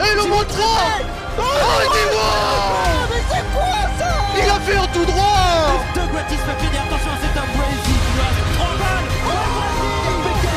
Et 0.00 0.14
le 0.14 0.28
montrant 0.28 0.98
Oh, 1.36 1.42
dis-moi 1.92 2.32
Mais 3.10 3.22
c'est 3.28 3.46
quoi 3.52 3.80
ça 3.98 4.12
Il 4.36 4.48
a 4.48 4.60
fait 4.60 4.76
un 4.76 4.86
tout 4.92 5.04
droit 5.04 5.54
qui 6.28 6.36
balles. 8.78 9.08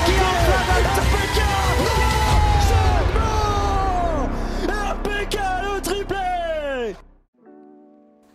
Qui 0.06 0.16
enflamme 0.16 0.70
le 5.76 5.82
triplé 5.82 6.96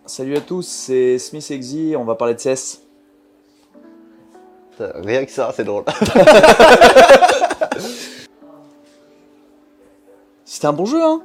Salut 0.06 0.36
à 0.36 0.40
tous, 0.40 0.66
c'est 0.66 1.18
Smith 1.18 1.50
Exy, 1.50 1.94
on 1.96 2.04
va 2.04 2.14
parler 2.14 2.34
de 2.34 2.40
CS. 2.40 2.80
Rien 4.78 5.24
que 5.24 5.30
ça, 5.30 5.52
c'est 5.54 5.64
drôle. 5.64 5.84
C'était 10.52 10.66
un 10.66 10.74
bon 10.74 10.84
jeu, 10.84 11.02
hein 11.02 11.22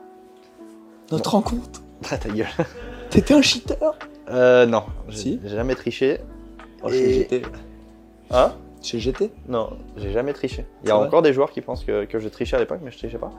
Notre 1.12 1.32
rencontre. 1.32 1.82
Ah, 2.10 2.18
ta 2.18 2.30
gueule. 2.30 2.48
T'étais 3.10 3.34
un 3.34 3.42
cheater 3.42 3.76
Euh, 4.30 4.66
non. 4.66 4.84
J'ai 5.10 5.18
Si. 5.18 5.40
jamais 5.44 5.76
triché. 5.76 6.22
oh, 6.82 6.90
Chez 6.90 7.10
Et- 7.10 7.14
GT. 7.24 7.42
Hein? 8.32 8.54
Chez 8.82 9.00
GT 9.00 9.32
Non, 9.50 9.72
j'ai 9.98 10.14
jamais 10.14 10.32
triché. 10.32 10.66
Il 10.84 10.88
y 10.88 10.92
a 10.94 10.96
vrai 10.96 11.08
encore 11.08 11.24
des 11.24 11.34
joueurs 11.34 11.52
qui 11.52 11.60
pensent 11.60 11.84
que, 11.84 12.06
que 12.06 12.20
je 12.20 12.30
trichais 12.30 12.56
à 12.56 12.60
l'époque, 12.60 12.80
mais 12.82 12.90
je 12.92 13.00
trichais 13.00 13.18
pas. 13.18 13.32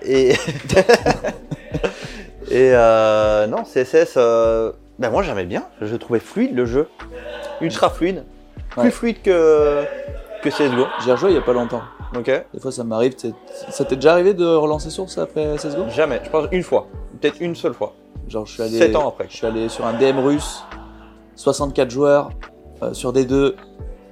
Et. 0.00 0.32
Et 2.50 2.70
euh, 2.74 3.46
non, 3.48 3.64
CSS, 3.64 4.14
euh, 4.16 4.72
ben 4.98 5.10
moi 5.10 5.22
j'aimais 5.22 5.44
bien. 5.44 5.66
Je 5.82 5.94
trouvais 5.96 6.20
fluide 6.20 6.54
le 6.56 6.64
jeu. 6.64 6.88
Ultra 7.60 7.90
fluide. 7.90 8.24
Ouais. 8.78 8.84
Plus 8.84 8.90
fluide 8.92 9.20
que, 9.22 9.84
que 10.42 10.48
CSGO. 10.50 10.86
J'ai 11.04 11.12
rejoué 11.12 11.30
il 11.30 11.34
y 11.34 11.38
a 11.38 11.42
pas 11.42 11.52
longtemps. 11.52 11.82
Ok 12.16 12.26
Des 12.52 12.60
fois 12.60 12.70
ça 12.72 12.84
m'arrive, 12.84 13.14
ça 13.70 13.84
t'est 13.84 13.96
déjà 13.96 14.12
arrivé 14.12 14.34
de 14.34 14.44
relancer 14.44 14.90
Source 14.90 15.16
après 15.18 15.56
CSGO 15.56 15.88
Jamais. 15.88 16.20
Je 16.24 16.30
pense 16.30 16.46
une 16.52 16.62
fois. 16.62 16.86
Peut-être 17.20 17.40
une 17.40 17.54
seule 17.54 17.72
fois. 17.74 17.94
Genre 18.28 18.44
je 18.46 18.52
suis 18.52 18.62
allé... 18.62 18.78
Sept 18.78 18.96
ans 18.96 19.08
après. 19.08 19.26
Je 19.30 19.36
suis 19.36 19.46
allé 19.46 19.68
sur 19.68 19.86
un 19.86 19.94
DM 19.94 20.18
russe, 20.18 20.64
64 21.36 21.90
joueurs, 21.90 22.30
euh, 22.82 22.92
sur 22.92 23.12
D2, 23.12 23.54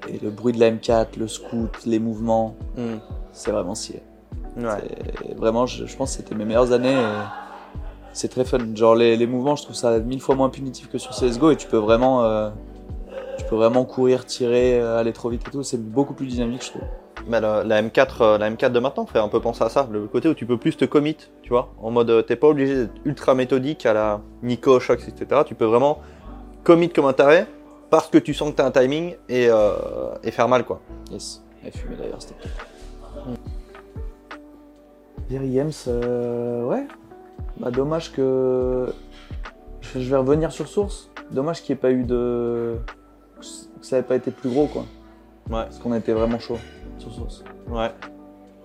et 0.08 0.18
le 0.22 0.30
bruit 0.30 0.52
de 0.52 0.60
la 0.60 0.70
M4, 0.70 1.18
le 1.18 1.28
scout, 1.28 1.70
les 1.86 1.98
mouvements, 1.98 2.54
Hmm. 2.76 2.96
c'est 3.32 3.50
vraiment 3.50 3.74
stylé. 3.74 4.02
Ouais. 4.56 5.34
Vraiment, 5.36 5.66
je, 5.66 5.86
je 5.86 5.96
pense 5.96 6.10
que 6.12 6.22
c'était 6.22 6.34
mes 6.34 6.44
meilleures 6.44 6.72
années. 6.72 6.96
C'est 8.12 8.28
très 8.28 8.44
fun. 8.44 8.58
Genre 8.74 8.94
les, 8.96 9.16
les 9.16 9.26
mouvements, 9.26 9.54
je 9.56 9.62
trouve 9.62 9.76
ça 9.76 9.98
mille 10.00 10.20
fois 10.20 10.34
moins 10.34 10.48
punitif 10.50 10.88
que 10.90 10.98
sur 10.98 11.12
CS:GO 11.12 11.50
et 11.52 11.56
tu 11.56 11.68
peux 11.68 11.76
vraiment, 11.76 12.24
euh, 12.24 12.50
tu 13.40 13.48
peux 13.48 13.56
vraiment 13.56 13.84
courir, 13.84 14.26
tirer, 14.26 14.80
euh, 14.80 14.98
aller 14.98 15.12
trop 15.12 15.30
vite 15.30 15.42
et 15.46 15.50
tout. 15.50 15.62
C'est 15.62 15.82
beaucoup 15.82 16.14
plus 16.14 16.26
dynamique, 16.26 16.62
je 16.64 16.70
trouve. 16.70 16.82
Mais 17.26 17.40
la, 17.40 17.64
la 17.64 17.82
M4, 17.82 18.08
euh, 18.20 18.38
la 18.38 18.50
M4 18.50 18.70
de 18.70 18.78
maintenant 18.80 19.06
fait 19.06 19.18
un 19.18 19.28
peu 19.28 19.40
penser 19.40 19.64
à 19.64 19.68
ça, 19.68 19.88
le 19.90 20.06
côté 20.06 20.28
où 20.28 20.34
tu 20.34 20.46
peux 20.46 20.56
plus 20.58 20.76
te 20.76 20.84
commit, 20.84 21.16
tu 21.42 21.50
vois, 21.50 21.72
en 21.80 21.90
mode 21.90 22.10
euh, 22.10 22.22
t'es 22.22 22.36
pas 22.36 22.48
obligé 22.48 22.74
d'être 22.74 22.94
ultra 23.04 23.34
méthodique 23.34 23.86
à 23.86 23.92
la 23.92 24.20
Nico, 24.42 24.78
Shox, 24.80 25.08
etc. 25.08 25.42
Tu 25.46 25.54
peux 25.54 25.64
vraiment 25.64 26.00
commit 26.64 26.90
comme 26.90 27.06
un 27.06 27.12
taré 27.12 27.46
parce 27.90 28.08
que 28.08 28.18
tu 28.18 28.34
sens 28.34 28.50
que 28.50 28.56
t'as 28.56 28.66
un 28.66 28.70
timing 28.70 29.16
et, 29.28 29.48
euh, 29.48 29.74
et 30.22 30.30
faire 30.30 30.48
mal 30.48 30.64
quoi. 30.64 30.80
Yes. 31.10 31.42
Et 31.64 31.70
fumer 31.70 31.96
d'ailleurs, 31.96 32.20
c'était 32.20 32.34
top. 32.42 32.50
Jerry 35.30 35.54
James, 35.54 35.72
euh, 35.88 36.64
ouais. 36.64 36.86
Bah 37.58 37.70
dommage 37.70 38.12
que 38.12 38.86
je 39.94 40.10
vais 40.10 40.16
revenir 40.16 40.52
sur 40.52 40.66
Source. 40.66 41.10
Dommage 41.30 41.62
qu'il 41.62 41.74
n'y 41.74 41.78
ait 41.78 41.82
pas 41.82 41.90
eu 41.90 42.04
de 42.04 42.76
ça 43.80 43.96
n'ait 43.96 44.02
pas 44.02 44.16
été 44.16 44.30
plus 44.30 44.50
gros 44.50 44.66
quoi. 44.66 44.82
Ouais, 45.50 45.64
Parce 45.64 45.78
qu'on 45.78 45.94
était 45.94 46.12
vraiment 46.12 46.38
chaud 46.38 46.58
sur 46.98 47.12
Source. 47.12 47.44
ouais, 47.68 47.90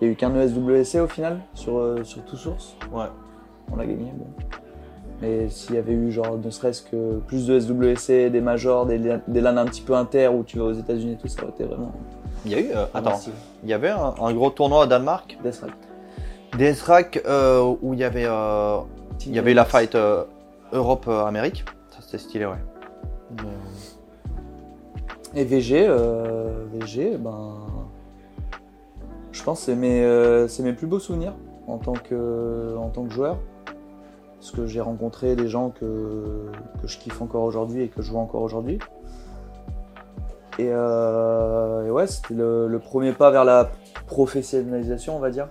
Il 0.00 0.06
y 0.06 0.10
a 0.10 0.12
eu 0.12 0.16
qu'un 0.16 0.30
E 0.36 0.42
ESWC 0.42 1.00
au 1.00 1.06
final 1.08 1.40
sur, 1.54 1.78
euh, 1.78 2.04
sur 2.04 2.24
tout 2.24 2.36
Source. 2.36 2.76
ouais. 2.92 3.06
On 3.72 3.76
l'a 3.76 3.84
gagné, 3.86 4.12
bon. 4.14 4.26
Mais 5.20 5.48
s'il 5.48 5.74
y 5.74 5.78
avait 5.78 5.92
eu 5.94 6.12
genre 6.12 6.36
ne 6.38 6.50
serait-ce 6.50 6.82
que 6.82 7.18
plus 7.26 7.46
de 7.46 7.58
SWC, 7.58 8.30
des 8.30 8.40
majors, 8.40 8.86
des, 8.86 8.98
des 9.26 9.40
LAN 9.40 9.56
un 9.56 9.64
petit 9.64 9.80
peu 9.82 9.94
inter 9.94 10.28
où 10.28 10.44
tu 10.44 10.58
vas 10.58 10.66
aux 10.66 10.72
États-Unis 10.74 11.14
et 11.14 11.16
tout, 11.16 11.26
ça 11.26 11.42
aurait 11.42 11.50
été 11.52 11.64
vraiment. 11.64 11.90
Il 12.44 12.52
y 12.52 12.54
a 12.54 12.60
eu, 12.60 12.70
euh, 12.72 12.84
attends, 12.94 13.18
il 13.64 13.68
y 13.70 13.72
avait 13.72 13.88
un, 13.88 14.14
un 14.20 14.32
gros 14.34 14.50
tournoi 14.50 14.84
au 14.84 14.86
Danemark, 14.86 15.36
Death 15.42 15.62
Rack. 15.62 15.72
DSRAC, 16.56 17.22
euh, 17.26 17.74
où 17.82 17.92
il 17.94 17.98
y 18.00 18.04
avait, 18.04 18.26
euh, 18.26 18.78
il 19.26 19.34
y 19.34 19.38
avait 19.38 19.52
la 19.54 19.64
fight 19.64 19.94
euh, 19.96 20.22
Europe-Amérique. 20.72 21.64
Ça 21.90 21.98
c'était 22.02 22.18
stylé, 22.18 22.46
ouais. 22.46 23.42
Et 25.36 25.44
VG, 25.44 25.86
euh, 25.88 26.64
VG, 26.72 27.16
ben. 27.18 27.56
Je 29.32 29.42
pense 29.44 29.60
que 29.60 29.64
c'est 29.66 29.76
mes, 29.76 30.02
euh, 30.02 30.48
c'est 30.48 30.62
mes 30.62 30.72
plus 30.72 30.86
beaux 30.86 30.98
souvenirs 30.98 31.34
en 31.68 31.76
tant 31.78 31.92
que, 31.92 32.74
en 32.78 32.88
tant 32.88 33.04
que 33.04 33.12
joueur. 33.12 33.36
Parce 34.40 34.50
que 34.50 34.66
j'ai 34.66 34.80
rencontré 34.80 35.36
des 35.36 35.48
gens 35.48 35.70
que, 35.70 36.46
que 36.80 36.86
je 36.88 36.98
kiffe 36.98 37.20
encore 37.20 37.42
aujourd'hui 37.44 37.82
et 37.82 37.88
que 37.88 38.00
je 38.02 38.10
vois 38.12 38.20
encore 38.22 38.42
aujourd'hui. 38.42 38.78
Et, 40.58 40.68
euh, 40.70 41.84
et 41.86 41.90
ouais, 41.90 42.06
c'était 42.06 42.32
le, 42.34 42.66
le 42.66 42.78
premier 42.78 43.12
pas 43.12 43.30
vers 43.30 43.44
la 43.44 43.68
professionnalisation, 44.06 45.16
on 45.16 45.20
va 45.20 45.28
dire. 45.30 45.48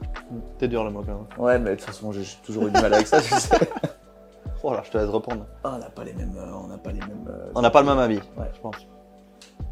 T'es 0.57 0.67
dur 0.67 0.84
le 0.84 0.90
mot 0.90 1.02
quand 1.06 1.13
même. 1.13 1.46
Ouais, 1.46 1.59
mais 1.59 1.72
de 1.72 1.75
toute 1.75 1.84
façon, 1.85 2.12
j'ai 2.12 2.23
toujours 2.44 2.66
eu 2.67 2.72
du 2.72 2.81
mal 2.81 2.91
avec 2.94 3.06
ça, 3.06 3.22
tu 3.22 3.29
sais. 3.35 3.56
Oh 4.67 4.73
là, 4.73 4.81
je 4.84 4.90
te 4.90 4.97
laisse 4.97 5.09
reprendre. 5.09 5.46
Ah, 5.63 5.73
on 5.75 5.78
n'a 5.78 5.90
pas 5.91 6.03
les 6.03 6.13
mêmes. 6.13 6.34
euh, 6.40 6.52
On 6.63 6.67
n'a 6.67 6.78
pas 6.79 6.90
les 6.91 6.97
mêmes. 7.00 7.29
On 7.53 7.62
n'a 7.62 7.69
pas 7.69 7.81
le 7.81 7.88
même 7.88 8.00
avis, 8.00 8.19
Ouais. 8.35 8.50
je 8.52 8.59
pense. 8.62 8.75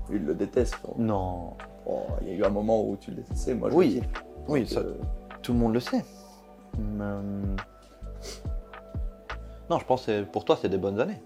Il 0.09 0.25
le 0.25 0.33
déteste. 0.35 0.75
frérot. 0.75 0.95
Non. 0.97 1.53
Oh, 1.85 2.01
Il 2.21 2.27
y 2.29 2.31
a 2.31 2.33
eu 2.35 2.43
un 2.43 2.49
moment 2.49 2.81
où 2.87 2.95
tu 2.97 3.11
le 3.11 3.17
détestais, 3.17 3.53
moi 3.55 3.69
je 3.69 3.75
Oui. 3.75 4.01
le. 4.01 4.07
Oui, 4.47 4.67
ça, 4.67 4.79
euh, 4.79 4.95
tout 5.41 5.53
le 5.53 5.59
monde 5.59 5.73
le 5.73 5.79
sait. 5.79 6.03
Mais, 6.77 7.03
euh, 7.03 7.21
Non, 9.69 9.79
je 9.79 9.85
pense 9.85 10.05
que 10.05 10.23
pour 10.23 10.45
toi, 10.45 10.57
c'est 10.61 10.69
des 10.69 10.77
bonnes 10.77 10.99
années. 10.99 11.21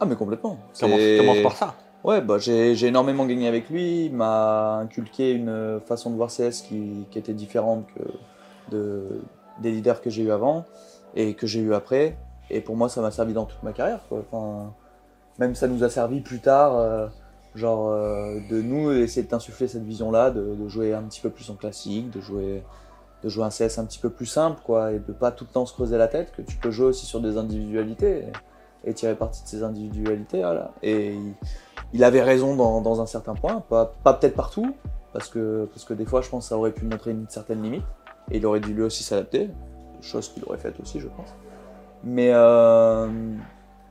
Ah, 0.00 0.04
mais 0.06 0.16
complètement. 0.16 0.58
Commence, 0.78 1.00
commence 1.18 1.42
par 1.42 1.56
ça. 1.56 1.74
Ouais, 2.04 2.20
bah, 2.20 2.38
j'ai 2.38 2.74
j'ai 2.74 2.88
énormément 2.88 3.26
gagné 3.26 3.46
avec 3.48 3.68
lui. 3.70 4.06
Il 4.06 4.14
m'a 4.14 4.76
inculqué 4.78 5.32
une 5.32 5.80
façon 5.86 6.10
de 6.10 6.16
voir 6.16 6.30
CS 6.30 6.62
qui, 6.62 7.06
qui 7.10 7.18
était 7.18 7.34
différente 7.34 7.86
que 7.94 8.02
de, 8.74 9.20
des 9.60 9.70
leaders 9.70 10.00
que 10.00 10.10
j'ai 10.10 10.22
eu 10.24 10.32
avant 10.32 10.64
et 11.14 11.34
que 11.34 11.46
j'ai 11.46 11.60
eu 11.60 11.74
après. 11.74 12.16
Et 12.50 12.60
pour 12.60 12.76
moi, 12.76 12.88
ça 12.88 13.00
m'a 13.00 13.10
servi 13.10 13.32
dans 13.34 13.44
toute 13.44 13.62
ma 13.62 13.72
carrière. 13.72 14.00
Quoi. 14.08 14.24
Enfin, 14.30 14.72
même 15.38 15.54
ça 15.54 15.68
nous 15.68 15.84
a 15.84 15.90
servi 15.90 16.20
plus 16.20 16.40
tard, 16.40 16.76
euh, 16.76 17.06
genre 17.54 17.88
euh, 17.90 18.38
de 18.50 18.62
nous 18.62 18.90
essayer 18.92 19.26
d'insuffler 19.26 19.68
cette 19.68 19.84
vision-là, 19.84 20.30
de, 20.30 20.54
de 20.54 20.68
jouer 20.68 20.94
un 20.94 21.02
petit 21.02 21.20
peu 21.20 21.30
plus 21.30 21.50
en 21.50 21.54
classique, 21.54 22.10
de 22.10 22.20
jouer, 22.20 22.62
de 23.22 23.28
jouer 23.28 23.44
un 23.44 23.50
CS 23.50 23.78
un 23.78 23.84
petit 23.84 23.98
peu 23.98 24.10
plus 24.10 24.26
simple, 24.26 24.60
quoi, 24.64 24.92
et 24.92 24.98
de 24.98 25.12
pas 25.12 25.30
tout 25.32 25.44
le 25.48 25.52
temps 25.52 25.66
se 25.66 25.72
creuser 25.72 25.98
la 25.98 26.08
tête, 26.08 26.32
que 26.32 26.42
tu 26.42 26.56
peux 26.56 26.70
jouer 26.70 26.86
aussi 26.86 27.06
sur 27.06 27.20
des 27.20 27.36
individualités 27.36 28.26
et, 28.84 28.94
tirer 28.94 29.14
parti 29.14 29.42
de 29.42 29.48
ces 29.48 29.62
individualités. 29.62 30.38
Voilà. 30.38 30.72
Et 30.82 31.14
il, 31.14 31.34
il 31.92 32.04
avait 32.04 32.22
raison 32.22 32.56
dans, 32.56 32.80
dans 32.80 33.00
un 33.00 33.06
certain 33.06 33.34
point, 33.34 33.60
pas, 33.60 33.92
pas 34.02 34.14
peut-être 34.14 34.34
partout, 34.34 34.74
parce 35.12 35.28
que, 35.28 35.68
parce 35.72 35.84
que 35.84 35.94
des 35.94 36.06
fois, 36.06 36.22
je 36.22 36.30
pense 36.30 36.48
ça 36.48 36.56
aurait 36.56 36.72
pu 36.72 36.84
montrer 36.84 37.10
une 37.10 37.28
certaine 37.28 37.62
limite, 37.62 37.84
et 38.30 38.38
il 38.38 38.46
aurait 38.46 38.60
dû 38.60 38.72
lui 38.72 38.82
aussi 38.82 39.04
s'adapter, 39.04 39.50
chose 40.00 40.28
qu'il 40.28 40.42
aurait 40.44 40.58
faite 40.58 40.80
aussi, 40.80 41.00
je 41.00 41.08
pense. 41.08 41.28
Mais, 42.02 42.30
euh, 42.32 43.08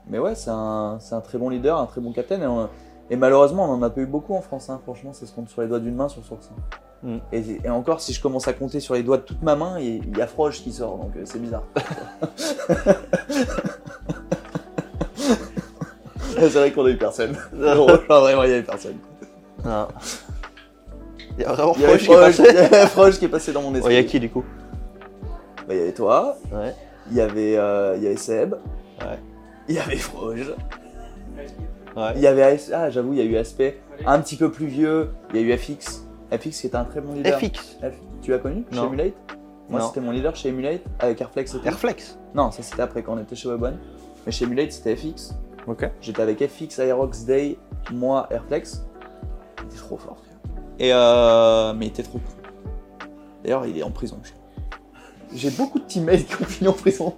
mais 0.08 0.20
ouais, 0.20 0.36
c'est 0.36 0.50
un, 0.50 0.98
un 1.12 1.22
très 1.22 1.38
bon 1.38 1.50
leader, 1.50 1.78
un 1.78 1.86
très 1.86 2.02
bon 2.02 2.12
capitaine, 2.12 2.42
et, 2.42 2.48
on- 2.48 2.70
et 3.10 3.16
malheureusement, 3.16 3.66
on 3.70 3.74
en 3.74 3.82
a 3.84 3.90
pas 3.90 4.02
eu 4.02 4.06
beaucoup 4.06 4.34
en 4.36 4.42
France, 4.42 4.70
hein. 4.70 4.80
franchement, 4.84 5.12
ça 5.14 5.26
se 5.26 5.34
compte 5.34 5.50
sur 5.50 5.62
les 5.62 5.68
doigts 5.68 5.80
d'une 5.80 5.96
main 5.96 6.08
sur 6.10 6.24
Source. 6.24 6.50
hein. 6.52 6.62
Mm. 7.04 7.18
Et, 7.34 7.44
et 7.66 7.70
encore, 7.70 8.00
si 8.00 8.14
je 8.14 8.22
commence 8.22 8.48
à 8.48 8.54
compter 8.54 8.80
sur 8.80 8.94
les 8.94 9.02
doigts 9.04 9.18
de 9.18 9.24
toute 9.24 9.42
ma 9.42 9.56
main, 9.56 9.80
il 9.80 10.16
y 10.18 10.22
a 10.22 10.28
Froge 10.28 10.62
qui 10.62 10.72
sort, 10.72 10.98
donc 10.98 11.12
euh, 11.18 11.22
c'est 11.26 11.40
bizarre. 11.40 11.64
c'est 16.20 16.50
vrai 16.50 16.72
qu'on 16.72 16.86
a 16.86 16.90
eu 16.90 16.98
personne. 16.98 17.36
Enfin, 17.54 18.20
vraiment, 18.20 18.44
il 18.44 18.50
y 18.52 18.54
avait 18.54 18.64
personne. 18.64 18.98
Il 19.64 21.42
y 21.42 21.44
a 21.46 21.54
vraiment 21.54 21.74
Froche 21.74 21.98
qui 22.04 22.12
est 22.12 22.32
Froge, 22.32 22.88
Froge 22.90 23.20
qui 23.20 23.26
est 23.26 23.30
passé 23.30 23.52
dans 23.52 23.62
mon 23.62 23.74
esprit. 23.76 23.94
il 23.94 23.98
y 23.98 24.00
a 24.00 24.04
qui 24.04 24.20
du 24.20 24.30
coup? 24.30 24.44
Bah, 25.68 25.74
il 25.74 25.78
y 25.78 25.82
avait 25.82 25.94
toi, 25.94 26.38
Ouais. 26.52 26.76
il 27.10 27.18
y 27.18 27.22
avait, 27.22 27.58
euh, 27.58 27.96
il 27.98 28.04
y 28.04 28.08
avait 28.08 28.18
Seb, 28.18 28.54
Ouais. 29.02 29.20
il 29.68 29.76
y 29.76 29.80
avait 29.80 29.96
Froge, 29.98 30.54
Ouais. 31.96 32.14
il 32.16 32.22
y 32.22 32.28
avait 32.28 32.44
AS... 32.44 32.72
Ah, 32.74 32.90
j'avoue, 32.90 33.14
il 33.14 33.20
y 33.20 33.22
a 33.22 33.26
eu 33.26 33.36
Aspect. 33.38 33.82
Un 34.06 34.20
petit 34.22 34.36
peu 34.38 34.50
plus 34.52 34.68
vieux, 34.68 35.12
il 35.34 35.42
y 35.42 35.52
a 35.52 35.56
eu 35.56 35.58
FX. 35.58 36.06
FX 36.32 36.62
qui 36.62 36.68
était 36.68 36.76
un 36.78 36.86
très 36.86 37.02
bon 37.02 37.14
leader. 37.14 37.38
FX. 37.40 37.78
F- 37.84 37.92
Tu 38.22 38.32
l'as 38.32 38.38
connu? 38.40 38.64
Chez. 38.72 38.80
Emulate? 38.80 39.14
Moi, 39.70 39.80
Non. 39.80 39.88
c'était 39.88 40.02
mon 40.02 40.12
leader 40.12 40.36
chez 40.36 40.50
Emulate 40.50 40.82
avec 41.00 41.20
Airflex 41.22 41.54
et 41.54 41.60
tout. 41.60 41.68
Airflex. 41.68 42.18
Non, 42.34 42.52
ça 42.52 42.62
c'était 42.64 42.82
après 42.82 43.04
quand 43.04 43.14
on 43.14 43.20
était 43.22 43.36
chez 43.36 43.48
Webone. 43.50 43.78
Mais 44.26 44.32
chez 44.32 44.46
Emulate, 44.46 44.72
c'était 44.72 44.96
FX. 44.96 45.34
Ok. 45.68 45.90
J'étais 46.02 46.22
avec 46.22 46.46
FX, 46.46 46.80
Aerox, 46.80 47.26
Day, 47.26 47.58
moi, 47.92 48.28
Airflex. 48.32 48.84
Il 49.60 49.66
était 49.68 49.78
trop 49.78 49.98
fort, 49.98 50.18
frère. 50.18 50.38
Et 50.80 50.92
euh... 50.94 51.74
Mais 51.74 51.86
il 51.88 51.90
était 51.90 52.04
trop 52.04 52.20
cool. 52.20 53.08
D'ailleurs, 53.44 53.66
il 53.66 53.78
est 53.78 53.84
en 53.84 53.92
prison. 53.92 54.18
J'ai 55.34 55.52
beaucoup 55.52 55.80
de 55.80 55.86
teammates 55.86 56.26
qui 56.26 56.36
ont 56.42 56.46
fini 56.46 56.68
en 56.70 56.74
prison. 56.74 57.16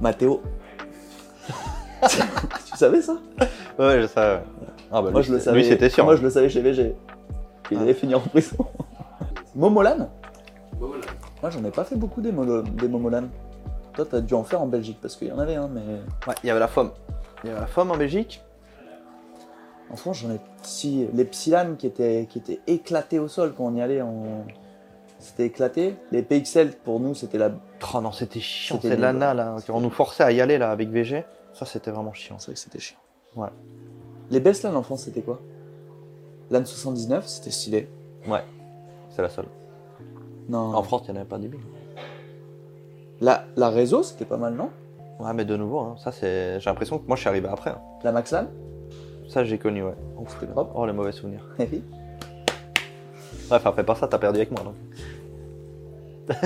Mathéo. 0.00 0.42
tu 2.74 2.78
savais 2.78 3.00
ça 3.02 3.14
Ouais, 3.78 4.02
je 4.02 4.06
sais. 4.06 4.40
Ah 4.92 5.02
bah 5.02 5.10
Moi, 5.10 5.20
lui, 5.20 5.22
je 5.26 5.32
le 5.32 5.40
savais. 5.40 5.56
Lui, 5.58 5.64
c'était 5.66 5.88
sûr. 5.88 6.04
Moi, 6.04 6.16
je 6.16 6.22
le 6.22 6.30
savais 6.30 6.48
chez 6.48 6.60
VG. 6.60 6.94
Il 7.70 7.78
Ah. 7.78 7.82
allait 7.82 7.94
finir 7.94 8.18
en 8.18 8.28
prison. 8.28 8.56
Momolan 9.54 10.10
Moi, 10.80 11.50
j'en 11.50 11.64
ai 11.64 11.70
pas 11.70 11.84
fait 11.84 11.96
beaucoup 11.96 12.20
des, 12.20 12.32
molo- 12.32 12.62
des 12.62 12.88
Momolan. 12.88 13.24
Toi, 13.94 14.04
t'as 14.10 14.20
dû 14.20 14.34
en 14.34 14.44
faire 14.44 14.60
en 14.60 14.66
Belgique 14.66 14.98
parce 15.00 15.16
qu'il 15.16 15.28
y 15.28 15.32
en 15.32 15.38
avait 15.38 15.54
un, 15.54 15.68
mais 15.68 15.80
Ouais, 16.26 16.34
il 16.42 16.48
y 16.48 16.50
avait 16.50 16.60
la 16.60 16.68
FOM. 16.68 16.90
Il 17.42 17.48
y 17.48 17.50
avait 17.50 17.60
la 17.60 17.66
FOM 17.66 17.90
en 17.90 17.96
Belgique. 17.96 18.42
en 19.90 19.96
France, 19.96 20.18
j'en 20.22 20.30
ai. 20.32 20.40
Si, 20.62 21.06
les 21.14 21.24
Psylan 21.24 21.74
qui 21.78 21.86
étaient, 21.86 22.26
qui 22.28 22.38
étaient 22.38 22.60
éclatés 22.66 23.18
au 23.18 23.28
sol 23.28 23.54
quand 23.56 23.64
on 23.66 23.74
y 23.76 23.80
allait, 23.82 24.00
en... 24.02 24.44
c'était 25.18 25.44
éclaté. 25.46 25.96
Les 26.10 26.22
PXL, 26.22 26.72
pour 26.84 26.98
nous, 27.00 27.14
c'était 27.14 27.38
la. 27.38 27.50
Oh 27.94 28.00
non, 28.00 28.10
c'était 28.12 28.40
chiant, 28.40 28.76
C'était 28.76 28.88
c'est 28.88 28.96
de 28.96 29.06
nul, 29.06 29.18
l'ANA 29.18 29.34
là. 29.34 29.56
On 29.68 29.80
nous 29.80 29.90
forçait 29.90 30.24
à 30.24 30.32
y 30.32 30.40
aller 30.40 30.58
là 30.58 30.70
avec 30.70 30.88
VG. 30.88 31.24
Ça, 31.54 31.64
c'était 31.64 31.90
vraiment 31.90 32.12
chiant. 32.12 32.38
C'est 32.38 32.46
vrai 32.46 32.54
que 32.54 32.60
c'était 32.60 32.78
chiant. 32.80 32.98
Ouais. 33.36 33.48
Les 34.30 34.40
best 34.40 34.62
LAN 34.64 34.74
en 34.74 34.82
France, 34.82 35.02
c'était 35.04 35.22
quoi? 35.22 35.40
LAN 36.50 36.64
79, 36.64 37.26
c'était 37.26 37.50
stylé. 37.50 37.88
C'est 39.10 39.22
la 39.22 39.28
seule. 39.28 39.46
Non. 40.48 40.74
En 40.74 40.82
France, 40.82 41.02
il 41.06 41.12
n'y 41.12 41.18
en 41.18 41.20
avait 41.20 41.28
pas 41.28 41.38
des 41.38 41.48
billes. 41.48 41.60
La, 43.20 43.44
la 43.56 43.70
réseau, 43.70 44.02
c'était 44.02 44.24
pas 44.24 44.36
mal, 44.36 44.54
non? 44.54 44.70
Ouais, 45.20 45.32
mais 45.32 45.44
de 45.44 45.56
nouveau, 45.56 45.78
hein, 45.78 45.94
ça 46.02 46.10
c'est. 46.10 46.58
J'ai 46.58 46.68
l'impression 46.68 46.98
que 46.98 47.06
moi 47.06 47.14
je 47.14 47.20
suis 47.20 47.28
arrivé 47.28 47.48
après. 47.48 47.70
hein. 47.70 47.78
La 48.02 48.10
Max 48.10 48.32
LAN 48.32 48.46
Ça 49.28 49.44
j'ai 49.44 49.58
connu, 49.58 49.84
ouais. 49.84 49.94
Oh, 50.18 50.24
c'était 50.28 50.50
propre. 50.50 50.72
Oh, 50.74 50.84
les 50.84 50.92
mauvais 50.92 51.12
souvenirs. 51.12 51.46
Bref, 53.48 53.64
après 53.66 53.84
pas 53.84 53.94
ça, 53.94 54.08
t'as 54.08 54.18
perdu 54.18 54.38
avec 54.38 54.50
moi 54.50 54.62
donc. 54.64 54.74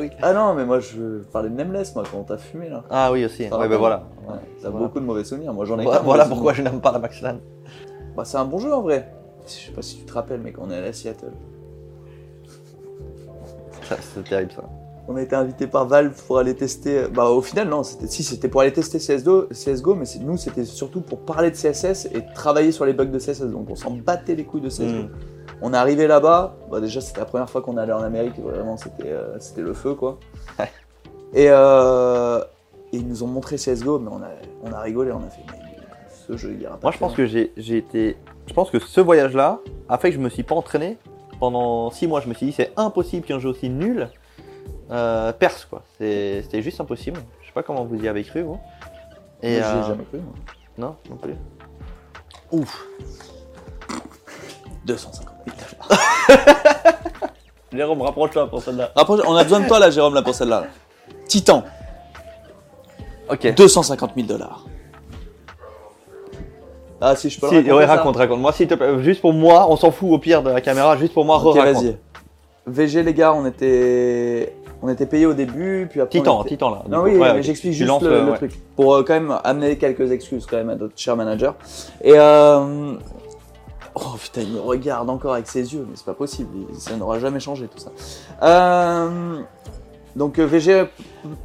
oui. 0.00 0.10
Ah 0.22 0.32
non, 0.32 0.54
mais 0.54 0.64
moi, 0.64 0.80
je 0.80 1.18
parlais 1.32 1.50
de 1.50 1.54
Nameless, 1.54 1.94
moi, 1.94 2.04
quand 2.10 2.18
on 2.18 2.22
t'a 2.24 2.38
fumé, 2.38 2.68
là. 2.70 2.84
Ah 2.88 3.12
oui, 3.12 3.24
aussi. 3.24 3.42
Ouais, 3.42 3.50
ben 3.50 3.68
pas 3.68 3.76
voilà. 3.76 4.04
Ouais, 4.26 4.34
T'as 4.62 4.70
Voilà. 4.70 4.86
beaucoup 4.86 5.00
de 5.00 5.04
mauvais 5.04 5.24
souvenirs. 5.24 5.52
Moi, 5.52 5.64
j'en 5.64 5.78
ai 5.78 5.84
Voilà, 5.84 5.98
qu'un 5.98 6.04
voilà 6.04 6.24
pourquoi 6.26 6.52
je 6.52 6.62
n'aime 6.62 6.80
pas 6.80 6.92
la 6.92 6.98
Max 6.98 7.20
LAN. 7.22 7.38
Bah, 8.16 8.24
c'est 8.24 8.36
un 8.38 8.44
bon 8.44 8.58
jeu 8.58 8.72
en 8.72 8.82
vrai. 8.82 9.12
Je 9.46 9.52
sais 9.52 9.72
pas 9.72 9.82
si 9.82 9.98
tu 9.98 10.04
te 10.04 10.12
rappelles, 10.12 10.40
mais 10.42 10.52
quand 10.52 10.62
on 10.66 10.70
est 10.70 10.76
allé 10.76 10.88
à 10.88 10.92
Seattle, 10.92 11.32
C'est 14.14 14.24
terrible 14.24 14.50
ça. 14.52 14.64
on 15.06 15.14
a 15.16 15.22
été 15.22 15.36
invité 15.36 15.66
par 15.68 15.86
Valve 15.86 16.20
pour 16.26 16.38
aller 16.38 16.54
tester. 16.56 17.06
Bah, 17.08 17.26
au 17.30 17.40
final, 17.42 17.68
non, 17.68 17.82
c'était 17.84 18.08
si 18.08 18.24
c'était 18.24 18.48
pour 18.48 18.62
aller 18.62 18.72
tester 18.72 18.98
CSGO, 18.98 19.46
CSGO 19.52 19.94
mais 19.94 20.06
nous, 20.20 20.36
c'était 20.36 20.64
surtout 20.64 21.00
pour 21.00 21.20
parler 21.20 21.50
de 21.50 21.56
CSS 21.56 22.06
et 22.12 22.24
travailler 22.34 22.72
sur 22.72 22.84
les 22.84 22.92
bugs 22.92 23.04
de 23.04 23.18
CSS. 23.18 23.42
Donc, 23.42 23.70
on 23.70 23.76
s'en 23.76 23.92
battait 23.92 24.34
les 24.34 24.44
couilles 24.44 24.60
de 24.62 24.68
CSGO. 24.70 25.04
Mm. 25.04 25.08
On 25.62 25.72
est 25.72 25.76
arrivé 25.76 26.06
là-bas. 26.08 26.56
Bah, 26.70 26.80
déjà, 26.80 27.00
c'était 27.00 27.20
la 27.20 27.26
première 27.26 27.48
fois 27.48 27.62
qu'on 27.62 27.76
allait 27.76 27.92
en 27.92 28.02
Amérique. 28.02 28.38
Vraiment, 28.40 28.76
c'était 28.76 29.10
euh, 29.12 29.38
c'était 29.38 29.62
le 29.62 29.72
feu, 29.74 29.94
quoi. 29.94 30.18
Et, 31.34 31.46
euh, 31.50 32.40
et 32.96 32.98
ils 32.98 33.06
nous 33.06 33.22
ont 33.22 33.26
montré 33.26 33.56
CSGO, 33.56 33.98
mais 33.98 34.10
on 34.10 34.22
a, 34.22 34.28
on 34.62 34.72
a 34.72 34.80
rigolé. 34.80 35.12
On 35.12 35.18
a 35.18 35.28
fait, 35.28 35.42
mais 35.52 35.58
ce 36.26 36.36
jeu, 36.36 36.52
il 36.54 36.62
ira 36.62 36.76
pas. 36.76 36.80
Moi 36.84 36.92
je 36.92 36.98
pense 36.98 37.14
que 37.14 37.26
j'ai 37.26 37.76
été. 37.76 38.16
Je 38.46 38.54
pense 38.54 38.70
que 38.70 38.78
ce 38.78 39.00
voyage-là 39.00 39.60
a 39.88 39.98
fait 39.98 40.10
que 40.10 40.16
je 40.16 40.20
me 40.20 40.28
suis 40.30 40.42
pas 40.42 40.54
entraîné 40.54 40.96
pendant 41.38 41.90
6 41.90 42.06
mois. 42.06 42.20
Je 42.20 42.28
me 42.28 42.34
suis 42.34 42.46
dit 42.46 42.52
c'est 42.52 42.72
impossible 42.76 43.26
qu'un 43.26 43.38
jeu 43.38 43.50
aussi 43.50 43.68
nul 43.68 44.08
euh, 44.90 45.32
perce 45.32 45.66
quoi. 45.66 45.82
C'était 45.98 46.62
juste 46.62 46.80
impossible. 46.80 47.20
Je 47.42 47.46
sais 47.46 47.52
pas 47.52 47.62
comment 47.62 47.84
vous 47.84 47.96
y 48.02 48.08
avez 48.08 48.24
cru 48.24 48.42
vous. 48.42 48.58
Et 49.42 49.56
ai 49.56 49.62
euh, 49.62 49.86
jamais 49.86 50.04
cru. 50.04 50.18
moi. 50.18 50.32
non 50.78 50.96
non 51.10 51.16
plus. 51.16 51.34
Ouf. 52.50 52.86
250 54.86 55.34
000 55.46 55.56
dollars. 55.56 56.96
Jérôme 57.72 58.02
rapproche-toi 58.02 58.48
pour 58.48 58.62
celle-là. 58.62 58.90
Rapproche- 58.96 59.22
on 59.26 59.34
a 59.34 59.42
besoin 59.42 59.60
de 59.60 59.66
toi 59.68 59.78
là, 59.80 59.90
Jérôme, 59.90 60.14
là 60.14 60.22
pour 60.22 60.34
celle-là. 60.34 60.66
Titan, 61.28 61.64
Ok. 63.30 63.54
250 63.54 64.10
000 64.16 64.26
dollars. 64.28 64.64
Ah, 67.00 67.14
si 67.14 67.28
je 67.28 67.38
peux 67.38 67.46
le 67.46 67.50
Si, 67.50 67.56
raconter, 67.56 67.72
ouais, 67.74 67.86
ça 67.86 67.96
raconte, 67.96 68.16
raconte. 68.16 68.40
Moi, 68.40 68.52
s'il 68.52 68.68
te 68.68 68.74
plaît, 68.74 69.02
juste 69.02 69.20
pour 69.20 69.32
moi, 69.34 69.66
on 69.70 69.76
s'en 69.76 69.90
fout 69.90 70.10
au 70.10 70.18
pire 70.18 70.42
de 70.42 70.50
la 70.50 70.60
caméra, 70.60 70.96
juste 70.96 71.12
pour 71.12 71.24
moi, 71.24 71.36
Ok, 71.36 71.54
re-raconte. 71.56 71.82
vas-y. 71.84 71.96
VG, 72.66 73.02
les 73.02 73.12
gars, 73.14 73.34
on 73.34 73.44
était, 73.46 74.56
on 74.82 74.88
était 74.88 75.04
payés 75.06 75.26
au 75.26 75.34
début, 75.34 75.86
puis 75.90 76.00
après. 76.00 76.18
on 76.18 76.22
Titan, 76.22 76.40
était- 76.40 76.48
Titan 76.50 76.70
là. 76.70 76.82
Non, 76.88 77.00
coup. 77.02 77.04
oui, 77.10 77.16
Ouais, 77.18 77.34
mais 77.34 77.42
j'explique 77.42 77.74
juste 77.74 77.88
lances 77.88 78.02
le, 78.02 78.22
le 78.24 78.30
ouais. 78.30 78.36
truc. 78.36 78.58
Pour 78.76 78.94
euh, 78.94 79.02
quand 79.06 79.12
même 79.12 79.36
amener 79.44 79.76
quelques 79.76 80.10
excuses 80.10 80.46
quand 80.46 80.56
même 80.56 80.70
à 80.70 80.74
notre 80.74 80.94
cher 80.98 81.16
manager. 81.16 81.54
Et 82.02 82.14
euh... 82.16 82.94
Oh 83.94 84.14
putain, 84.20 84.42
il 84.42 84.52
me 84.52 84.60
regarde 84.60 85.08
encore 85.08 85.34
avec 85.34 85.46
ses 85.48 85.72
yeux, 85.74 85.86
mais 85.88 85.96
c'est 85.96 86.04
pas 86.04 86.12
possible, 86.14 86.50
il- 86.70 86.76
ça 86.80 86.96
n'aura 86.96 87.18
jamais 87.18 87.40
changé 87.40 87.66
tout 87.68 87.78
ça. 87.78 87.90
Euh... 88.42 89.38
Donc 90.16 90.38
euh, 90.38 90.44
VG, 90.46 90.84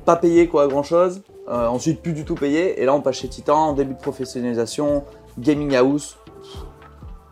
pas 0.06 0.16
payé 0.16 0.48
quoi, 0.48 0.68
grand 0.68 0.84
chose. 0.84 1.22
Ensuite, 1.52 2.02
plus 2.02 2.14
du 2.14 2.26
tout 2.26 2.36
payé. 2.36 2.82
Et 2.82 2.86
là, 2.86 2.94
on 2.94 3.02
passe 3.02 3.18
chez 3.18 3.28
Titan, 3.28 3.74
début 3.74 3.94
de 3.94 4.00
professionnalisation, 4.00 5.04
gaming 5.38 5.76
house. 5.76 6.18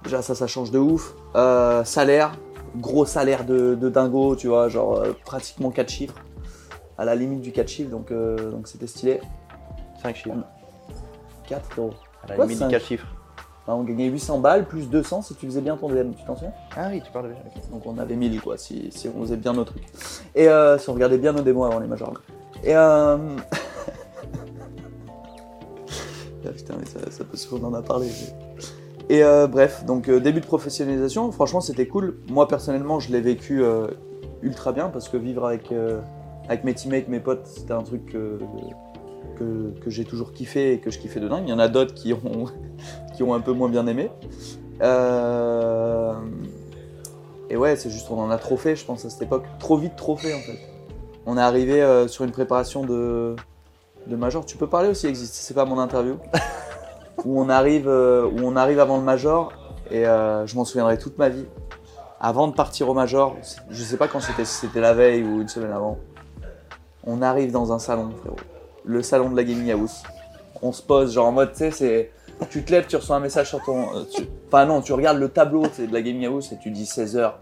Déjà, 0.03 0.21
ça, 0.21 0.35
ça 0.35 0.47
change 0.47 0.71
de 0.71 0.79
ouf. 0.79 1.13
Euh, 1.35 1.83
salaire, 1.83 2.31
gros 2.77 3.05
salaire 3.05 3.45
de, 3.45 3.75
de 3.75 3.89
dingo, 3.89 4.35
tu 4.35 4.47
vois, 4.47 4.69
genre 4.69 4.97
euh, 4.97 5.13
pratiquement 5.25 5.71
4 5.71 5.89
chiffres. 5.89 6.15
À 6.97 7.05
la 7.05 7.15
limite 7.15 7.41
du 7.41 7.51
4 7.51 7.67
chiffres, 7.67 7.89
donc 7.89 8.11
euh, 8.11 8.51
donc 8.51 8.67
c'était 8.67 8.87
stylé. 8.87 9.21
5 10.01 10.15
chiffres. 10.15 10.35
4 11.47 11.79
euros. 11.79 11.93
À 12.23 12.27
la 12.29 12.35
Quoi, 12.35 12.45
limite 12.45 12.63
du 12.63 12.69
4 12.69 12.85
chiffres. 12.85 13.07
Enfin, 13.65 13.77
on 13.77 13.83
gagnait 13.83 14.07
800 14.07 14.39
balles 14.39 14.65
plus 14.65 14.89
200 14.89 15.21
si 15.21 15.35
tu 15.35 15.45
faisais 15.45 15.61
bien 15.61 15.77
ton 15.77 15.89
DM, 15.89 16.11
tu 16.13 16.23
t'en 16.25 16.35
souviens? 16.35 16.53
Ah 16.75 16.87
oui, 16.91 17.01
tu 17.05 17.11
parles 17.11 17.29
de 17.29 17.33
ok. 17.33 17.71
Donc 17.71 17.85
on 17.85 17.97
avait 17.99 18.15
1000 18.15 18.41
quoi, 18.41 18.57
si, 18.57 18.89
si 18.91 19.09
on 19.09 19.21
faisait 19.21 19.37
bien 19.37 19.53
nos 19.53 19.63
trucs. 19.63 19.85
Et 20.35 20.47
euh, 20.47 20.77
si 20.77 20.89
on 20.89 20.93
regardait 20.93 21.17
bien 21.17 21.33
nos 21.33 21.41
démos 21.41 21.69
avant 21.69 21.79
les 21.79 21.87
majors. 21.87 22.13
Et 22.63 22.73
putain, 26.51 26.75
mais 26.79 26.85
ça, 26.85 26.99
ça 27.11 27.23
peut 27.23 27.37
se 27.37 27.53
on 27.53 27.63
en 27.63 27.73
a 27.73 27.81
parlé. 27.81 28.07
Et 29.09 29.23
euh, 29.23 29.47
bref, 29.47 29.85
donc 29.85 30.07
euh, 30.07 30.19
début 30.19 30.39
de 30.39 30.45
professionnalisation, 30.45 31.31
franchement 31.31 31.61
c'était 31.61 31.87
cool. 31.87 32.19
Moi 32.29 32.47
personnellement 32.47 32.99
je 32.99 33.11
l'ai 33.11 33.21
vécu 33.21 33.63
euh, 33.63 33.87
ultra 34.43 34.71
bien 34.71 34.89
parce 34.89 35.09
que 35.09 35.17
vivre 35.17 35.47
avec, 35.47 35.73
avec 36.47 36.63
mes 36.63 36.75
teammates, 36.75 37.07
mes 37.07 37.19
potes, 37.19 37.47
c'était 37.47 37.73
un 37.73 37.81
truc 37.81 38.05
que, 38.05 38.39
que, 39.35 39.89
j'ai 39.89 40.05
toujours 40.05 40.31
kiffé 40.31 40.73
et 40.73 40.79
que 40.79 40.91
je 40.91 40.99
kiffais 40.99 41.19
de 41.19 41.27
dingue. 41.27 41.43
Il 41.47 41.49
y 41.49 41.53
en 41.53 41.59
a 41.59 41.69
d'autres 41.69 41.95
qui 41.95 42.13
ont, 42.13 42.45
qui 43.15 43.23
ont 43.23 43.33
un 43.33 43.39
peu 43.39 43.51
moins 43.51 43.67
bien 43.69 43.87
aimé. 43.87 44.11
Et 47.51 47.57
ouais, 47.57 47.75
c'est 47.75 47.89
juste 47.89 48.11
on 48.11 48.19
en 48.19 48.29
a 48.29 48.37
trop 48.37 48.57
fait, 48.57 48.75
je 48.75 48.85
pense, 48.85 49.05
à 49.05 49.09
cette 49.09 49.23
époque. 49.23 49.45
Trop 49.57 49.77
vite, 49.77 49.95
trop 49.95 50.15
fait 50.15 50.35
en 50.35 50.39
fait. 50.39 50.59
On 51.25 51.35
est 51.35 51.41
arrivé 51.41 52.05
sur 52.07 52.25
une 52.25 52.31
préparation 52.31 52.85
de, 52.85 53.35
de 54.07 54.15
major. 54.15 54.45
Tu 54.45 54.57
peux 54.57 54.67
parler 54.67 54.89
aussi, 54.89 55.07
existe, 55.07 55.33
c'est 55.33 55.53
pas 55.53 55.65
mon 55.65 55.79
interview. 55.79 56.17
où, 57.25 57.39
on 57.39 57.49
arrive, 57.49 57.87
euh, 57.87 58.25
où 58.25 58.39
on 58.43 58.55
arrive 58.55 58.79
avant 58.79 58.97
le 58.97 59.03
major 59.03 59.51
et 59.91 60.05
euh, 60.05 60.45
je 60.45 60.55
m'en 60.55 60.65
souviendrai 60.65 60.97
toute 60.97 61.17
ma 61.17 61.29
vie. 61.29 61.45
Avant 62.19 62.47
de 62.47 62.53
partir 62.53 62.89
au 62.89 62.93
major, 62.93 63.37
je 63.69 63.83
sais 63.83 63.97
pas 63.97 64.07
quand 64.07 64.19
c'était, 64.19 64.45
si 64.45 64.53
c'était 64.53 64.81
la 64.81 64.93
veille 64.93 65.23
ou 65.23 65.41
une 65.41 65.47
semaine 65.47 65.71
avant. 65.71 65.97
On 67.05 67.21
arrive 67.21 67.51
dans 67.51 67.71
un 67.71 67.79
salon, 67.79 68.11
frérot. 68.19 68.35
Le 68.83 69.01
salon 69.01 69.29
de 69.29 69.37
la 69.37 69.43
gaming 69.43 69.71
house. 69.71 70.03
On 70.61 70.73
se 70.73 70.81
pose, 70.81 71.13
genre 71.13 71.27
en 71.27 71.31
mode, 71.31 71.51
tu 71.53 71.59
sais, 71.59 71.71
c'est. 71.71 72.11
Tu 72.49 72.63
te 72.63 72.71
lèves, 72.71 72.87
tu 72.87 72.95
reçois 72.95 73.17
un 73.17 73.19
message 73.19 73.49
sur 73.49 73.61
ton. 73.63 73.95
euh, 73.95 74.03
tu- 74.13 74.27
Enfin 74.47 74.65
non, 74.65 74.81
tu 74.81 74.93
regardes 74.93 75.17
le 75.19 75.29
tableau 75.29 75.63
de 75.63 75.91
la 75.93 76.01
gaming 76.01 76.25
house 76.27 76.51
et 76.51 76.57
tu 76.57 76.71
dis 76.71 76.85
16h, 76.85 77.33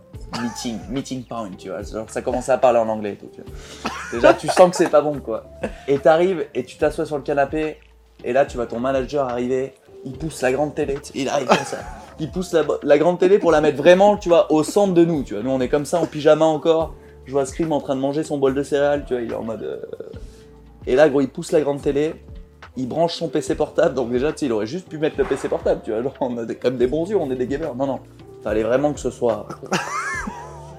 meeting, 0.42 0.77
meeting 0.89 1.24
point, 1.24 1.50
tu 1.58 1.70
vois. 1.70 1.82
Genre, 1.84 2.10
ça 2.10 2.22
commence 2.22 2.50
à 2.50 2.58
parler 2.58 2.80
en 2.80 2.89
anglais 2.89 3.13
et 3.13 3.16
tout, 3.16 3.30
tu 3.34 3.42
vois. 3.42 3.92
Déjà, 4.12 4.34
tu 4.34 4.48
sens 4.48 4.72
que 4.72 4.75
c'est 4.75 4.89
pas 4.89 5.01
bon, 5.01 5.20
quoi. 5.20 5.46
Et 5.88 6.00
t'arrives 6.00 6.46
et 6.54 6.63
tu 6.66 6.77
t'assois 6.77 7.06
sur 7.06 7.16
le 7.18 7.24
canapé 7.24 7.77
et 8.24 8.34
là, 8.34 8.46
tu 8.46 8.58
vois 8.58 8.66
ton 8.66 8.80
manager 8.80 9.30
arriver, 9.30 9.74
il 10.04 10.13
pousse 10.13 10.42
la 10.42 10.51
grande 10.51 10.74
télé, 10.75 10.98
il 11.16 11.30
arrive 11.30 11.48
comme 11.48 11.58
ça. 11.66 11.77
Il 12.20 12.32
pousse 12.32 12.51
la, 12.54 12.63
la 12.84 12.98
grande 12.98 13.20
télé 13.20 13.38
pour 13.38 13.51
la 13.51 13.62
mettre 13.62 13.77
vraiment, 13.77 14.18
tu 14.18 14.27
vois, 14.30 14.51
au 14.51 14.63
centre 14.63 14.94
de 14.96 15.06
nous, 15.06 15.22
tu 15.24 15.36
vois. 15.36 15.44
Nous, 15.44 15.51
on 15.51 15.62
est 15.62 15.70
comme 15.70 15.86
ça 15.86 16.00
en 16.00 16.08
pyjama 16.08 16.46
encore. 16.46 16.96
Je 17.25 17.32
vois 17.32 17.46
Scream 17.46 17.72
en 17.74 17.80
train 17.82 17.96
de 17.96 18.01
manger 18.01 18.24
son 18.24 18.38
bol 18.39 18.56
de 18.56 18.63
céréales, 18.63 19.06
tu 19.06 19.13
vois, 19.13 19.22
il 19.22 19.32
est 19.32 19.36
en 19.36 19.44
mode. 19.44 19.62
euh, 19.63 19.77
Et 20.88 20.96
là, 20.96 21.08
gros, 21.10 21.22
il 21.22 21.30
pousse 21.30 21.51
la 21.51 21.62
grande 21.62 21.82
télé, 21.82 22.16
il 22.77 22.88
branche 22.88 23.15
son 23.15 23.27
PC 23.27 23.55
portable, 23.55 23.96
donc 23.96 24.10
déjà, 24.12 24.31
tu 24.31 24.39
sais, 24.39 24.46
il 24.46 24.51
aurait 24.53 24.67
juste 24.67 24.88
pu 24.88 24.98
mettre 24.98 25.17
le 25.17 25.24
PC 25.25 25.50
portable, 25.50 25.81
tu 25.84 25.91
vois. 25.91 26.01
Genre, 26.01 26.13
on 26.22 26.38
a 26.38 26.46
des- 26.46 26.55
comme 26.55 26.77
des 26.77 26.88
bons 26.88 27.10
yeux, 27.10 27.17
on 27.17 27.29
est 27.31 27.36
des 27.36 27.48
gamers. 27.48 27.75
Non, 27.75 27.88
non. 27.88 28.00
Fallait 28.43 28.63
vraiment 28.63 28.93
que 28.93 29.00
ce 29.00 29.10
soit. 29.10 29.48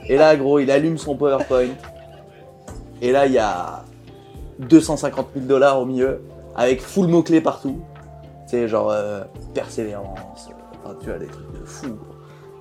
Et 0.08 0.16
là, 0.16 0.36
gros, 0.36 0.58
il 0.58 0.70
allume 0.70 0.96
son 0.96 1.16
PowerPoint. 1.16 1.74
Et 3.02 3.12
là, 3.12 3.26
il 3.26 3.32
y 3.32 3.38
a 3.38 3.84
250 4.60 5.28
000 5.34 5.46
dollars 5.46 5.80
au 5.80 5.84
milieu, 5.84 6.22
avec 6.56 6.80
full 6.80 7.08
mots-clés 7.08 7.40
partout. 7.40 7.80
Tu 8.44 8.52
sais, 8.52 8.68
genre 8.68 8.90
euh, 8.90 9.22
persévérance, 9.52 10.48
euh, 10.50 10.78
enfin, 10.84 10.96
tu 11.00 11.06
vois, 11.10 11.18
des 11.18 11.26
trucs 11.26 11.52
de 11.52 11.64
fou. 11.66 11.98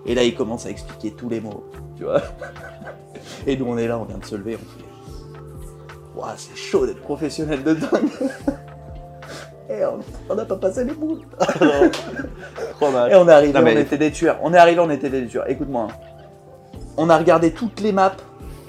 Et 0.06 0.14
là, 0.16 0.24
il 0.24 0.36
commence 0.36 0.66
à 0.66 0.70
expliquer 0.70 1.12
tous 1.12 1.30
les 1.30 1.40
mots, 1.42 1.64
tu 1.96 2.04
vois. 2.04 2.22
Et 3.46 3.56
nous, 3.56 3.66
on 3.68 3.78
est 3.78 3.88
là, 3.88 3.98
on 3.98 4.04
vient 4.06 4.18
de 4.18 4.26
se 4.26 4.36
lever, 4.36 4.56
on 4.56 4.66
fait. 4.66 4.86
Ouah, 6.20 6.34
c'est 6.38 6.56
chaud 6.58 6.86
d'être 6.86 7.02
professionnel 7.02 7.64
de. 7.64 7.78
Et 9.70 9.82
on- 10.30 10.36
n'a 10.36 10.46
pas 10.46 10.56
passé 10.56 10.84
les 10.86 10.94
boules. 10.94 11.20
Trop 12.80 12.92
mal. 12.92 13.12
Et 13.12 13.16
on 13.16 13.28
est 13.28 13.32
arrivé, 13.32 13.54
Non, 13.54 13.62
mais- 13.64 13.76
on 13.76 13.80
était 13.80 13.98
des 13.98 14.12
tueurs. 14.12 14.38
On 14.42 14.54
est 14.54 14.58
arrivé, 14.58 14.80
on 14.80 14.90
était 14.90 15.10
des 15.10 15.26
tueurs. 15.28 15.50
Écoute-moi. 15.50 15.88
hein. 15.90 15.96
On 16.98 17.10
a 17.10 17.18
regardé 17.18 17.52
toutes 17.52 17.80
les 17.82 17.92
maps 17.92 18.16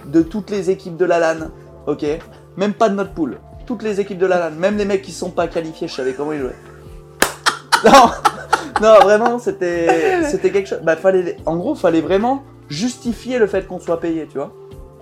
de 0.06 0.22
toutes 0.22 0.50
les 0.50 0.70
équipes 0.70 0.96
de 0.96 1.04
la 1.04 1.18
LAN. 1.18 1.46
Ok? 1.86 2.04
Même 2.56 2.72
pas 2.74 2.88
de 2.88 2.94
notre 2.94 3.12
poule. 3.12 3.38
Toutes 3.66 3.82
les 3.82 4.00
équipes 4.00 4.18
de 4.18 4.26
la 4.26 4.38
LAN. 4.38 4.56
Même 4.56 4.76
les 4.76 4.84
mecs 4.84 5.02
qui 5.02 5.12
sont 5.12 5.30
pas 5.30 5.46
qualifiés, 5.46 5.88
je 5.88 5.94
savais 5.94 6.12
comment 6.14 6.32
ils 6.32 6.40
jouaient. 6.40 6.56
Non 7.84 8.10
Non, 8.82 8.94
vraiment, 9.02 9.38
c'était 9.38 10.22
c'était 10.24 10.50
quelque 10.50 10.68
chose. 10.68 10.80
Bah, 10.82 10.96
fallait, 10.96 11.36
en 11.46 11.56
gros, 11.56 11.74
fallait 11.74 12.00
vraiment 12.00 12.42
justifier 12.68 13.38
le 13.38 13.46
fait 13.46 13.66
qu'on 13.66 13.78
soit 13.80 14.00
payé, 14.00 14.26
tu 14.30 14.38
vois. 14.38 14.52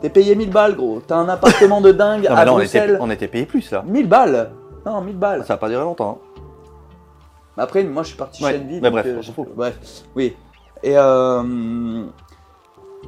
T'es 0.02 0.10
payé 0.10 0.34
1000 0.36 0.50
balles, 0.50 0.76
gros. 0.76 1.00
T'as 1.06 1.16
un 1.16 1.28
appartement 1.28 1.80
de 1.80 1.90
dingue 1.90 2.24
Non, 2.28 2.34
mais 2.34 2.40
à 2.40 2.44
là, 2.44 2.52
on 2.54 2.60
était, 2.60 2.78
Bruxelles. 2.80 2.98
on 3.00 3.10
était 3.10 3.28
payé 3.28 3.46
plus 3.46 3.70
là. 3.70 3.82
1000 3.86 4.08
balles? 4.08 4.50
Non, 4.86 5.00
1000 5.02 5.16
balles. 5.16 5.44
Ça 5.44 5.54
a 5.54 5.56
pas 5.56 5.68
duré 5.68 5.82
longtemps. 5.82 6.20
hein. 6.38 6.40
Après, 7.58 7.82
moi, 7.84 8.02
je 8.02 8.08
suis 8.08 8.16
parti 8.16 8.44
Ouais, 8.44 8.52
chez 8.52 8.58
Envy. 8.58 8.74
mais 8.74 8.80
donc, 8.82 8.92
bref, 8.92 9.06
euh, 9.06 9.16
on 9.18 9.22
je- 9.22 9.26
s'en 9.26 9.32
fout. 9.32 9.48
Bref, 9.56 9.78
oui. 10.14 10.34
Et 10.82 10.92
euh, 10.96 12.04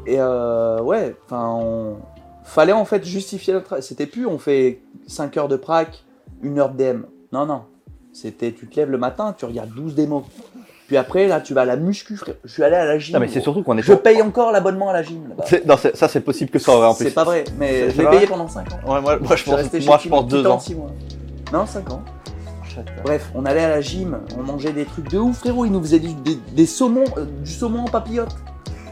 et 0.06 0.16
euh, 0.18 0.80
ouais, 0.82 1.14
enfin, 1.26 1.50
on... 1.54 1.96
fallait 2.44 2.72
en 2.72 2.84
fait 2.84 3.04
justifier 3.04 3.52
notre. 3.52 3.66
travail. 3.66 3.82
C'était 3.82 4.06
plus, 4.06 4.26
on 4.26 4.38
fait 4.38 4.80
5 5.06 5.36
heures 5.36 5.48
de 5.48 5.56
prac, 5.56 6.02
1 6.42 6.56
heure 6.58 6.70
de 6.70 6.76
DM. 6.82 7.02
Non, 7.32 7.44
non. 7.46 7.62
C'était, 8.12 8.52
tu 8.52 8.66
te 8.66 8.76
lèves 8.80 8.90
le 8.90 8.98
matin, 8.98 9.34
tu 9.36 9.44
regardes 9.44 9.70
12 9.74 9.94
démos. 9.94 10.24
Puis 10.86 10.96
après, 10.96 11.28
là, 11.28 11.42
tu 11.42 11.52
vas 11.52 11.60
à 11.60 11.64
la 11.66 11.76
muscu, 11.76 12.16
frère. 12.16 12.34
Je 12.44 12.50
suis 12.50 12.62
allé 12.64 12.74
à 12.76 12.86
la 12.86 12.98
gym. 12.98 13.12
Non, 13.14 13.20
mais 13.20 13.28
c'est 13.28 13.34
gros. 13.34 13.42
surtout 13.44 13.62
qu'on 13.62 13.76
est 13.76 13.82
Je 13.82 13.92
paye 13.92 14.22
encore 14.22 14.50
l'abonnement 14.50 14.88
à 14.88 14.94
la 14.94 15.02
gym 15.02 15.28
là-bas. 15.28 15.44
C'est- 15.46 15.66
Non, 15.66 15.76
c'est- 15.76 15.94
ça 15.94 16.08
c'est 16.08 16.22
possible 16.22 16.50
que 16.50 16.58
ça 16.58 16.74
vrai 16.74 16.86
en 16.86 16.94
plus. 16.94 17.04
C'est 17.04 17.14
pas 17.14 17.24
vrai, 17.24 17.44
mais 17.58 17.84
je 17.84 17.90
c'est 17.90 17.98
l'ai 17.98 18.04
vrai 18.04 18.16
payé 18.16 18.26
pendant 18.26 18.48
5 18.48 18.72
ans. 18.72 18.76
Ouais, 18.94 19.00
moi, 19.02 19.18
moi, 19.18 19.36
je 19.36 19.42
suis 19.42 19.50
pense, 19.50 19.60
resté 19.60 19.80
chez 19.82 19.86
moi, 19.86 19.98
je 20.02 20.08
pense 20.08 20.22
tout 20.22 20.36
deux 20.36 20.46
en 20.46 20.52
ans. 20.54 20.58
six 20.58 20.74
mois. 20.74 20.90
Non, 21.52 21.66
5 21.66 21.90
ans. 21.92 22.02
Bref, 23.02 23.30
on 23.34 23.44
allait 23.44 23.64
à 23.64 23.68
la 23.68 23.80
gym, 23.80 24.20
on 24.38 24.42
mangeait 24.42 24.72
des 24.72 24.84
trucs 24.84 25.10
de 25.10 25.18
ouf, 25.18 25.38
frérot. 25.38 25.64
Ils 25.64 25.72
nous 25.72 25.80
faisaient 25.80 25.98
du, 25.98 26.14
des, 26.14 26.38
des 26.52 26.66
saumons, 26.66 27.04
euh, 27.16 27.24
du 27.24 27.50
saumon 27.50 27.84
en 27.84 27.88
papillote. 27.88 28.34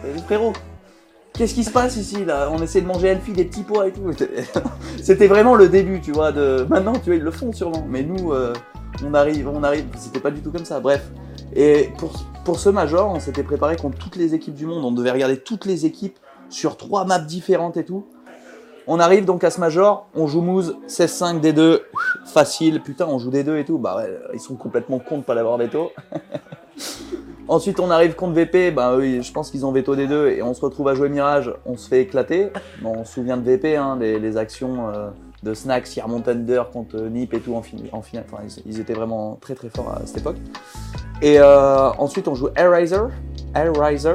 Euh, 0.05 0.17
frérot, 0.19 0.53
qu'est-ce 1.35 1.55
qui 1.55 1.65
se 1.65 1.71
passe 1.71 1.97
ici 1.97 2.25
là? 2.25 2.49
On 2.51 2.61
essaie 2.63 2.81
de 2.81 2.87
manger 2.87 3.09
healthy, 3.09 3.33
des 3.33 3.45
petits 3.45 3.63
pois 3.63 3.89
et 3.89 3.93
tout. 3.93 4.03
C'était 5.03 5.27
vraiment 5.29 5.55
le 5.55 5.69
début, 5.69 6.01
tu 6.01 6.13
vois. 6.13 6.33
De 6.33 6.67
maintenant, 6.69 6.95
tu 6.95 7.07
vois, 7.07 7.15
ils 7.15 7.23
le 7.23 7.31
font 7.31 7.53
sûrement. 7.53 7.87
Mais 7.89 8.03
nous, 8.03 8.33
euh, 8.33 8.53
on 9.05 9.15
arrive, 9.15 9.49
on 9.49 9.63
arrive. 9.63 9.85
C'était 9.97 10.21
pas 10.21 10.31
du 10.31 10.41
tout 10.41 10.51
comme 10.51 10.65
ça. 10.65 10.81
Bref. 10.81 11.11
Et 11.55 11.91
pour, 11.99 12.13
pour 12.45 12.59
ce 12.59 12.69
major, 12.69 13.11
on 13.15 13.21
s'était 13.21 13.43
préparé 13.43 13.77
contre 13.77 13.99
toutes 13.99 14.17
les 14.17 14.35
équipes 14.35 14.55
du 14.55 14.67
monde. 14.67 14.85
On 14.85 14.93
devait 14.93 15.13
regarder 15.13 15.37
toutes 15.37 15.65
les 15.65 15.87
équipes 15.87 16.19
sur 16.49 16.77
trois 16.77 17.05
maps 17.05 17.19
différentes 17.19 17.77
et 17.77 17.85
tout. 17.85 18.07
On 18.89 19.01
arrive 19.01 19.25
donc 19.25 19.43
à 19.43 19.51
ce 19.51 19.59
major, 19.59 20.07
on 20.15 20.29
joue 20.29 20.43
Moose 20.43 20.77
16-5 20.87 21.41
D2, 21.41 21.81
facile, 22.27 22.81
putain 22.81 23.07
on 23.09 23.19
joue 23.19 23.31
D2 23.31 23.59
et 23.59 23.65
tout, 23.65 23.79
bah 23.79 24.05
ils 24.33 24.39
sont 24.39 24.55
complètement 24.55 25.01
cons 25.01 25.19
de 25.19 25.23
pas 25.25 25.35
l'avoir 25.35 25.59
veto. 25.59 25.91
Ensuite 27.49 27.81
on 27.81 27.91
arrive 27.91 28.15
contre 28.15 28.35
VP, 28.35 28.71
bah 28.71 28.97
oui, 28.97 29.23
je 29.23 29.33
pense 29.33 29.51
qu'ils 29.51 29.67
ont 29.67 29.73
veto 29.73 29.97
D2 29.97 30.37
et 30.37 30.43
on 30.43 30.55
se 30.55 30.61
retrouve 30.61 30.89
à 30.89 30.95
jouer 30.95 31.09
Mirage, 31.09 31.53
on 31.65 31.77
se 31.77 31.89
fait 31.89 32.03
éclater. 32.03 32.51
Bon, 32.81 32.93
on 32.99 33.05
se 33.05 33.15
souvient 33.15 33.37
de 33.37 33.43
VP, 33.43 33.77
hein, 33.77 33.99
les, 34.01 34.37
actions 34.37 34.89
euh, 34.89 35.09
de 35.43 35.53
Snacks, 35.53 35.89
Sierra 35.89 36.09
Thunder 36.25 36.63
contre 36.73 36.97
Nip 36.97 37.35
et 37.35 37.41
tout 37.41 37.55
en, 37.55 37.63
fin- 37.63 37.77
en 37.91 38.03
finale, 38.03 38.25
ils, 38.67 38.79
étaient 38.79 38.95
vraiment 38.95 39.37
très 39.41 39.57
très 39.57 39.69
forts 39.69 39.97
à 39.97 40.07
cette 40.07 40.19
époque. 40.19 40.37
Et 41.23 41.41
euh, 41.41 41.91
ensuite 41.99 42.29
on 42.29 42.37
joue 42.37 42.51
Air 42.55 42.71
Riser, 42.71 43.03
Air 43.53 43.73
Riser. 43.77 44.15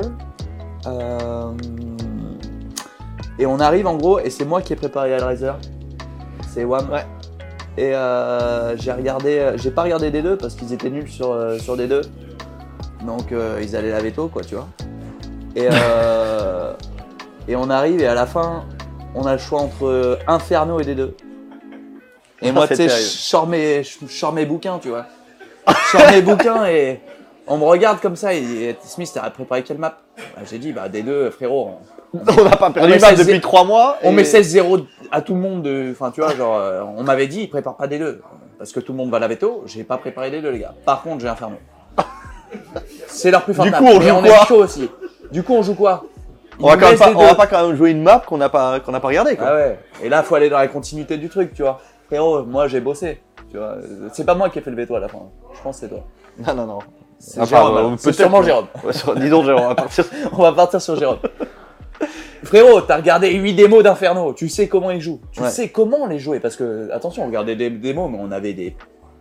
Et 3.42 3.48
on 3.48 3.60
arrive 3.60 3.88
en 3.88 3.96
gros, 3.96 4.20
et 4.20 4.30
c'est 4.30 4.46
moi 4.46 4.62
qui 4.62 4.72
ai 4.72 4.76
préparé 4.76 5.10
Hellraiser. 5.10 5.54
C'est 6.48 6.64
Wam. 6.64 6.88
Ouais. 6.92 7.06
Et 7.76 7.96
euh, 7.96 8.78
j'ai 8.78 8.92
regardé, 8.92 9.40
euh, 9.40 9.58
j'ai 9.58 9.72
pas 9.72 9.82
regardé 9.82 10.12
D2 10.12 10.36
parce 10.36 10.54
qu'ils 10.54 10.74
étaient 10.74 10.92
nuls 10.92 11.10
sur, 11.10 11.32
euh, 11.32 11.58
sur 11.58 11.76
D2. 11.76 12.04
Donc 13.04 13.32
euh, 13.32 13.60
ils 13.64 13.76
allaient 13.76 13.90
la 13.90 14.00
veto, 14.00 14.28
quoi, 14.28 14.44
tu 14.44 14.54
vois. 14.54 14.68
Et, 15.56 15.68
euh, 15.72 16.74
et 17.48 17.56
on 17.56 17.72
arrive, 17.72 18.02
et 18.02 18.06
à 18.06 18.14
la 18.14 18.28
fin, 18.28 18.64
on 19.16 19.26
a 19.26 19.34
le 19.34 19.40
choix 19.40 19.62
entre 19.62 20.20
Inferno 20.28 20.80
et 20.80 20.84
D2. 20.84 21.10
Et 22.44 22.52
moi, 22.52 22.68
C'est 22.68 22.76
tu 22.76 22.90
sais, 22.90 22.90
je 22.90 23.02
sors 23.02 23.48
mes, 23.48 23.84
je 23.84 24.06
sors 24.08 24.34
mes 24.34 24.46
bouquins, 24.46 24.78
tu 24.78 24.90
vois. 24.90 25.08
Je 25.68 25.98
sors 25.98 26.12
mes 26.12 26.22
bouquins 26.22 26.66
et 26.68 27.02
on 27.48 27.58
me 27.58 27.64
regarde 27.66 28.00
comme 28.00 28.16
ça. 28.16 28.34
Et 28.34 28.76
Smith, 28.84 29.12
t'as 29.14 29.30
préparé 29.30 29.64
quelle 29.64 29.78
map 29.78 29.98
Bah, 30.18 30.42
J'ai 30.50 30.60
dit, 30.60 30.72
bah 30.74 30.90
D2, 30.90 31.30
frérot. 31.32 31.72
On 32.14 32.44
n'a 32.44 32.58
pas 32.58 32.70
perdu 32.72 32.90
met 32.90 32.96
le 32.96 33.02
match 33.02 33.16
16 33.16 33.26
depuis 33.28 33.40
3 33.42 33.64
mois. 33.64 33.98
On 34.04 34.12
et- 34.12 34.16
met 34.16 34.24
16-0 34.24 34.86
à 35.12 35.22
tout 35.22 35.34
le 35.34 35.40
monde. 35.40 35.64
de- 35.64 35.90
Enfin, 35.92 36.12
tu 36.12 36.20
vois, 36.22 36.36
genre, 36.36 36.58
euh, 36.58 36.82
on 36.98 37.04
m'avait 37.04 37.28
dit, 37.28 37.48
prépare 37.48 37.78
pas 37.78 37.88
D2. 37.88 38.20
Parce 38.58 38.72
que 38.74 38.80
tout 38.82 38.92
le 38.92 38.98
monde 38.98 39.10
va 39.12 39.20
la 39.20 39.28
veto. 39.30 39.64
J'ai 39.66 39.84
pas 39.86 39.98
préparé 39.98 40.30
D2, 40.30 40.50
les 40.50 40.60
gars. 40.60 40.74
Par 40.86 41.02
contre, 41.04 41.22
j'ai 41.22 41.28
Inferno. 41.30 41.56
C'est 43.08 43.32
leur 43.32 43.44
plus 43.44 43.54
fort 43.54 43.66
Du 43.66 43.72
map. 43.72 43.78
coup, 43.80 43.86
on 43.88 44.00
Mais 44.00 44.08
joue 44.10 44.16
on 44.16 44.22
quoi 44.22 44.30
est 44.32 44.46
chaud 44.46 44.64
aussi. 44.64 44.90
Du 45.32 45.44
coup, 45.44 45.54
on 45.54 45.62
joue 45.64 45.76
quoi 45.76 46.04
On 46.60 46.68
va, 46.68 46.76
quand 46.78 46.90
même 46.90 46.98
pas, 47.00 47.10
les 47.10 47.16
on 47.16 47.20
va 47.22 47.30
deux. 47.32 47.36
pas 47.38 47.48
quand 47.48 47.68
même 47.68 47.76
jouer 47.78 47.92
une 47.92 48.04
map 48.04 48.22
qu'on 48.26 48.38
n'a 48.38 48.50
pas, 48.50 48.80
qu'on 48.82 48.92
n'a 48.92 49.00
pas 49.00 49.08
regardé 49.08 49.36
quoi. 49.38 49.48
Ah 49.50 49.56
ouais. 49.56 49.80
Et 50.04 50.10
là, 50.10 50.22
faut 50.24 50.36
aller 50.36 50.50
dans 50.50 50.58
la 50.58 50.68
continuité 50.68 51.18
du 51.18 51.30
truc, 51.30 51.54
tu 51.54 51.62
vois. 51.62 51.80
Frérot, 52.08 52.44
moi, 52.44 52.68
j'ai 52.68 52.82
bossé. 52.82 53.22
Tu 53.50 53.58
vois, 53.58 53.76
c'est 54.14 54.26
pas 54.26 54.36
moi 54.36 54.50
qui 54.50 54.60
ai 54.60 54.62
fait 54.62 54.70
le 54.72 54.76
veto 54.78 54.96
à 54.96 55.00
la 55.00 55.08
fin. 55.08 55.20
Je 55.54 55.62
pense 55.62 55.80
que 55.80 55.88
c'est 55.88 55.90
toi. 55.90 56.04
Non, 56.46 56.54
non, 56.54 56.66
non. 56.66 56.80
C'est 57.24 57.40
Enfin, 57.40 57.58
Jérôme, 57.58 57.76
euh, 57.76 57.80
alors. 57.80 57.94
C'est 57.98 58.04
peut-être 58.06 58.16
sûrement 58.20 58.40
que- 58.40 58.46
Jérôme. 58.46 58.66
Ouais, 58.84 58.94
sur- 58.94 59.16
disons 59.16 59.44
Jérôme, 59.44 59.64
on 59.64 59.68
va 59.70 59.76
partir. 59.76 60.06
On 60.34 60.42
va 60.42 60.52
partir 60.54 60.82
sur 60.82 60.96
Jérôme. 60.96 61.20
Frérot, 62.44 62.82
t'as 62.82 62.98
regardé 62.98 63.32
8 63.32 63.54
démos 63.54 63.84
d'Inferno, 63.84 64.34
tu 64.34 64.50
sais 64.50 64.68
comment 64.68 64.90
ils 64.90 65.00
jouent. 65.02 65.22
Tu 65.32 65.42
Ouais. 65.42 65.50
sais 65.50 65.70
comment 65.70 66.08
les 66.08 66.18
jouer. 66.18 66.40
Parce 66.40 66.56
que, 66.56 66.90
attention, 66.92 67.24
on 67.24 67.28
regardait 67.28 67.56
des 67.56 67.70
démos, 67.70 68.10
mais 68.12 68.18
on 68.20 68.32
avait 68.32 68.54
des, 68.54 68.76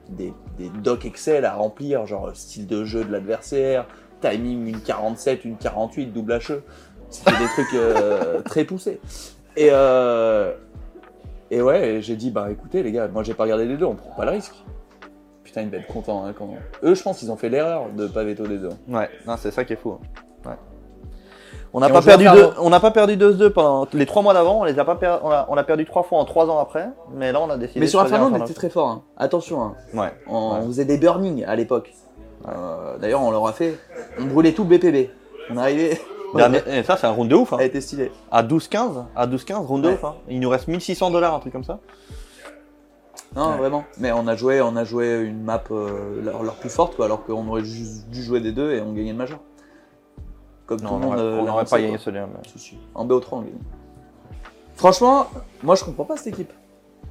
des, 0.09 0.33
des 0.59 0.71
docs 0.83 1.05
Excel 1.05 1.45
à 1.45 1.53
remplir, 1.53 2.07
genre 2.07 2.31
style 2.35 2.67
de 2.67 2.85
jeu 2.85 3.05
de 3.05 3.13
l'adversaire, 3.13 3.85
timing 4.23 4.67
une 4.67 4.81
47, 4.81 5.45
une 5.45 5.57
48, 5.59 6.07
double 6.07 6.39
HE. 6.39 6.63
C'était 7.11 7.33
des 7.33 7.47
trucs 7.53 7.75
euh, 7.75 8.41
très 8.47 8.65
poussés. 8.65 9.01
Et, 9.57 9.69
euh, 9.71 10.53
et 11.51 11.61
ouais, 11.61 11.99
j'ai 12.01 12.17
dit, 12.17 12.31
bah 12.31 12.49
écoutez 12.51 12.83
les 12.83 12.93
gars, 12.93 13.09
moi 13.09 13.23
j'ai 13.23 13.35
pas 13.35 13.43
regardé 13.43 13.67
les 13.67 13.77
deux, 13.77 13.85
on 13.85 13.97
prend 13.97 14.11
pas 14.17 14.25
le 14.25 14.31
risque. 14.31 14.55
Putain, 15.51 15.63
ils 15.63 15.67
devaient 15.71 15.79
être 15.83 15.93
contents. 15.93 16.25
Hein, 16.25 16.33
quand... 16.39 16.49
Eux, 16.85 16.95
je 16.95 17.03
pense 17.03 17.19
qu'ils 17.19 17.33
ont 17.33 17.37
fait 17.37 17.49
l'erreur 17.49 17.87
de 17.97 18.07
pas 18.07 18.23
veto 18.23 18.47
des 18.47 18.59
deux. 18.59 18.69
Ouais, 18.89 19.11
non, 19.27 19.35
c'est 19.37 19.51
ça 19.51 19.65
qui 19.65 19.73
est 19.73 19.77
fou. 19.77 19.99
hein. 20.01 20.49
Ouais. 20.49 20.55
On 21.73 21.81
n'a 21.81 21.89
pas, 21.89 22.03
perdu 22.03 22.25
deux- 22.25 22.51
on 22.59 22.71
n'a 22.71 22.79
pas 22.79 22.93
perdu 22.93 23.17
2-2 23.17 23.49
pendant 23.51 23.87
les 23.93 24.07
3 24.07 24.23
mois 24.23 24.33
d'avant, 24.35 24.61
on 24.61 24.65
les 24.65 24.79
a 24.79 24.85
pas 24.85 24.95
per- 24.95 25.17
on 25.25 25.31
a, 25.31 25.47
on 25.49 25.57
a 25.57 25.65
perdu 25.65 25.85
3 25.85 26.05
fois 26.05 26.19
en 26.19 26.25
3 26.25 26.49
ans 26.51 26.59
après, 26.61 26.89
mais 27.15 27.33
là 27.33 27.41
on 27.41 27.51
a 27.51 27.57
décidé 27.57 27.81
Mais 27.81 27.87
de 27.87 27.91
sur 27.91 27.99
choisir 28.01 28.17
Inferno, 28.19 28.37
on 28.37 28.45
était 28.45 28.55
très 28.55 28.71
fort. 28.71 28.89
hein. 28.89 29.03
Attention, 29.17 29.61
hein. 29.63 29.75
Ouais. 29.95 30.13
On, 30.29 30.53
Ouais. 30.53 30.59
on 30.63 30.67
faisait 30.69 30.85
des 30.85 30.99
burning 30.99 31.45
à 31.45 31.55
l'époque. 31.57 31.93
Euh, 32.49 32.97
D'ailleurs, 32.99 33.23
on 33.23 33.31
leur 33.31 33.47
a 33.47 33.53
fait. 33.53 33.77
On 34.21 34.25
brûlait 34.25 34.53
tout 34.53 34.65
le 34.65 34.69
BPB. 34.79 35.11
On 35.51 35.57
arrivait. 35.59 36.01
Dernier- 36.35 36.63
et 36.69 36.83
ça 36.85 36.97
c'est 36.97 37.07
un 37.09 37.11
round 37.11 37.29
de 37.29 37.35
ouf 37.35 37.53
hein. 37.53 37.57
Elle 37.61 37.67
était 37.67 37.81
stylée. 37.81 38.11
À 38.31 38.43
12-15, 38.45 39.05
à 39.17 39.27
12-15, 39.27 39.67
round 39.67 39.85
de 39.85 39.91
ouf 39.91 40.05
hein. 40.05 40.15
Il 40.29 40.39
nous 40.41 40.49
reste 40.49 40.67
1600 40.69 41.11
dollars, 41.11 41.35
un 41.35 41.41
truc 41.41 41.53
comme 41.53 41.65
ça. 41.65 41.79
Non, 43.37 43.51
Ouais. 43.53 43.57
vraiment. 43.59 43.85
Mais 43.99 44.11
on 44.13 44.27
a 44.27 44.35
joué, 44.35 44.61
on 44.61 44.75
a 44.77 44.85
joué 44.85 45.21
une 45.21 45.43
map 45.43 45.63
euh, 45.71 46.21
leur, 46.23 46.43
leur 46.43 46.55
plus 46.57 46.69
forte, 46.71 46.97
quoi, 46.97 47.05
alors 47.05 47.25
qu'on 47.25 47.47
aurait 47.49 47.65
juste 47.65 48.09
dû 48.09 48.23
jouer 48.23 48.41
des 48.41 48.53
deux 48.53 48.73
et 48.73 48.81
on 48.81 48.93
gagnait 48.93 49.13
le 49.13 49.19
major. 49.19 49.39
Comme 50.67 50.79
tout 50.81 50.85
Non, 50.85 50.99
le 50.99 51.05
on 51.07 51.09
monde. 51.11 51.19
euh, 51.19 51.39
on 51.41 51.45
n'aurait 51.45 51.65
pas 51.65 51.81
gagné 51.81 51.99
celui-là. 51.99 52.27
mais- 52.27 52.49
Si, 52.49 52.59
si. 52.59 52.79
En 52.95 53.07
BO3, 53.07 53.27
on 53.33 53.41
gagne. 53.43 53.53
Franchement, 54.77 55.27
moi 55.63 55.75
je 55.75 55.85
comprends 55.85 56.05
pas 56.05 56.17
cette 56.17 56.29
équipe. 56.29 56.53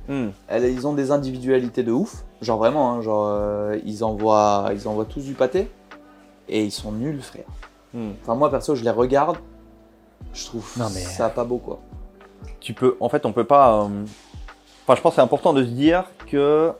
Hmm. 0.07 0.29
Elle- 0.47 0.65
ils 0.65 0.87
ont 0.87 0.93
des 0.93 1.11
individualités 1.11 1.83
de 1.83 1.91
ouf. 1.91 2.23
Genre 2.41 2.57
vraiment, 2.57 2.91
hein, 2.93 3.01
genre 3.01 3.25
euh, 3.27 3.77
ils 3.85 4.03
envoient, 4.03 4.69
ils 4.73 4.87
envoient 4.87 5.05
tous 5.05 5.21
du 5.23 5.33
pâté 5.33 5.69
et 6.47 6.63
ils 6.63 6.71
sont 6.71 6.91
nuls, 6.91 7.21
frère. 7.21 7.45
Hmm. 7.93 8.11
Enfin 8.21 8.35
moi 8.35 8.49
perso, 8.49 8.75
je 8.75 8.83
les 8.83 8.89
regarde, 8.89 9.37
je 10.33 10.45
trouve 10.45 10.67
Non, 10.77 10.85
mais- 10.93 10.99
ça 11.01 11.29
pas 11.29 11.43
beau 11.43 11.57
quoi. 11.59 11.79
tu 12.59 12.73
peux, 12.73 12.97
en 12.99 13.07
fait, 13.09 13.25
on 13.25 13.33
peut 13.33 13.43
pas. 13.45 13.83
euh, 13.83 13.87
Enfin, 14.89 14.95
je 14.97 15.01
pense 15.03 15.11
que 15.11 15.15
c'est 15.17 15.21
important 15.21 15.53
de 15.53 15.63
se 15.63 15.69
dire 15.69 16.05
que 16.31 16.71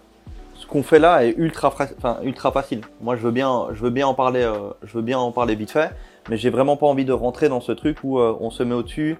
ce 0.56 0.66
qu'on 0.66 0.82
fait 0.82 0.98
là 0.98 1.24
est 1.26 1.36
ultra, 1.38 1.70
fra- 1.70 1.86
enfin, 2.00 2.18
ultra 2.24 2.52
facile. 2.52 2.82
Moi, 3.02 3.16
je 3.16 3.22
veux 3.22 3.30
bien, 3.30 3.68
je 3.72 3.84
veux 3.84 3.92
bien 3.92 4.08
en 4.08 4.16
parler, 4.16 4.42
euh, 4.42 4.72
je 4.82 4.94
veux 4.96 5.04
bien 5.04 5.20
en 5.20 5.32
parler 5.32 5.54
vite 5.54 5.70
fait, 5.70 5.92
mais 6.28 6.36
j'ai 6.36 6.50
vraiment 6.50 6.76
pas 6.76 6.88
envie 6.88 7.06
de 7.06 7.14
rentrer 7.14 7.50
dans 7.50 7.62
ce 7.62 7.72
truc 7.72 7.98
où 8.04 8.18
euh, 8.18 8.36
on 8.40 8.50
se 8.50 8.64
met 8.64 8.74
au-dessus, 8.74 9.20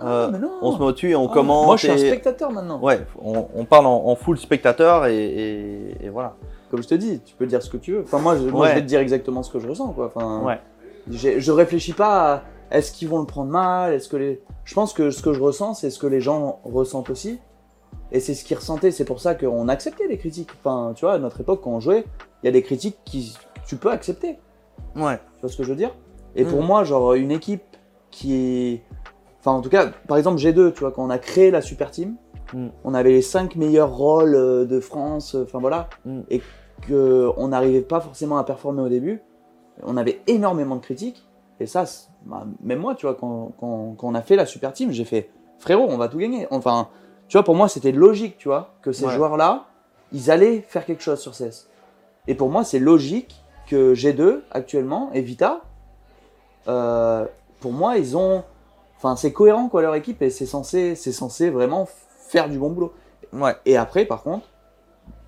euh, 0.00 0.30
Ah, 0.32 0.38
non. 0.38 0.50
on 0.62 0.72
se 0.72 0.78
met 0.78 0.84
au-dessus 0.86 1.10
et 1.10 1.14
on 1.14 1.28
Ah, 1.30 1.34
commente. 1.34 1.66
Moi 1.66 1.76
je 1.76 1.82
suis 1.82 1.90
un 1.92 1.98
spectateur 1.98 2.50
maintenant. 2.50 2.80
Ouais, 2.80 3.00
on, 3.22 3.48
on 3.54 3.66
parle 3.66 3.84
en, 3.84 4.06
en 4.06 4.14
full 4.16 4.38
spectateur 4.38 5.04
et, 5.04 5.14
et- 5.26 6.06
et 6.06 6.08
voilà. 6.08 6.32
Comme 6.70 6.82
je 6.82 6.88
te 6.88 6.94
dis, 6.94 7.20
tu 7.20 7.34
peux 7.34 7.44
dire 7.46 7.62
ce 7.62 7.68
que 7.68 7.76
tu 7.76 7.92
veux. 7.92 8.00
Enfin 8.02 8.18
moi, 8.18 8.34
je, 8.38 8.44
moi, 8.48 8.62
Ouais. 8.62 8.68
je 8.70 8.74
vais 8.76 8.80
te 8.80 8.86
dire 8.86 9.00
exactement 9.00 9.42
ce 9.42 9.50
que 9.50 9.58
je 9.58 9.68
ressens 9.68 9.88
quoi. 9.88 10.06
Enfin, 10.06 10.40
Ouais. 10.42 10.58
je 11.10 11.50
réfléchis 11.52 11.92
pas 11.92 12.32
à 12.32 12.42
est-ce 12.78 12.92
qu'ils 12.92 13.10
vont 13.10 13.18
le 13.18 13.26
prendre 13.26 13.50
mal, 13.50 13.92
est-ce 13.92 14.08
que 14.08 14.16
les. 14.16 14.40
Je 14.64 14.72
pense 14.72 14.94
que 14.94 15.10
ce 15.10 15.20
que 15.20 15.34
je 15.34 15.40
ressens, 15.42 15.74
c'est 15.74 15.90
ce 15.90 15.98
que 15.98 16.06
les 16.06 16.22
gens 16.22 16.60
ressentent 16.64 17.10
aussi. 17.10 17.38
Et 18.12 18.20
c'est 18.20 18.34
ce 18.34 18.44
qu'ils 18.44 18.56
ressentaient. 18.56 18.90
C'est 18.90 19.04
pour 19.04 19.20
ça 19.20 19.34
qu'on 19.34 19.68
acceptait 19.68 20.06
les 20.06 20.18
critiques. 20.18 20.50
Enfin, 20.60 20.92
tu 20.94 21.04
vois, 21.04 21.14
à 21.14 21.18
notre 21.18 21.40
époque, 21.40 21.60
quand 21.62 21.70
on 21.72 21.80
jouait, 21.80 22.04
il 22.42 22.46
y 22.46 22.48
a 22.48 22.52
des 22.52 22.62
critiques 22.62 22.98
qui 23.04 23.34
que 23.54 23.66
tu 23.66 23.76
peux 23.76 23.90
accepter. 23.90 24.38
Ouais. 24.96 25.16
Tu 25.36 25.40
vois 25.40 25.48
ce 25.50 25.56
que 25.56 25.62
je 25.64 25.70
veux 25.70 25.76
dire? 25.76 25.94
Et 26.36 26.44
Mm. 26.44 26.48
pour 26.48 26.62
moi, 26.62 26.84
genre, 26.84 27.14
une 27.14 27.30
équipe 27.30 27.62
qui 28.10 28.34
est. 28.34 28.82
Enfin, 29.40 29.52
en 29.52 29.60
tout 29.62 29.70
cas, 29.70 29.90
par 30.08 30.18
exemple, 30.18 30.38
G2, 30.40 30.72
tu 30.72 30.80
vois, 30.80 30.92
quand 30.92 31.04
on 31.04 31.10
a 31.10 31.18
créé 31.18 31.50
la 31.50 31.60
Super 31.62 31.90
Team, 31.90 32.16
Mm. 32.52 32.66
on 32.84 32.92
avait 32.94 33.10
les 33.12 33.22
5 33.22 33.56
meilleurs 33.56 33.94
rôles 33.96 34.34
euh, 34.34 34.64
de 34.66 34.78
France, 34.80 35.34
euh, 35.34 35.44
enfin 35.44 35.58
voilà, 35.58 35.88
Mm. 36.04 36.20
et 36.30 36.42
qu'on 36.88 37.48
n'arrivait 37.48 37.80
pas 37.80 38.00
forcément 38.00 38.36
à 38.38 38.44
performer 38.44 38.82
au 38.82 38.88
début. 38.88 39.22
On 39.84 39.96
avait 39.96 40.20
énormément 40.26 40.76
de 40.76 40.80
critiques, 40.82 41.26
et 41.60 41.66
ça, 41.66 41.84
bah, 42.26 42.44
même 42.62 42.78
moi, 42.80 42.94
tu 42.94 43.06
vois, 43.06 43.14
quand, 43.14 43.52
quand, 43.58 43.94
quand 43.96 44.08
on 44.08 44.14
a 44.14 44.20
fait 44.22 44.36
la 44.36 44.44
Super 44.46 44.72
Team, 44.72 44.90
j'ai 44.90 45.04
fait 45.04 45.30
frérot, 45.58 45.86
on 45.88 45.96
va 45.96 46.08
tout 46.08 46.18
gagner. 46.18 46.46
Enfin, 46.50 46.88
tu 47.32 47.38
vois, 47.38 47.44
pour 47.44 47.54
moi, 47.54 47.66
c'était 47.66 47.92
logique, 47.92 48.36
tu 48.36 48.48
vois, 48.48 48.74
que 48.82 48.92
ces 48.92 49.06
Ouais. 49.06 49.14
joueurs-là, 49.14 49.64
ils 50.12 50.30
allaient 50.30 50.60
faire 50.68 50.84
quelque 50.84 51.02
chose 51.02 51.18
sur 51.18 51.32
CS. 51.32 51.66
Et 52.26 52.34
pour 52.34 52.50
moi, 52.50 52.62
c'est 52.62 52.78
logique 52.78 53.42
que 53.66 53.94
G2 53.94 54.40
actuellement 54.50 55.08
et 55.14 55.22
Vita, 55.22 55.62
euh, 56.68 57.24
pour 57.60 57.72
moi, 57.72 57.96
ils 57.96 58.18
ont. 58.18 58.44
Enfin, 58.98 59.16
c'est 59.16 59.32
cohérent 59.32 59.70
quoi 59.70 59.80
leur 59.80 59.94
équipe 59.94 60.20
et 60.20 60.28
c'est 60.28 60.44
censé, 60.44 60.94
c'est 60.94 61.10
censé 61.10 61.48
vraiment 61.48 61.88
faire 62.28 62.50
du 62.50 62.58
bon 62.58 62.68
boulot. 62.68 62.92
Ouais. 63.32 63.56
Et 63.64 63.78
après, 63.78 64.04
par 64.04 64.22
contre, 64.22 64.44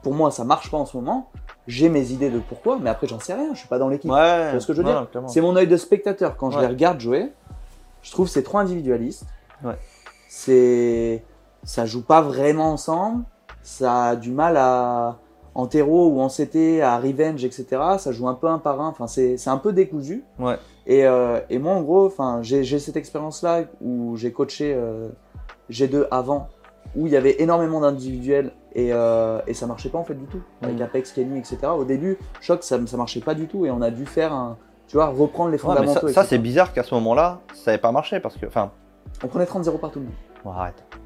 pour 0.03 0.13
moi, 0.13 0.31
ça 0.31 0.45
marche 0.45 0.71
pas 0.71 0.77
en 0.77 0.85
ce 0.85 0.99
moment. 0.99 1.31
J'ai 1.67 1.89
mes 1.89 2.13
idées 2.13 2.29
de 2.29 2.39
pourquoi, 2.39 2.79
mais 2.79 2.91
après, 2.91 3.07
j'en 3.07 3.19
sais 3.19 3.33
rien. 3.33 3.55
Je 3.55 3.61
suis 3.61 3.69
pas 3.69 3.79
dans 3.79 3.89
l'équipe. 3.89 4.11
Ouais. 4.11 4.51
Vois 4.51 4.61
ce 4.61 4.67
que 4.67 4.75
je 4.75 4.83
veux 4.83 4.85
dire 4.87 5.09
Ouais. 5.15 5.21
C'est 5.29 5.41
mon 5.41 5.57
œil 5.57 5.69
de 5.69 5.79
spectateur. 5.79 6.37
Quand 6.37 6.51
je 6.51 6.61
les 6.61 6.67
regarde 6.67 7.01
jouer, 7.01 7.33
je 8.03 8.11
trouve 8.11 8.27
que 8.27 8.33
c'est 8.33 8.43
trop 8.43 8.59
individualiste. 8.59 9.25
Ouais. 9.65 9.79
C'est, 10.29 11.25
ça 11.65 11.87
joue 11.87 12.03
pas 12.03 12.21
vraiment 12.23 12.73
ensemble. 12.73 13.25
Ça 13.63 14.05
a 14.09 14.17
du 14.17 14.31
mal 14.31 14.57
à 14.57 15.17
en 15.55 15.67
terreau 15.67 16.09
ou 16.09 16.21
en 16.21 16.29
CT, 16.29 16.83
à 16.83 16.99
revenge, 16.99 17.45
etc. 17.45 17.67
Ça 17.99 18.13
joue 18.13 18.29
un 18.29 18.35
peu 18.35 18.49
un 18.49 18.59
par 18.59 18.81
un. 18.81 18.89
Enfin, 18.89 19.07
c'est, 19.07 19.37
un 19.49 19.57
peu 19.57 19.73
décousu. 19.73 20.25
Ouais. 20.39 20.57
Et, 20.87 21.07
euh, 21.07 21.41
et 21.49 21.59
moi, 21.59 21.73
en 21.75 21.83
gros, 21.83 22.07
enfin, 22.07 22.41
j'ai, 22.43 22.65
j'ai 22.65 22.79
cette 22.79 22.97
expérience-là 22.97 23.63
où 23.81 24.17
j'ai 24.17 24.33
coaché 24.33 24.75
euh, 24.75 25.09
G2 25.71 26.07
avant, 26.11 26.49
où 26.97 27.07
il 27.07 27.13
y 27.13 27.17
avait 27.17 27.41
énormément 27.41 27.81
d'individuels 27.81 28.53
et, 28.75 28.93
euh, 28.93 29.41
et 29.47 29.55
ça 29.55 29.67
marchait 29.67 29.89
pas 29.89 29.99
en 29.99 30.05
fait 30.05 30.15
du 30.15 30.27
tout. 30.27 30.43
Avec 30.63 30.79
Mm. 30.79 30.83
Apex, 30.83 31.13
Kenny, 31.13 31.39
etc. 31.39 31.59
Au 31.79 31.85
début, 31.85 32.19
Choc, 32.41 32.63
ça, 32.65 32.79
ça 32.87 32.97
marchait 32.97 33.21
pas 33.21 33.35
du 33.35 33.47
tout 33.47 33.65
et 33.65 33.71
on 33.71 33.81
a 33.81 33.91
dû 33.91 34.05
faire 34.07 34.33
un, 34.33 34.59
tu 34.89 34.97
vois, 34.97 35.07
reprendre 35.07 35.51
les 35.51 35.63
Ouais, 35.63 35.75
mais 35.81 35.87
fondamentaux. 35.87 36.09
ça, 36.09 36.25
c'est 36.25 36.39
bizarre 36.39 36.73
qu'à 36.75 36.83
ce 36.83 36.95
moment-là, 36.97 37.41
ça 37.55 37.71
n'avait 37.71 37.81
pas 37.81 37.93
marché 37.93 38.19
parce 38.21 38.37
que. 38.37 38.45
Enfin, 38.47 38.73
On 39.23 39.29
prenait 39.29 39.45
30-0 39.47 39.79
par 39.79 39.91
tout 39.93 40.01
le 40.01 40.07
monde. 40.07 40.15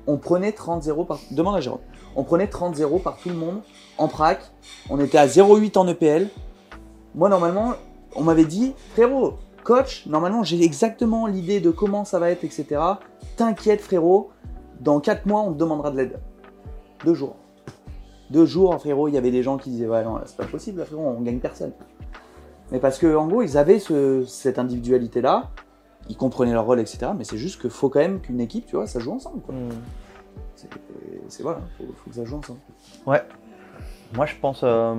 On 0.06 0.16
prenait 0.16 0.50
30-0 0.50 1.06
par. 1.06 1.18
Demande 1.30 1.56
à. 1.56 1.60
On 2.16 2.24
prenait 2.24 2.46
30-0 2.46 3.02
par 3.02 3.16
tout 3.18 3.28
le 3.28 3.34
monde 3.36 3.60
en 3.98 4.08
prac. 4.08 4.40
On 4.90 4.98
était 5.00 5.18
à 5.18 5.26
0-8 5.26 5.78
en 5.78 5.86
EPL. 5.86 6.28
Moi, 7.14 7.28
normalement, 7.28 7.74
on 8.16 8.22
m'avait 8.22 8.44
dit, 8.44 8.74
frérot, 8.92 9.34
coach, 9.64 10.06
normalement, 10.06 10.42
j'ai 10.42 10.62
exactement 10.62 11.26
l'idée 11.26 11.60
de 11.60 11.70
comment 11.70 12.04
ça 12.04 12.18
va 12.18 12.30
être, 12.30 12.44
etc. 12.44 12.80
T'inquiète, 13.36 13.80
frérot, 13.80 14.30
dans 14.80 15.00
4 15.00 15.26
mois, 15.26 15.42
on 15.42 15.52
te 15.52 15.58
demandera 15.58 15.90
de 15.90 15.96
l'aide. 15.96 16.20
Deux 17.04 17.14
jours. 17.14 17.36
Deux 18.30 18.46
jours, 18.46 18.78
frérot, 18.78 19.08
il 19.08 19.14
y 19.14 19.18
avait 19.18 19.30
des 19.30 19.42
gens 19.42 19.56
qui 19.56 19.70
disaient, 19.70 19.88
ouais, 19.88 20.04
non, 20.04 20.18
c'est 20.26 20.36
pas 20.36 20.44
possible, 20.46 20.84
frérot, 20.84 21.02
on 21.16 21.20
gagne 21.22 21.38
personne. 21.38 21.72
Mais 22.70 22.78
parce 22.78 22.98
que, 22.98 23.06
gros, 23.26 23.42
ils 23.42 23.56
avaient 23.56 23.78
ce- 23.78 24.24
cette 24.26 24.58
individualité-là, 24.58 25.50
ils 26.08 26.16
comprenaient 26.16 26.52
leur 26.52 26.64
rôle, 26.66 26.80
etc. 26.80 27.12
Mais 27.16 27.24
c'est 27.24 27.38
juste 27.38 27.60
qu'il 27.60 27.70
faut 27.70 27.88
quand 27.88 28.00
même 28.00 28.20
qu'une 28.20 28.40
équipe, 28.40 28.66
tu 28.66 28.76
vois, 28.76 28.86
ça 28.86 28.98
joue 29.00 29.12
ensemble, 29.12 29.40
quoi. 29.42 29.54
C'est- 30.56 30.68
C'est 31.28 31.42
voilà, 31.42 31.60
faut, 31.76 31.84
faut 31.96 32.10
que 32.10 32.16
ça 32.16 32.24
joue 32.24 32.38
ensemble. 32.38 32.58
Moi, 34.14 34.24
je 34.26 34.34
pense. 34.40 34.60
euh, 34.64 34.94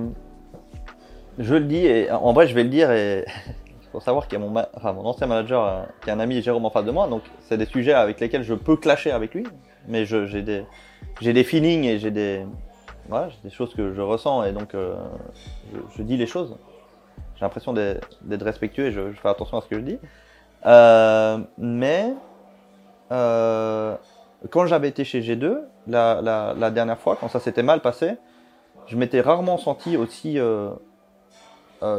je 1.38 1.54
le 1.54 1.64
dis, 1.64 1.86
et 1.86 2.10
en 2.10 2.32
vrai, 2.32 2.46
je 2.46 2.54
vais 2.54 2.62
le 2.62 2.68
dire, 2.68 2.90
et 2.90 3.24
il 3.82 3.88
faut 3.92 4.00
savoir 4.00 4.28
qu'il 4.28 4.38
y 4.38 4.42
a 4.42 4.44
mon, 4.44 4.50
ma- 4.50 4.68
enfin, 4.74 4.92
mon 4.92 5.04
ancien 5.04 5.26
manager, 5.26 5.64
euh, 5.64 5.82
qui 6.02 6.10
est 6.10 6.12
un 6.12 6.20
ami 6.20 6.40
Jérôme 6.42 6.64
en 6.64 6.70
face 6.70 6.84
de 6.84 6.90
moi, 6.90 7.08
donc 7.08 7.22
c'est 7.48 7.56
des 7.58 7.66
sujets 7.66 7.92
avec 7.92 8.20
lesquels 8.20 8.42
je 8.44 8.54
peux 8.54 8.76
clasher 8.76 9.10
avec 9.10 9.34
lui, 9.34 9.44
mais 9.88 10.04
j'ai 10.04 10.42
des, 10.42 10.64
j'ai 11.20 11.32
des 11.32 11.44
feelings 11.44 11.84
et 11.84 11.98
j'ai 11.98 12.10
des, 12.10 12.46
voilà, 13.08 13.30
des 13.42 13.50
choses 13.50 13.74
que 13.74 13.92
je 13.94 14.00
ressens, 14.00 14.44
et 14.44 14.52
donc 14.52 14.74
euh, 14.74 14.94
je, 15.72 15.78
je 15.96 16.02
dis 16.02 16.16
les 16.16 16.26
choses. 16.26 16.56
J'ai 17.36 17.44
l'impression 17.46 17.72
d'être 17.72 18.18
d'être 18.22 18.44
respectueux 18.44 18.86
et 18.86 18.92
je, 18.92 19.12
je 19.12 19.18
fais 19.18 19.28
attention 19.28 19.56
à 19.58 19.62
ce 19.62 19.66
que 19.66 19.76
je 19.76 19.80
dis. 19.84 19.98
Euh, 20.66 21.38
mais 21.58 22.14
euh, 23.12 23.96
quand 24.50 24.66
j'avais 24.66 24.88
été 24.88 25.04
chez 25.04 25.20
G2, 25.20 25.60
la, 25.86 26.70
dernière 26.70 26.98
fois, 26.98 27.16
quand 27.18 27.28
ça 27.28 27.40
s'était 27.40 27.62
mal 27.62 27.80
passé, 27.80 28.16
je 28.86 28.96
m'étais 28.96 29.20
rarement 29.20 29.58
senti 29.58 29.96
aussi 29.96 30.38
euh, 30.38 30.70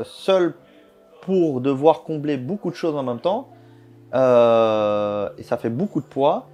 seul 0.03 0.53
pour 1.21 1.61
devoir 1.61 2.03
combler 2.03 2.37
beaucoup 2.37 2.69
de 2.69 2.75
choses 2.75 2.95
en 2.95 3.03
même 3.03 3.19
temps. 3.19 3.49
Et 4.13 5.43
ça 5.43 5.57
fait 5.57 5.69
beaucoup 5.69 6.01
de 6.01 6.05
poids. 6.05 6.47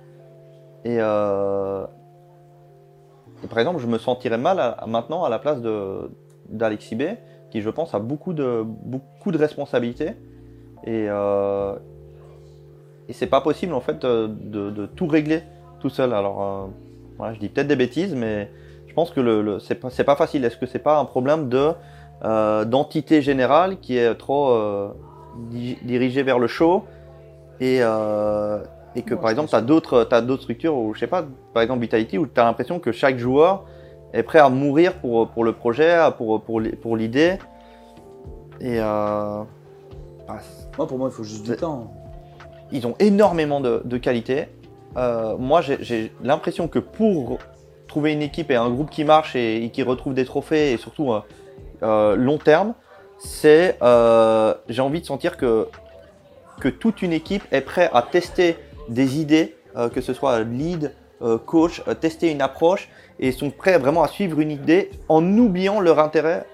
Et, 0.86 0.98
par 3.50 3.60
exemple, 3.60 3.80
je 3.80 3.88
me 3.88 3.98
sentirais 3.98 4.38
mal 4.38 4.78
maintenant 4.88 5.24
à 5.24 5.30
la 5.30 5.40
place 5.40 5.60
d'Alexis 6.50 6.96
B, 6.96 7.03
qui 7.50 7.62
je 7.62 7.70
pense 7.70 7.94
a 7.94 8.00
beaucoup 8.00 8.34
de, 8.34 8.64
beaucoup 8.66 9.31
de 9.31 9.38
responsabilités. 9.38 10.16
Et, 10.86 11.08
et 13.09 13.13
c'est 13.13 13.27
pas 13.27 13.41
possible 13.41 13.74
en 13.74 13.81
fait 13.81 14.00
de, 14.00 14.27
de- 14.27 14.85
tout 14.85 15.07
régler 15.07 15.43
tout 15.79 15.89
seul. 15.89 16.13
Alors, 16.13 16.41
euh, 16.43 16.65
voilà, 17.17 17.33
je 17.33 17.39
dis 17.39 17.50
peut-être 17.50 17.67
des 17.67 17.75
bêtises, 17.75 18.13
mais 18.15 18.50
je 18.87 18.93
pense 18.93 19.11
que 19.11 19.20
le, 19.22 19.41
le- 19.41 19.59
c'est 19.59 19.75
pas, 20.03 20.15
facile. 20.15 20.43
Est-ce 20.46 20.57
que 20.57 20.65
c'est 20.65 20.79
pas 20.79 20.98
un 21.00 21.05
problème 21.05 21.50
de 21.50 21.72
euh, 22.25 22.65
d'entité 22.65 23.22
générale 23.22 23.79
qui 23.79 23.98
est 23.98 24.15
trop 24.15 24.50
euh, 24.50 24.89
di- 25.51 25.77
dirigée 25.83 26.24
vers 26.24 26.39
le 26.39 26.48
show 26.48 26.83
et, 27.59 27.79
euh, 27.81 28.63
et 28.96 29.03
que 29.03 29.13
par 29.13 29.29
exemple 29.29 29.50
tu 29.50 29.55
as 29.55 29.61
d'autres 29.61 30.03
t'as 30.03 30.22
d'autres 30.22 30.41
structures 30.43 30.75
où 30.75 30.96
je 30.96 31.00
sais 31.01 31.07
pas 31.07 31.24
par 31.53 31.61
exemple 31.61 31.81
Vitality 31.81 32.17
où 32.17 32.25
tu 32.25 32.39
as 32.39 32.43
l'impression 32.43 32.79
que 32.79 32.91
chaque 32.91 33.17
joueur 33.20 33.65
est 34.13 34.24
prêt 34.24 34.39
à 34.39 34.50
mourir 34.50 34.96
pour, 34.96 35.27
pour 35.29 35.43
le 35.43 35.53
projet 35.53 35.96
pour, 36.17 36.41
pour, 36.41 36.59
l'i- 36.59 36.75
pour 36.75 36.98
l'idée 36.98 37.37
et 38.59 38.79
euh, 38.79 39.43
bah, 40.27 40.37
Moi, 40.77 40.87
pour 40.87 40.98
moi, 40.98 41.09
il 41.11 41.15
faut 41.15 41.24
juste 41.24 41.46
du 41.46 41.55
temps. 41.55 41.91
Ils 42.72 42.86
ont 42.88 42.96
énormément 43.00 43.62
de, 43.62 43.82
de 43.86 43.98
qualité. 43.98 44.48
Euh, 44.98 45.38
moi, 45.38 45.62
j'ai- 45.62 46.12
l'impression 46.24 46.68
que 46.68 46.80
pour 46.80 47.40
trouver 47.88 48.14
une 48.14 48.22
équipe 48.22 48.51
et 48.51 48.56
un 48.56 48.70
groupe 48.70 48.90
qui 48.90 49.03
marche 49.03 49.36
et, 49.36 49.70
qui 49.72 49.84
retrouve 49.84 50.14
des 50.14 50.25
trophées 50.25 50.74
et 50.74 50.77
surtout 50.77 51.14
euh, 51.14 51.22
euh, 51.84 52.16
long 52.16 52.38
terme, 52.38 52.74
c'est 53.18 53.77
euh, 53.82 54.53
j'ai 54.70 54.82
envie 54.82 55.01
de 55.01 55.06
sentir 55.06 55.38
que 55.38 55.68
que 56.60 56.70
toute 56.70 57.03
une 57.03 57.14
équipe 57.14 57.44
est 57.51 57.62
prête 57.62 57.92
à 57.94 58.01
tester 58.01 58.58
des 58.90 59.20
idées, 59.20 59.56
euh, 59.75 59.90
que 59.90 60.01
ce 60.01 60.14
soit 60.14 60.40
lead, 60.42 60.94
coach, 61.46 61.82
tester 62.00 62.32
une 62.32 62.42
approche 62.42 62.90
et 63.20 63.32
sont 63.32 63.50
prêts 63.50 63.80
vraiment 63.80 64.03
à 64.03 64.08
suivre 64.08 64.40
une 64.40 64.51
idée 64.51 64.92
en 65.10 65.24
oubliant 65.38 65.80
leur 65.80 65.98
intérêt 65.98 66.46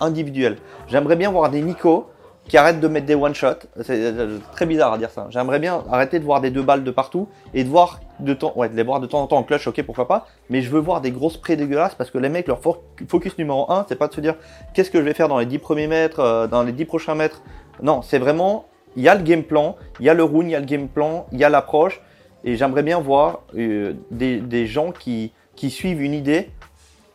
individuel. 0.00 0.56
J'aimerais 0.88 1.16
bien 1.16 1.30
voir 1.30 1.48
des 1.50 1.62
Nico 1.62 2.06
qui 2.52 2.58
arrêtent 2.58 2.80
de 2.80 2.88
mettre 2.88 3.06
des 3.06 3.14
one 3.14 3.34
shot. 3.34 3.54
C'est 3.80 4.12
très 4.52 4.66
bizarre 4.66 4.92
à 4.92 4.98
dire 4.98 5.08
ça. 5.08 5.26
J'aimerais 5.30 5.58
bien 5.58 5.82
arrêter 5.90 6.18
de 6.18 6.24
voir 6.26 6.42
des 6.42 6.50
deux 6.50 6.60
balles 6.60 6.84
de 6.84 6.90
partout 6.90 7.26
et 7.54 7.64
de 7.64 7.68
voir 7.70 8.00
de 8.20 8.34
temps, 8.34 8.52
ouais, 8.56 8.68
de 8.68 8.76
les 8.76 8.82
voir 8.82 9.00
de 9.00 9.06
temps 9.06 9.22
en 9.22 9.26
temps 9.26 9.38
en 9.38 9.42
clutch. 9.42 9.66
Ok, 9.66 9.82
pourquoi 9.84 10.06
pas. 10.06 10.26
Mais 10.50 10.60
je 10.60 10.68
veux 10.68 10.78
voir 10.78 11.00
des 11.00 11.12
grosses 11.12 11.32
sprays 11.32 11.56
dégueulasses 11.56 11.94
parce 11.94 12.10
que 12.10 12.18
les 12.18 12.28
mecs, 12.28 12.46
leur 12.48 12.60
fo- 12.60 12.76
focus 13.08 13.38
numéro 13.38 13.72
un, 13.72 13.86
c'est 13.88 13.96
pas 13.96 14.06
de 14.06 14.12
se 14.12 14.20
dire 14.20 14.34
qu'est-ce 14.74 14.90
que 14.90 14.98
je 14.98 15.02
vais 15.02 15.14
faire 15.14 15.28
dans 15.28 15.38
les 15.38 15.46
10 15.46 15.60
premiers 15.60 15.86
mètres, 15.86 16.20
euh, 16.20 16.46
dans 16.46 16.62
les 16.62 16.72
10 16.72 16.84
prochains 16.84 17.14
mètres. 17.14 17.40
Non, 17.80 18.02
c'est 18.02 18.18
vraiment 18.18 18.66
il 18.96 19.02
y 19.02 19.08
a 19.08 19.14
le 19.14 19.22
game 19.22 19.44
plan, 19.44 19.76
il 19.98 20.04
y 20.04 20.10
a 20.10 20.14
le 20.14 20.22
rune, 20.22 20.48
il 20.48 20.52
y 20.52 20.54
a 20.54 20.60
le 20.60 20.66
game 20.66 20.88
plan, 20.88 21.24
il 21.32 21.38
y 21.38 21.44
a 21.44 21.48
l'approche. 21.48 22.02
Et 22.44 22.56
j'aimerais 22.56 22.82
bien 22.82 23.00
voir 23.00 23.44
euh, 23.56 23.94
des, 24.10 24.66
gens 24.66 24.92
qui, 24.92 25.32
qui 25.56 25.70
suivent 25.70 26.02
une 26.02 26.12
idée, 26.12 26.50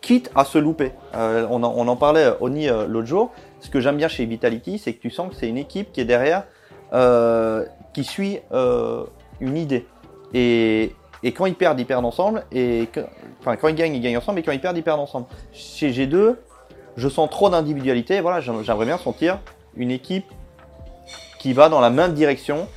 quitte 0.01 0.31
à 0.33 0.45
se 0.45 0.57
louper. 0.57 0.93
Euh, 1.15 1.45
on, 1.51 1.61
en, 1.61 1.73
on 1.77 1.87
en 1.87 1.95
parlait, 1.95 2.25
Oni, 2.39 2.69
euh, 2.69 2.87
l'autre 2.87 3.05
jour. 3.07 3.31
Ce 3.59 3.69
que 3.69 3.79
j'aime 3.79 3.97
bien 3.97 4.07
chez 4.07 4.25
Vitality, 4.25 4.77
c'est 4.77 4.93
que 4.93 5.01
tu 5.01 5.09
sens 5.09 5.29
que 5.29 5.35
c'est 5.35 5.49
une 5.49 5.57
équipe 5.57 5.91
qui 5.91 6.01
est 6.01 6.05
derrière, 6.05 6.43
euh, 6.93 7.65
qui 7.93 8.03
suit 8.03 8.39
euh, 8.51 9.05
une 9.39 9.57
idée. 9.57 9.85
Et, 10.33 10.93
quand 11.35 11.45
ils 11.45 11.55
perdent, 11.55 11.79
ils 11.79 11.85
perdent 11.85 12.05
ensemble. 12.05 12.45
Et 12.51 12.87
enfin, 13.39 13.55
quand 13.55 13.67
ils 13.67 13.75
gagnent, 13.75 13.95
ils 13.95 14.01
gagnent 14.01 14.17
ensemble. 14.17 14.39
Et 14.39 14.43
quand 14.43 14.51
ils 14.51 14.61
perdent, 14.61 14.77
ils 14.77 14.83
perdent 14.83 14.99
ensemble. 14.99 15.25
Chez 15.51 15.91
G2, 15.91 16.35
je 16.95 17.09
sens 17.09 17.29
trop 17.29 17.49
d'individualité. 17.49 18.21
Voilà, 18.21 18.39
j'aim- 18.39 18.61
j'aimerais 18.63 18.85
bien 18.85 18.97
sentir 18.97 19.39
une 19.75 19.91
équipe 19.91 20.25
qui 21.39 21.53
va 21.53 21.69
dans 21.69 21.79
la 21.79 21.89
même 21.89 22.13
direction. 22.13 22.67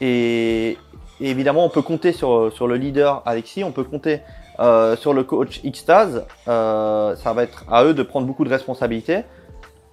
Et, 0.00 0.78
évidemment, 1.20 1.64
on 1.64 1.68
peut 1.68 1.82
compter 1.82 2.12
sur, 2.12 2.66
le 2.66 2.76
leader 2.76 3.22
Alexis, 3.26 3.62
on 3.62 3.72
peut 3.72 3.84
compter 3.84 4.20
euh, 4.58 4.96
sur 4.96 5.12
le 5.12 5.22
coach 5.22 5.60
Xtaz. 5.62 6.24
Ça 6.46 7.32
va 7.34 7.42
être 7.42 7.64
à 7.70 7.84
eux 7.84 7.94
de 7.94 8.02
prendre 8.02 8.26
beaucoup 8.26 8.44
de 8.44 8.50
responsabilités. 8.50 9.24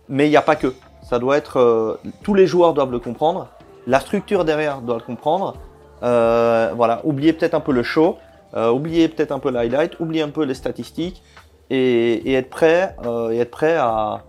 Mais 0.10 0.28
il 0.28 0.30
n'y 0.30 0.38
a 0.38 0.42
pas 0.42 0.56
que. 0.56 0.74
Ça 1.04 1.20
doit 1.20 1.38
être. 1.38 1.58
euh, 1.60 2.00
tous 2.24 2.34
les 2.34 2.48
joueurs 2.48 2.74
doivent 2.74 2.92
le 2.92 3.00
comprendre. 3.00 3.48
La 3.86 4.00
structure 4.00 4.44
derrière 4.44 4.82
doit 4.82 4.96
le 4.96 5.02
comprendre. 5.02 5.56
Euh, 6.04 6.74
voilà, 6.76 7.02
oubliez 7.06 7.34
peut-être 7.34 7.54
un 7.54 7.60
peu 7.60 7.72
le 7.72 7.82
show, 7.82 8.18
euh, 8.54 8.70
oubliez 8.70 9.08
peut-être 9.08 9.32
un 9.32 9.40
peu 9.40 9.50
le 9.50 9.58
highlight, 9.58 10.00
oubliez 10.00 10.22
un 10.22 10.30
peu 10.30 10.44
les 10.44 10.54
statistiques 10.54 11.24
et, 11.70 12.34
être 12.34 12.50
prêt, 12.50 12.96
être 13.32 13.50
prêt 13.50 13.78
à, 13.78 14.22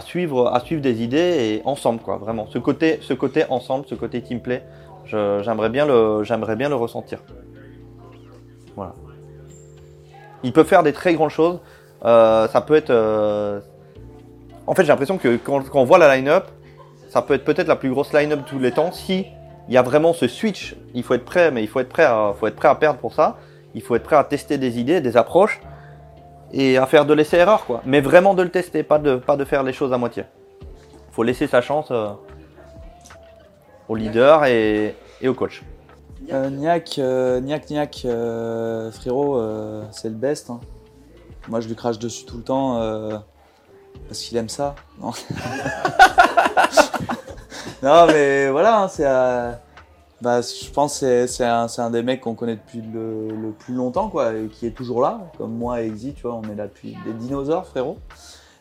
suivre, 0.00 0.48
à 0.48 0.60
suivre 0.60 0.80
des 0.80 1.02
idées 1.02 1.18
et 1.18 1.62
ensemble 1.66 2.00
quoi, 2.00 2.16
vraiment. 2.16 2.46
Ce 2.46 2.58
côté, 2.58 3.00
ce 3.02 3.12
côté 3.12 3.44
ensemble, 3.50 3.84
ce 3.86 3.94
côté 3.94 4.22
team 4.22 4.40
play, 4.40 4.64
j'aimerais 5.04 5.68
bien 5.68 5.84
le, 5.84 6.22
j'aimerais 6.24 6.56
bien 6.56 6.70
le 6.70 6.76
ressentir. 6.76 7.18
Voilà. 8.76 8.94
Ils 10.42 10.52
peuvent 10.52 10.66
faire 10.66 10.82
des 10.82 10.92
très 10.92 11.14
grandes 11.14 11.30
choses. 11.30 11.58
Ça 12.02 12.64
peut 12.66 12.76
être. 12.76 12.92
En 14.66 14.74
fait, 14.74 14.82
j'ai 14.82 14.88
l'impression 14.88 15.18
que 15.18 15.36
quand, 15.36 15.62
on 15.74 15.84
voit 15.84 15.98
la 15.98 16.16
line-up, 16.16 16.46
ça 17.10 17.22
peut 17.22 17.34
être 17.34 17.44
peut-être 17.44 17.68
la 17.68 17.76
plus 17.76 17.90
grosse 17.90 18.12
line-up 18.12 18.40
de 18.40 18.48
tous 18.48 18.58
les 18.58 18.72
temps. 18.72 18.92
Si 18.92 19.26
il 19.68 19.74
y 19.74 19.76
a 19.78 19.82
vraiment 19.82 20.12
ce 20.12 20.26
switch, 20.28 20.76
il 20.94 21.02
faut 21.02 21.14
être 21.14 21.24
prêt, 21.24 21.50
mais 21.50 21.62
il 21.62 21.68
faut 21.68 21.80
être 21.80 21.88
prêt 21.88 22.04
à, 22.04 22.32
faut 22.38 22.46
être 22.46 22.56
prêt 22.56 22.68
à 22.68 22.74
perdre 22.74 22.98
pour 22.98 23.14
ça. 23.14 23.36
Il 23.74 23.82
faut 23.82 23.94
être 23.96 24.02
prêt 24.04 24.16
à 24.16 24.24
tester 24.24 24.58
des 24.58 24.78
idées, 24.78 25.00
des 25.00 25.16
approches 25.16 25.60
et 26.52 26.76
à 26.78 26.86
faire 26.86 27.04
de 27.04 27.14
l'essai-erreur, 27.14 27.66
quoi. 27.66 27.82
Mais 27.84 28.00
vraiment 28.00 28.34
de 28.34 28.42
le 28.42 28.50
tester, 28.50 28.82
pas 28.82 28.98
de, 28.98 29.16
pas 29.16 29.36
de 29.36 29.44
faire 29.44 29.62
les 29.62 29.72
choses 29.72 29.92
à 29.92 29.98
moitié. 29.98 30.24
faut 31.10 31.22
laisser 31.24 31.46
sa 31.46 31.60
chance 31.60 31.88
euh, 31.90 32.10
au 33.88 33.96
leader 33.96 34.44
et, 34.44 34.94
et 35.20 35.28
au 35.28 35.34
coach. 35.34 35.62
Euh, 36.32 36.48
Niak, 36.50 36.98
euh, 36.98 37.40
Niak, 37.40 37.68
Niak, 37.70 38.02
euh, 38.04 38.90
frérot, 38.92 39.36
euh, 39.38 39.84
c'est 39.90 40.08
le 40.08 40.14
best. 40.14 40.50
hein. 40.50 40.60
Moi, 41.48 41.60
je 41.60 41.68
lui 41.68 41.74
crache 41.74 41.98
dessus 41.98 42.24
tout 42.24 42.36
le 42.38 42.42
temps 42.44 42.78
euh, 42.80 43.18
parce 44.08 44.20
qu'il 44.20 44.36
aime 44.36 44.48
ça. 44.48 44.74
Non, 45.00 45.10
non 47.82 48.06
mais 48.06 48.50
voilà, 48.50 48.82
hein, 48.82 48.88
c'est. 48.88 49.06
euh, 49.06 49.52
bah, 50.24 50.40
je 50.40 50.70
pense 50.70 51.00
que 51.00 51.26
c'est- 51.26 51.44
un, 51.44 51.90
des 51.90 52.02
mecs 52.02 52.22
qu'on 52.22 52.34
connaît 52.34 52.56
depuis 52.56 52.80
le, 52.80 53.52
plus 53.58 53.74
longtemps, 53.74 54.08
quoi, 54.08 54.32
et 54.32 54.46
qui 54.46 54.66
est 54.66 54.70
toujours 54.70 55.02
là, 55.02 55.20
comme 55.36 55.54
moi 55.54 55.82
et 55.82 55.86
Exy, 55.86 56.14
tu 56.14 56.22
vois, 56.22 56.34
on 56.34 56.42
est 56.44 56.54
là 56.54 56.66
depuis 56.66 56.96
des 57.04 57.12
dinosaures, 57.12 57.66
frérot. 57.66 57.98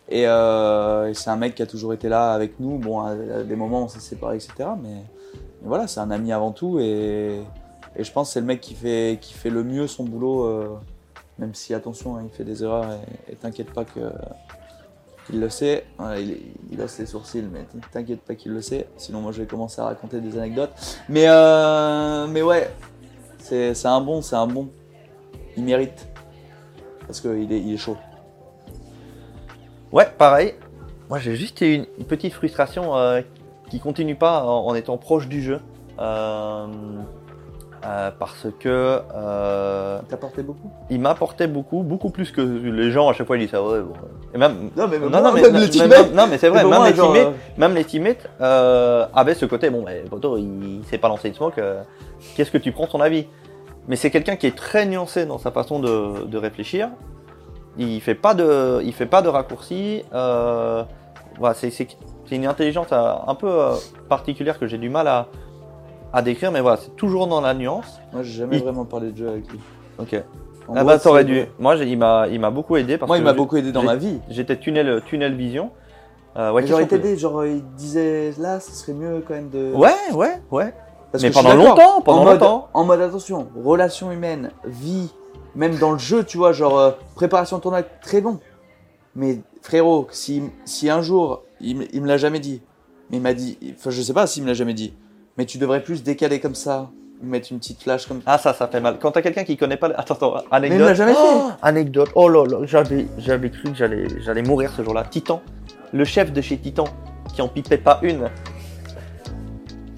Et, 0.10 0.28
euh, 0.28 1.14
c'est 1.14 1.30
un 1.30 1.38
mec 1.38 1.56
qui 1.56 1.62
a 1.62 1.66
toujours 1.66 1.94
été 1.94 2.10
là 2.10 2.34
avec 2.34 2.60
nous. 2.60 2.78
Bon, 2.80 3.02
à, 3.02 3.16
des 3.16 3.56
moments, 3.56 3.84
on 3.84 3.88
s'est 3.88 4.02
séparés, 4.02 4.36
etc. 4.36 4.72
Mais, 4.82 5.04
voilà, 5.62 5.88
c'est 5.88 6.02
un 6.02 6.12
ami 6.12 6.34
avant 6.34 6.52
tout. 6.52 6.80
Et, 6.80 7.42
je 7.98 8.12
pense 8.12 8.30
que 8.30 8.34
c'est 8.34 8.42
le 8.42 8.46
mec 8.46 8.60
qui 8.60 8.74
fait, 8.74 9.18
qui 9.22 9.34
fait 9.34 9.50
le 9.50 9.64
mieux 9.64 9.88
son 9.88 10.04
boulot, 10.04 10.44
euh, 10.44 10.68
même 11.40 11.54
si, 11.54 11.74
attention, 11.74 12.18
hein, 12.18 12.24
il 12.26 12.36
fait 12.36 12.44
des 12.44 12.64
erreurs. 12.64 12.88
Et 13.30 13.36
t'inquiète 13.36 13.72
pas 13.72 13.86
que 13.86 14.02
qu'il 15.26 15.40
le 15.40 15.50
sait. 15.50 15.86
Il, 16.18 16.38
il 16.72 16.82
hausse 16.82 17.00
les 17.00 17.06
sourcils, 17.06 17.44
mais 17.52 17.66
t'inquiète 17.92 18.22
pas 18.22 18.36
qu'il 18.36 18.52
le 18.52 18.62
sait. 18.62 18.88
Sinon, 18.98 19.22
moi, 19.22 19.32
je 19.32 19.42
vais 19.42 19.48
commencer 19.48 19.82
à 19.82 19.86
raconter 19.86 20.20
des 20.20 20.38
anecdotes. 20.38 20.72
Mais, 21.10 21.26
euh, 21.28 22.28
mais 22.28 22.42
ouais, 22.42 22.70
c'est 23.40 23.86
un 23.86 24.02
bon, 24.02 24.22
c'est 24.22 24.36
un 24.36 24.48
bon. 24.48 24.70
Il 25.58 25.64
mérite. 25.64 26.08
Parce 27.06 27.22
qu'il 27.22 27.52
est, 27.52 27.60
il 27.60 27.78
chaud. 27.78 27.98
Ouais, 29.92 30.08
pareil. 30.18 30.56
Moi, 31.10 31.20
j'ai 31.20 31.36
juste 31.36 31.62
une, 31.62 31.86
petite 32.08 32.34
frustration 32.34 32.96
euh, 32.96 33.22
qui 33.70 33.80
continue 33.80 34.16
pas 34.16 34.44
en, 34.44 34.66
en 34.66 34.76
étant 34.76 34.98
proche 34.98 35.28
du 35.28 35.42
jeu. 35.42 35.60
Euh, 36.00 36.68
euh, 37.86 38.12
parce 38.18 38.48
que 38.60 39.00
euh, 39.16 40.00
Il 40.10 40.44
beaucoup? 40.44 40.72
il 40.90 41.00
m'apportait 41.00 41.48
beaucoup, 41.48 41.84
beaucoup 41.84 42.10
plus 42.10 42.32
que 42.32 42.42
les 42.42 42.92
gens 42.92 43.10
à 43.10 43.14
chaque 43.14 43.28
fois 43.28 43.38
ils 43.38 43.42
disent 43.42 43.52
ça. 43.52 43.64
Ouais, 43.64 43.82
bon. 43.82 43.94
Et 44.34 44.38
même, 44.38 44.70
Non, 44.76 44.88
mais 44.88 45.00
non, 45.00 45.10
non, 45.10 45.32
mais, 45.34 45.42
non, 45.42 45.50
mais- 45.52 45.88
même- 45.88 46.12
non, 46.14 46.28
mais 46.30 46.38
c'est 46.38 46.50
vrai, 46.50 46.64
même, 46.64 46.84
les 46.86 46.94
genre, 46.96 47.14
teammates, 47.14 47.28
euh, 47.34 47.58
même 47.58 47.76
les 47.76 47.84
teammates 47.84 48.30
euh, 48.42 49.06
avaient 49.14 49.34
ce 49.36 49.46
côté. 49.46 49.70
Bon, 49.70 49.84
mais 49.86 50.02
Poto, 50.10 50.38
il, 50.38 50.80
il 50.80 50.86
s'est 50.86 50.98
pas 50.98 51.08
lancé 51.10 51.28
une 51.30 51.34
smoke. 51.36 51.60
euh, 51.60 51.82
Qu'est-ce 52.36 52.52
que 52.52 52.58
tu 52.58 52.72
prends 52.72 52.88
ton 52.88 53.02
avis? 53.02 53.28
Mais 53.88 53.96
c'est 53.98 54.10
quelqu'un 54.12 54.36
qui 54.38 54.48
est 54.48 54.56
très 54.56 54.86
nuancé 54.86 55.26
dans 55.26 55.38
sa 55.38 55.52
façon 55.52 55.80
de, 55.80 56.26
de 56.26 56.38
réfléchir. 56.38 56.90
Il 57.78 58.00
fait 58.02 58.16
pas 58.16 58.34
de, 58.34 58.82
il 58.84 58.94
fait 58.94 59.06
pas 59.08 59.22
de 59.22 59.28
raccourcis. 59.30 60.04
Euh, 60.14 60.84
voilà, 61.38 61.54
c'est 61.56 61.72
une 62.32 62.46
intelligence 62.48 62.88
un 62.92 63.36
peu 63.36 63.52
particulière 64.08 64.58
que 64.58 64.68
j'ai 64.68 64.78
du 64.78 64.90
mal 64.90 65.08
à, 65.08 65.28
à 66.14 66.22
décrire, 66.22 66.52
mais 66.52 66.62
voilà, 66.62 66.78
c'est 66.78 66.96
toujours 66.96 67.28
dans 67.28 67.42
la 67.42 67.54
nuance. 67.54 68.00
Moi, 68.14 68.22
j'ai 68.24 68.34
jamais 68.34 68.58
Il- 68.58 68.64
vraiment 68.64 68.86
parlé 68.86 69.12
de 69.12 69.18
jeu 69.18 69.28
avec 69.30 69.52
lui. 69.52 69.60
Ok. 70.00 70.16
En 70.68 70.76
ah 70.78 70.84
bah 70.86 70.98
t'aurais 70.98 71.26
dû. 71.26 71.44
Moi, 71.60 71.76
il 71.76 71.98
m'a, 71.98 72.28
il 72.30 72.40
m'a 72.40 72.50
beaucoup 72.52 72.78
aidé 72.78 72.98
parce 72.98 73.08
Moi, 73.10 73.18
il 73.18 73.24
m'a 73.24 73.34
beaucoup 73.34 73.58
aidé 73.58 73.72
dans 73.74 73.84
ma 73.84 73.96
vie. 73.98 74.20
J'étais 74.30 74.58
tunnel, 74.58 75.02
tunnel 75.06 75.36
vision. 75.36 75.72
Euh, 76.38 76.52
ouais, 76.52 76.62
question 76.64 76.84
que- 76.86 76.90
t'aidait, 76.90 77.18
genre, 77.18 77.46
il 77.46 77.64
disait 77.76 78.32
là, 78.40 78.60
ce 78.62 78.72
serait 78.72 78.94
mieux 78.94 79.24
quand 79.28 79.34
même 79.34 79.50
de. 79.50 79.74
Ouais, 79.74 79.92
ouais, 80.14 80.40
ouais. 80.52 80.74
Parce 81.12 81.22
mais 81.24 81.30
que 81.30 81.34
pendant 81.36 81.54
longtemps, 81.56 82.02
pendant 82.02 82.22
en 82.22 82.24
mode, 82.24 82.34
longtemps. 82.40 82.70
En 82.74 82.84
mode 82.86 83.02
attention, 83.02 83.48
relation 83.64 84.12
humaine, 84.12 84.50
vie, 84.66 85.12
même 85.54 85.76
dans 85.78 85.92
le 85.92 86.00
jeu, 86.00 86.24
tu 86.24 86.38
vois, 86.38 86.54
genre 86.54 86.80
euh, 86.80 86.92
préparation 87.16 87.58
de 87.58 87.62
tournoi, 87.62 87.84
très 88.02 88.22
bon. 88.22 88.40
Mais 89.16 89.42
frérot, 89.62 90.08
si, 90.12 90.42
si 90.66 90.90
un 90.90 91.02
jour, 91.04 91.44
il, 91.62 91.78
me- 91.78 91.96
il 91.96 92.02
me 92.02 92.08
l'a 92.08 92.18
jamais 92.18 92.40
dit, 92.40 92.62
mais 93.12 93.18
il 93.18 93.22
m'a 93.22 93.34
dit, 93.36 93.60
enfin 93.78 93.92
je 93.92 94.02
sais 94.02 94.14
pas 94.14 94.26
s'il 94.26 94.42
me 94.42 94.48
l'a 94.48 94.56
jamais 94.56 94.74
dit, 94.74 94.96
mais 95.38 95.46
tu 95.46 95.58
devrais 95.58 95.82
plus 95.82 96.04
décaler 96.04 96.40
comme 96.40 96.56
ça, 96.56 96.90
ou 97.22 97.26
mettre 97.26 97.48
une 97.52 97.60
petite 97.60 97.82
flash 97.82 98.06
comme 98.08 98.22
Ah 98.26 98.38
ça, 98.38 98.54
ça 98.54 98.68
fait 98.68 98.80
mal. 98.82 98.98
Quand 99.00 99.12
t'as 99.12 99.22
quelqu'un 99.22 99.44
qui 99.44 99.58
connaît 99.58 99.78
pas... 99.78 99.88
le- 99.88 100.00
Attends, 100.00 100.16
attends, 100.16 100.34
Mais 100.52 100.68
il 100.68 100.74
anecdote. 100.74 100.96
jamais 100.96 101.14
fait. 101.14 101.20
Oh, 101.22 101.50
anecdote. 101.62 102.10
Oh 102.16 102.28
là 102.30 102.46
là, 102.46 102.58
j'avais, 102.66 103.08
j'avais 103.18 103.50
cru 103.50 103.72
que 103.72 103.76
j'allais, 103.76 104.08
j'allais 104.24 104.42
mourir 104.44 104.72
ce 104.76 104.84
jour-là. 104.84 105.04
Titan. 105.10 105.42
Le 105.94 106.06
chef 106.06 106.34
de 106.34 106.42
chez 106.42 106.58
Titan, 106.58 106.86
qui 107.34 107.42
en 107.42 107.48
pipait 107.48 107.78
pas 107.78 108.00
une. 108.02 108.30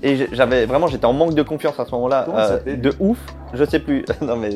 Et 0.03 0.27
j'avais, 0.33 0.65
vraiment, 0.65 0.87
j'étais 0.87 1.05
en 1.05 1.13
manque 1.13 1.33
de 1.33 1.41
confiance 1.41 1.79
à 1.79 1.85
ce 1.85 1.91
moment-là. 1.91 2.27
Euh, 2.67 2.75
de 2.75 2.93
ouf. 2.99 3.17
Je 3.53 3.63
sais 3.65 3.79
plus. 3.79 4.05
non 4.21 4.35
mais, 4.35 4.49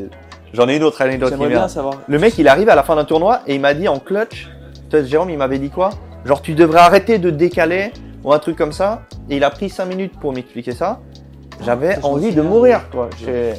j'en 0.53 0.67
ai 0.67 0.75
une 0.75 0.83
autre 0.83 1.01
anecdote 1.01 1.35
qui 1.37 1.47
bien 1.47 1.67
savoir. 1.67 1.95
Le 2.07 2.19
mec, 2.19 2.37
il 2.37 2.47
arrive 2.47 2.69
à 2.69 2.75
la 2.75 2.83
fin 2.83 2.95
d'un 2.95 3.05
tournoi 3.05 3.41
et 3.47 3.55
il 3.55 3.61
m'a 3.61 3.73
dit 3.73 3.87
en 3.87 3.99
clutch, 3.99 4.47
Jérôme, 4.91 5.29
il 5.29 5.37
m'avait 5.37 5.59
dit 5.59 5.69
quoi? 5.69 5.91
Genre, 6.25 6.41
tu 6.41 6.53
devrais 6.53 6.81
arrêter 6.81 7.17
de 7.17 7.29
décaler 7.29 7.91
ou 8.23 8.33
un 8.33 8.39
truc 8.39 8.55
comme 8.57 8.71
ça. 8.71 9.01
Et 9.29 9.37
il 9.37 9.43
a 9.43 9.49
pris 9.49 9.69
5 9.69 9.85
minutes 9.85 10.19
pour 10.19 10.33
m'expliquer 10.33 10.71
ça. 10.73 10.99
J'avais 11.63 11.97
me 11.97 12.05
envie 12.05 12.33
de 12.33 12.41
mourir. 12.41 12.81
J'ai- 13.19 13.53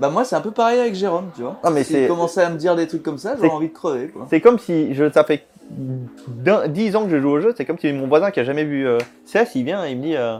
Bah 0.00 0.08
moi 0.10 0.24
c'est 0.24 0.36
un 0.36 0.40
peu 0.40 0.50
pareil 0.50 0.78
avec 0.78 0.94
Jérôme, 0.94 1.30
tu 1.34 1.42
vois. 1.42 1.56
Ah, 1.62 1.70
mais 1.70 1.82
S'il 1.84 2.06
commençait 2.06 2.42
à 2.42 2.50
me 2.50 2.56
dire 2.56 2.76
des 2.76 2.86
trucs 2.86 3.02
comme 3.02 3.18
ça, 3.18 3.34
j'aurais 3.36 3.48
envie 3.48 3.68
de 3.68 3.72
crever. 3.74 4.12
C'est 4.30 4.40
comme 4.40 4.58
si, 4.58 4.94
je, 4.94 5.10
ça 5.10 5.24
fait 5.24 5.46
d'un- 5.70 6.68
10 6.68 6.94
ans 6.96 7.04
que 7.04 7.10
je 7.10 7.20
joue 7.20 7.30
au 7.30 7.40
jeu, 7.40 7.54
c'est 7.56 7.64
comme 7.64 7.78
si 7.78 7.92
mon 7.92 8.06
voisin 8.06 8.30
qui 8.30 8.38
a 8.40 8.44
jamais 8.44 8.64
vu 8.64 8.86
euh, 8.86 8.98
CS, 9.26 9.54
il 9.54 9.64
vient 9.64 9.84
et 9.86 9.90
il 9.92 9.96
me 9.98 10.02
dit, 10.02 10.16
euh, 10.16 10.36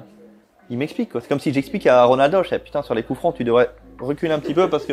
il 0.71 0.79
m'explique. 0.79 1.11
quoi. 1.11 1.21
C'est 1.21 1.29
comme 1.29 1.41
si 1.41 1.53
j'explique 1.53 1.87
à 1.87 2.05
Ronaldo, 2.05 2.43
je 2.45 2.51
sais, 2.51 2.59
putain, 2.59 2.83
sur 2.83 2.95
les 2.95 3.03
coups 3.03 3.19
francs, 3.19 3.35
tu 3.35 3.43
devrais 3.45 3.71
reculer 4.01 4.33
un 4.33 4.39
petit 4.39 4.55
peu 4.55 4.69
parce 4.69 4.85
que 4.85 4.93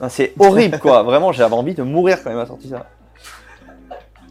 Ah, 0.00 0.08
c'est 0.08 0.34
horrible, 0.38 0.78
quoi. 0.80 1.02
Vraiment, 1.04 1.32
j'avais 1.32 1.54
envie 1.54 1.74
de 1.74 1.82
mourir 1.84 2.22
quand 2.22 2.30
il 2.30 2.36
m'a 2.36 2.46
sorti 2.46 2.68
ça. 2.68 2.86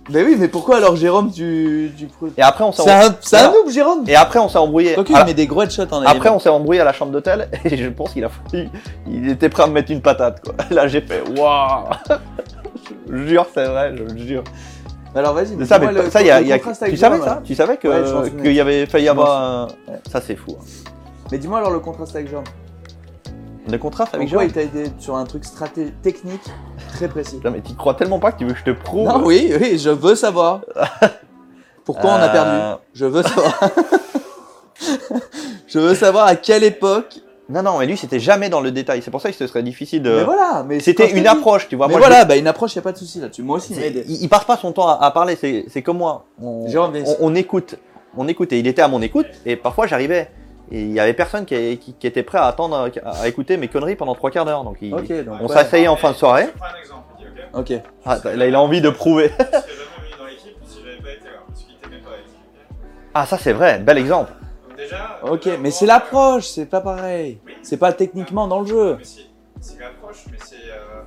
Mais 0.09 0.21
oui, 0.23 0.35
mais 0.37 0.49
pourquoi 0.49 0.77
alors 0.77 0.95
Jérôme, 0.97 1.31
tu... 1.31 1.91
tu... 1.97 2.07
Et 2.37 2.41
après, 2.41 2.63
on 2.65 2.71
s'est 2.73 2.83
C'est 2.83 2.91
un, 2.91 3.15
c'est 3.21 3.37
un 3.37 3.51
noob, 3.51 3.69
Jérôme 3.69 4.03
et 4.05 4.15
après, 4.15 4.37
on 4.39 4.49
s'est 4.49 4.57
embrouillé. 4.57 4.95
Il 5.07 5.13
la- 5.13 5.23
met 5.23 5.33
des 5.33 5.47
gros 5.47 5.61
headshots 5.63 5.83
en 5.91 6.01
Après, 6.01 6.27
AIM. 6.29 6.35
on 6.35 6.39
s'est 6.39 6.49
embrouillé 6.49 6.81
à 6.81 6.83
la 6.83 6.91
chambre 6.91 7.11
d'hôtel 7.13 7.47
et 7.63 7.77
je 7.77 7.89
pense 7.89 8.11
qu'il 8.11 8.25
a 8.25 8.29
il, 8.51 8.69
il 9.07 9.29
était 9.29 9.47
prêt 9.47 9.63
à 9.63 9.67
me 9.67 9.71
mettre 9.73 9.91
une 9.91 10.01
patate, 10.01 10.41
quoi. 10.43 10.55
Là, 10.71 10.87
j'ai 10.89 10.99
fait, 11.01 11.21
waouh 11.37 11.85
Je 13.09 13.27
jure, 13.27 13.45
c'est 13.53 13.65
vrai, 13.65 13.95
je 13.95 14.03
le 14.03 14.17
jure. 14.17 14.43
Alors 15.15 15.33
vas-y, 15.35 15.55
Mais 15.55 15.65
ça, 15.65 15.79
mais 15.79 15.91
le- 15.91 16.09
ça, 16.09 16.21
il 16.21 16.27
y 16.27 16.31
a, 16.31 16.41
y 16.41 16.59
tu 16.59 16.73
savais 16.73 16.95
Jérôme, 16.97 17.21
ça. 17.23 17.41
Tu 17.45 17.55
savais 17.55 17.77
que 17.77 17.87
Ouais, 17.87 18.31
qu'il 18.41 18.53
y 18.53 18.59
avait 18.59 18.85
failli 18.87 19.05
y 19.05 19.09
avoir 19.09 19.41
un... 19.41 19.67
Ça, 20.11 20.19
c'est 20.19 20.35
fou. 20.35 20.57
hein. 20.59 20.63
Mais 21.31 21.37
dis-moi 21.37 21.59
alors 21.59 21.71
le 21.71 21.79
contraste 21.79 22.15
avec 22.15 22.29
Jérôme. 22.29 22.43
Le 23.69 23.77
contraste 23.77 24.13
avec 24.13 24.27
Jérôme 24.27 24.45
il 24.45 24.51
t'a 24.53 24.61
aidé 24.61 24.85
sur 24.99 25.15
un 25.15 25.23
truc 25.25 25.43
technique 26.01 26.41
très 26.93 27.07
précis 27.07 27.37
Putain, 27.37 27.51
mais 27.51 27.61
tu 27.61 27.73
crois 27.75 27.93
tellement 27.93 28.19
pas 28.19 28.31
que 28.31 28.39
tu 28.39 28.45
veux 28.45 28.53
que 28.53 28.59
je 28.59 28.63
te 28.65 28.71
prouve 28.71 29.07
Non, 29.07 29.21
oui, 29.25 29.53
oui, 29.59 29.77
je 29.77 29.89
veux 29.89 30.15
savoir. 30.15 30.61
Pourquoi 31.85 32.11
on 32.11 32.15
a 32.15 32.27
Euh, 32.27 32.31
perdu? 32.31 32.81
Je 32.93 33.05
veux 33.05 33.23
savoir. 33.23 33.59
je 35.67 35.79
veux 35.79 35.95
savoir 35.95 36.27
à 36.27 36.35
quelle 36.35 36.63
époque. 36.63 37.19
Non, 37.49 37.61
non, 37.61 37.77
mais 37.77 37.85
lui, 37.85 37.97
c'était 37.97 38.19
jamais 38.19 38.49
dans 38.49 38.61
le 38.61 38.71
détail. 38.71 39.01
C'est 39.01 39.11
pour 39.11 39.21
ça 39.21 39.29
que 39.29 39.35
ce 39.35 39.47
serait 39.47 39.63
difficile 39.63 40.01
de. 40.01 40.15
Mais 40.17 40.23
voilà, 40.23 40.63
mais 40.67 40.79
C'était 40.79 41.09
je 41.09 41.15
une 41.15 41.27
approche, 41.27 41.67
tu 41.67 41.75
vois. 41.75 41.87
Mais 41.87 41.93
Moi, 41.93 41.99
voilà, 42.07 42.23
bah 42.25 42.37
une 42.37 42.47
approche, 42.47 42.75
y 42.75 42.79
a 42.79 42.81
pas 42.81 42.93
de 42.93 42.97
souci 42.97 43.19
là-dessus. 43.19 43.43
Moi 43.43 43.57
aussi, 43.57 43.75
je- 43.75 43.81
il 43.81 43.97
il, 44.07 44.23
il 44.23 44.29
passe 44.29 44.45
pas 44.45 44.55
son 44.57 44.71
temps 44.71 44.87
à, 44.87 45.03
à 45.03 45.11
parler. 45.11 45.35
C'est 45.35 45.81
comme 45.81 45.97
moi. 45.97 46.25
On, 46.41 46.65
on 47.19 47.35
écoute, 47.35 47.75
on 48.17 48.27
écoute, 48.29 48.53
et 48.53 48.59
il 48.59 48.67
était 48.67 48.81
à 48.81 48.87
mon 48.87 49.01
écoute. 49.01 49.27
Et 49.45 49.55
parfois, 49.57 49.87
j'arrivais. 49.87 50.31
Et 50.75 50.81
il 50.81 50.91
y 50.91 50.99
avait 50.99 51.13
personne 51.13 51.45
qui, 51.45 51.77
qui- 51.77 51.93
qui 51.93 52.07
était 52.07 52.23
prêt 52.23 52.39
à 52.39 52.45
attendre, 52.47 52.89
à, 53.05 53.27
écouter 53.27 53.57
mes 53.57 53.67
conneries 53.67 53.95
pendant 53.95 54.15
trois 54.15 54.31
quarts 54.31 54.43
d'heure. 54.45 54.63
Donc, 54.63 54.77
il- 54.81 54.93
Ok, 54.93 55.11
donc. 55.23 55.37
on 55.39 55.47
ouais. 55.47 55.53
s'asseyait 55.53 55.87
en 55.87 55.95
fin 55.95 56.11
de 56.11 56.15
soirée. 56.15 56.47
Je 56.51 56.57
prends 56.57 56.65
un 56.65 56.79
exemple, 56.79 57.03
il 57.19 57.25
dit, 57.25 57.41
ok 57.53 57.71
Ok. 57.79 57.89
Ah, 58.05 58.17
là, 58.35 58.47
il 58.47 58.55
a 58.55 58.59
envie 58.59 58.81
de 58.81 58.89
prouver. 58.89 59.29
Je 59.37 59.43
serais 59.45 59.51
jamais 59.51 59.61
venu 59.61 60.17
dans 60.17 60.25
l'équipe 60.25 60.55
si 60.65 60.79
j'avais 60.83 60.97
pas 61.01 61.11
été 61.11 61.25
là, 61.25 61.31
parce 61.47 61.59
qu'il 61.63 61.75
t'aimait 61.77 61.97
pas. 62.01 62.09
il 62.19 62.25
dit, 62.27 62.37
Ah, 63.13 63.25
ça, 63.27 63.37
c'est 63.37 63.53
vrai. 63.53 63.77
Bel 63.79 63.99
exemple. 63.99 64.31
ok 64.31 64.69
Donc 64.69 64.77
déjà. 64.77 65.19
Ok, 65.23 65.43
déjà, 65.43 65.57
mais 65.59 65.69
c'est 65.71 65.85
l'approche, 65.85 66.47
c'est 66.47 66.65
pas 66.65 66.81
pareil. 66.81 67.39
Oui. 67.45 67.53
C'est 67.61 67.77
pas 67.77 67.93
techniquement 67.93 68.47
dans 68.47 68.61
le 68.61 68.65
jeu. 68.67 68.95
Mais 68.97 69.03
c'est 69.03 69.21
c'est 69.61 69.79
l'approche, 69.79 70.25
mais 70.31 70.37
c'est. 70.43 70.55
euh, 70.55 71.01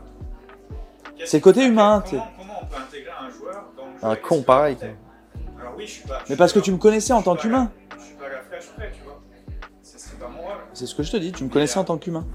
C'est 1.24 1.38
le 1.38 1.42
côté 1.42 1.64
humain, 1.66 2.04
Comment, 2.08 2.28
comment 2.38 2.52
on 2.62 2.66
peut 2.66 2.80
intégrer 2.80 3.10
un 3.20 3.30
joueur 3.30 3.64
dans 3.76 3.84
le 3.86 3.90
jeu 4.00 4.06
Un 4.06 4.12
et 4.14 4.20
con 4.20 4.42
pareil, 4.42 4.76
t'es 4.76 4.94
Alors 5.60 5.72
oui, 5.76 5.86
je 5.88 5.92
suis 5.92 6.06
pas. 6.08 6.20
je 6.24 6.30
Mais 6.32 6.36
parce 6.36 6.52
que 6.52 6.60
tu 6.60 6.70
me 6.70 6.78
connaissais 6.78 7.12
en 7.12 7.22
tant 7.22 7.34
qu'humain. 7.34 7.68
la- 7.90 7.96
Je 7.98 8.04
suis 8.04 8.14
pas 8.14 8.28
la 8.28 8.40
fraîche 8.42 8.68
près, 8.76 8.92
tu 8.96 9.02
vois. 9.02 9.05
C'est 10.76 10.84
ce 10.84 10.94
que 10.94 11.02
je 11.02 11.10
te 11.10 11.16
dis, 11.16 11.32
tu 11.32 11.42
me 11.42 11.48
connaissais 11.48 11.78
en 11.78 11.84
tant 11.84 11.96
qu'humain. 11.96 12.26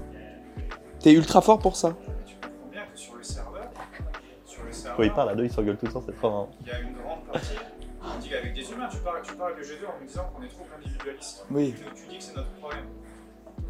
T'es 0.98 1.12
ultra 1.12 1.40
fort 1.40 1.60
pour 1.60 1.76
ça. 1.76 1.94
Tu 2.26 2.34
comprends 2.34 2.70
bien 2.72 2.82
que 2.92 2.98
sur 2.98 3.14
le 3.14 3.22
serveur, 3.22 3.70
sur 4.44 4.64
le 4.64 4.72
serveur, 4.72 4.96
Quand 4.96 5.02
il 5.04 5.12
parle 5.12 5.30
à 5.30 5.34
deux, 5.36 5.44
il 5.44 5.52
s'engueule 5.52 5.76
tout 5.76 5.86
le 5.86 5.92
temps, 5.92 6.02
c'est 6.04 6.16
trop 6.16 6.28
marrant. 6.28 6.50
il 6.60 6.66
y 6.66 6.70
a 6.72 6.80
une 6.80 6.94
grande 6.94 7.24
partie. 7.32 7.54
On 8.02 8.18
dit 8.18 8.30
qu'avec 8.30 8.52
des 8.52 8.68
humains, 8.68 8.88
tu 8.90 8.96
parles, 8.96 9.22
tu 9.22 9.36
parles 9.36 9.56
de 9.56 9.62
G2 9.62 9.86
en 9.86 10.02
me 10.02 10.08
disant 10.08 10.24
qu'on 10.34 10.42
est 10.42 10.48
trop 10.48 10.66
individualiste. 10.76 11.46
Oui. 11.52 11.72
Tu, 11.72 12.02
tu 12.02 12.08
dis 12.08 12.18
que 12.18 12.24
c'est 12.24 12.34
notre 12.34 12.50
problème. 12.54 12.86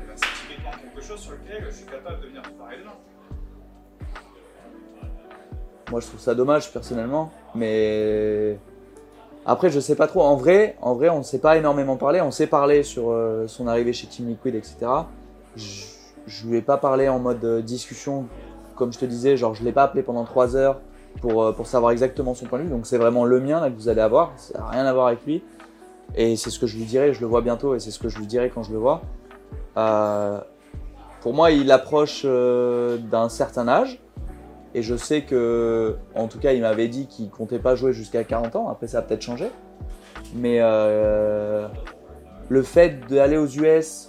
Et 0.01 0.07
ben, 0.07 0.15
c'est 0.17 0.49
typiquement 0.49 0.71
quelque 0.71 1.07
chose 1.07 1.21
sur 1.21 1.33
lequel 1.33 1.67
je 1.67 1.71
suis 1.71 1.85
capable 1.85 2.23
de 2.23 2.27
venir 2.29 2.41
te 2.41 2.49
parler 2.49 2.79
demain. 2.79 2.97
Moi, 5.91 6.01
je 6.01 6.07
trouve 6.07 6.21
ça 6.21 6.35
dommage 6.35 6.73
personnellement, 6.73 7.31
mais 7.55 8.59
après, 9.45 9.71
je 9.71 9.81
sais 9.81 9.97
pas 9.97 10.07
trop. 10.07 10.23
En 10.23 10.37
vrai, 10.37 10.77
en 10.81 10.95
vrai, 10.95 11.09
on 11.09 11.23
s'est 11.23 11.41
pas 11.41 11.57
énormément 11.57 11.97
parlé. 11.97 12.21
On 12.21 12.31
s'est 12.31 12.47
parlé 12.47 12.83
sur 12.83 13.11
euh, 13.11 13.49
son 13.49 13.67
arrivée 13.67 13.93
chez 13.93 14.07
Team 14.07 14.29
Liquid, 14.29 14.55
etc. 14.55 14.77
Je, 15.57 15.85
je 16.27 16.47
lui 16.47 16.59
ai 16.59 16.63
pas 16.63 16.77
parlé 16.77 17.09
en 17.09 17.19
mode 17.19 17.45
euh, 17.45 17.61
discussion, 17.61 18.27
comme 18.77 18.93
je 18.93 18.99
te 18.99 19.05
disais. 19.05 19.37
Genre, 19.37 19.55
je 19.55 19.65
l'ai 19.65 19.73
pas 19.73 19.83
appelé 19.83 20.05
pendant 20.05 20.25
trois 20.25 20.55
heures 20.55 20.81
pour 21.21 21.43
euh, 21.43 21.53
pour 21.53 21.67
savoir 21.67 21.91
exactement 21.91 22.35
son 22.35 22.47
point 22.47 22.61
de 22.61 22.65
vue. 22.65 22.71
Donc, 22.71 22.87
c'est 22.87 22.99
vraiment 22.99 23.25
le 23.25 23.41
mien 23.41 23.61
là 23.61 23.69
que 23.69 23.75
vous 23.75 23.89
allez 23.89 24.01
avoir. 24.01 24.33
Ça 24.37 24.61
a 24.61 24.71
rien 24.71 24.87
à 24.87 24.93
voir 24.93 25.09
avec 25.09 25.25
lui. 25.27 25.43
Et 26.15 26.37
c'est 26.37 26.51
ce 26.51 26.61
que 26.61 26.69
je 26.69 26.77
lui 26.77 26.85
dirai. 26.85 27.13
Je 27.13 27.21
le 27.21 27.27
vois 27.27 27.41
bientôt 27.41 27.75
et 27.75 27.81
c'est 27.81 27.91
ce 27.91 27.99
que 27.99 28.09
je 28.09 28.19
lui 28.19 28.27
dirai 28.27 28.49
quand 28.51 28.63
je 28.63 28.73
le 28.73 28.79
vois. 28.79 29.03
Pour 31.23 31.35
moi, 31.35 31.51
il 31.51 31.71
approche 31.73 32.25
d'un 32.25 33.29
certain 33.29 33.67
âge. 33.67 34.03
Et 34.75 34.83
je 34.83 34.97
sais 34.97 35.23
que, 35.23 35.97
en 36.15 36.29
tout 36.29 36.39
cas, 36.39 36.53
il 36.53 36.63
m'avait 36.63 36.89
dit 36.89 37.07
qu'il 37.07 37.31
comptait 37.31 37.59
pas 37.59 37.75
jouer 37.75 37.93
jusqu'à 37.93 38.25
40 38.25 38.57
ans. 38.57 38.69
Après, 38.69 38.87
ça 38.87 38.99
a 38.99 39.03
peut-être 39.03 39.23
changé. 39.23 39.51
Mais 40.35 40.59
euh, 40.61 41.69
le 42.49 42.63
fait 42.63 43.07
d'aller 43.09 43.37
aux 43.37 43.47
US, 43.47 44.09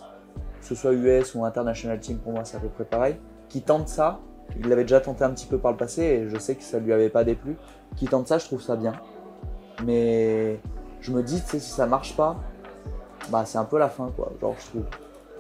que 0.62 0.66
ce 0.66 0.76
soit 0.76 0.94
US 0.94 1.36
ou 1.36 1.44
International 1.44 2.00
Team, 2.00 2.18
pour 2.20 2.32
moi, 2.32 2.46
c'est 2.46 2.58
à 2.58 2.60
peu 2.60 2.70
près 2.70 2.86
pareil. 2.86 3.16
Qui 3.50 3.62
tente 3.62 3.90
ça, 3.90 4.20
il 4.58 4.68
l'avait 4.68 4.84
déjà 4.84 5.02
tenté 5.02 5.24
un 5.24 5.32
petit 5.32 5.48
peu 5.48 5.58
par 5.58 5.72
le 5.72 5.78
passé 5.78 6.02
et 6.02 6.30
je 6.30 6.38
sais 6.38 6.56
que 6.56 6.64
ça 6.64 6.80
lui 6.80 6.94
avait 6.94 7.10
pas 7.10 7.24
déplu. 7.24 7.58
Qui 7.98 8.08
tente 8.08 8.28
ça, 8.28 8.38
je 8.38 8.46
trouve 8.46 8.62
ça 8.62 8.76
bien. 8.76 8.94
Mais 9.86 10.60
je 11.02 11.12
me 11.12 11.22
dis, 11.22 11.42
tu 11.42 11.60
si 11.60 11.72
ça 11.72 11.86
marche 11.86 12.16
pas, 12.16 12.38
bah 13.30 13.44
c'est 13.46 13.58
un 13.58 13.66
peu 13.66 13.78
la 13.78 13.90
fin, 13.90 14.12
quoi. 14.16 14.32
Genre, 14.40 14.56
je 14.60 14.66
trouve. 14.68 14.84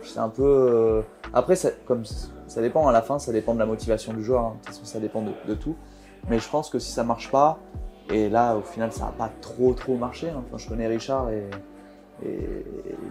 C'est 0.05 0.19
un 0.19 0.29
peu. 0.29 0.43
euh, 0.43 1.01
Après, 1.33 1.55
ça, 1.55 1.69
comme 1.85 2.03
ça 2.05 2.61
dépend 2.61 2.87
à 2.87 2.91
la 2.91 3.01
fin, 3.01 3.19
ça 3.19 3.31
dépend 3.31 3.53
de 3.53 3.59
la 3.59 3.65
motivation 3.65 4.13
du 4.13 4.23
joueur. 4.23 4.41
hein. 4.41 4.53
De 4.53 4.57
toute 4.65 4.67
façon, 4.75 4.85
ça 4.85 4.99
dépend 4.99 5.23
de, 5.47 5.53
tout. 5.55 5.75
Mais 6.29 6.39
je 6.39 6.49
pense 6.49 6.69
que 6.69 6.79
si 6.79 6.91
ça 6.91 7.03
marche 7.03 7.31
pas, 7.31 7.59
et 8.09 8.29
là, 8.29 8.55
au 8.55 8.61
final, 8.61 8.91
ça 8.91 9.05
va 9.05 9.11
pas 9.11 9.31
trop 9.41 9.73
trop 9.73 9.95
marché. 9.95 10.29
hein. 10.29 10.43
Je 10.57 10.67
connais 10.67 10.87
Richard 10.87 11.29
et, 11.29 11.49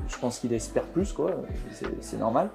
je 0.08 0.18
pense 0.18 0.38
qu'il 0.38 0.52
espère 0.54 0.84
plus, 0.84 1.12
quoi. 1.12 1.32
C'est 2.00 2.18
normal. 2.18 2.48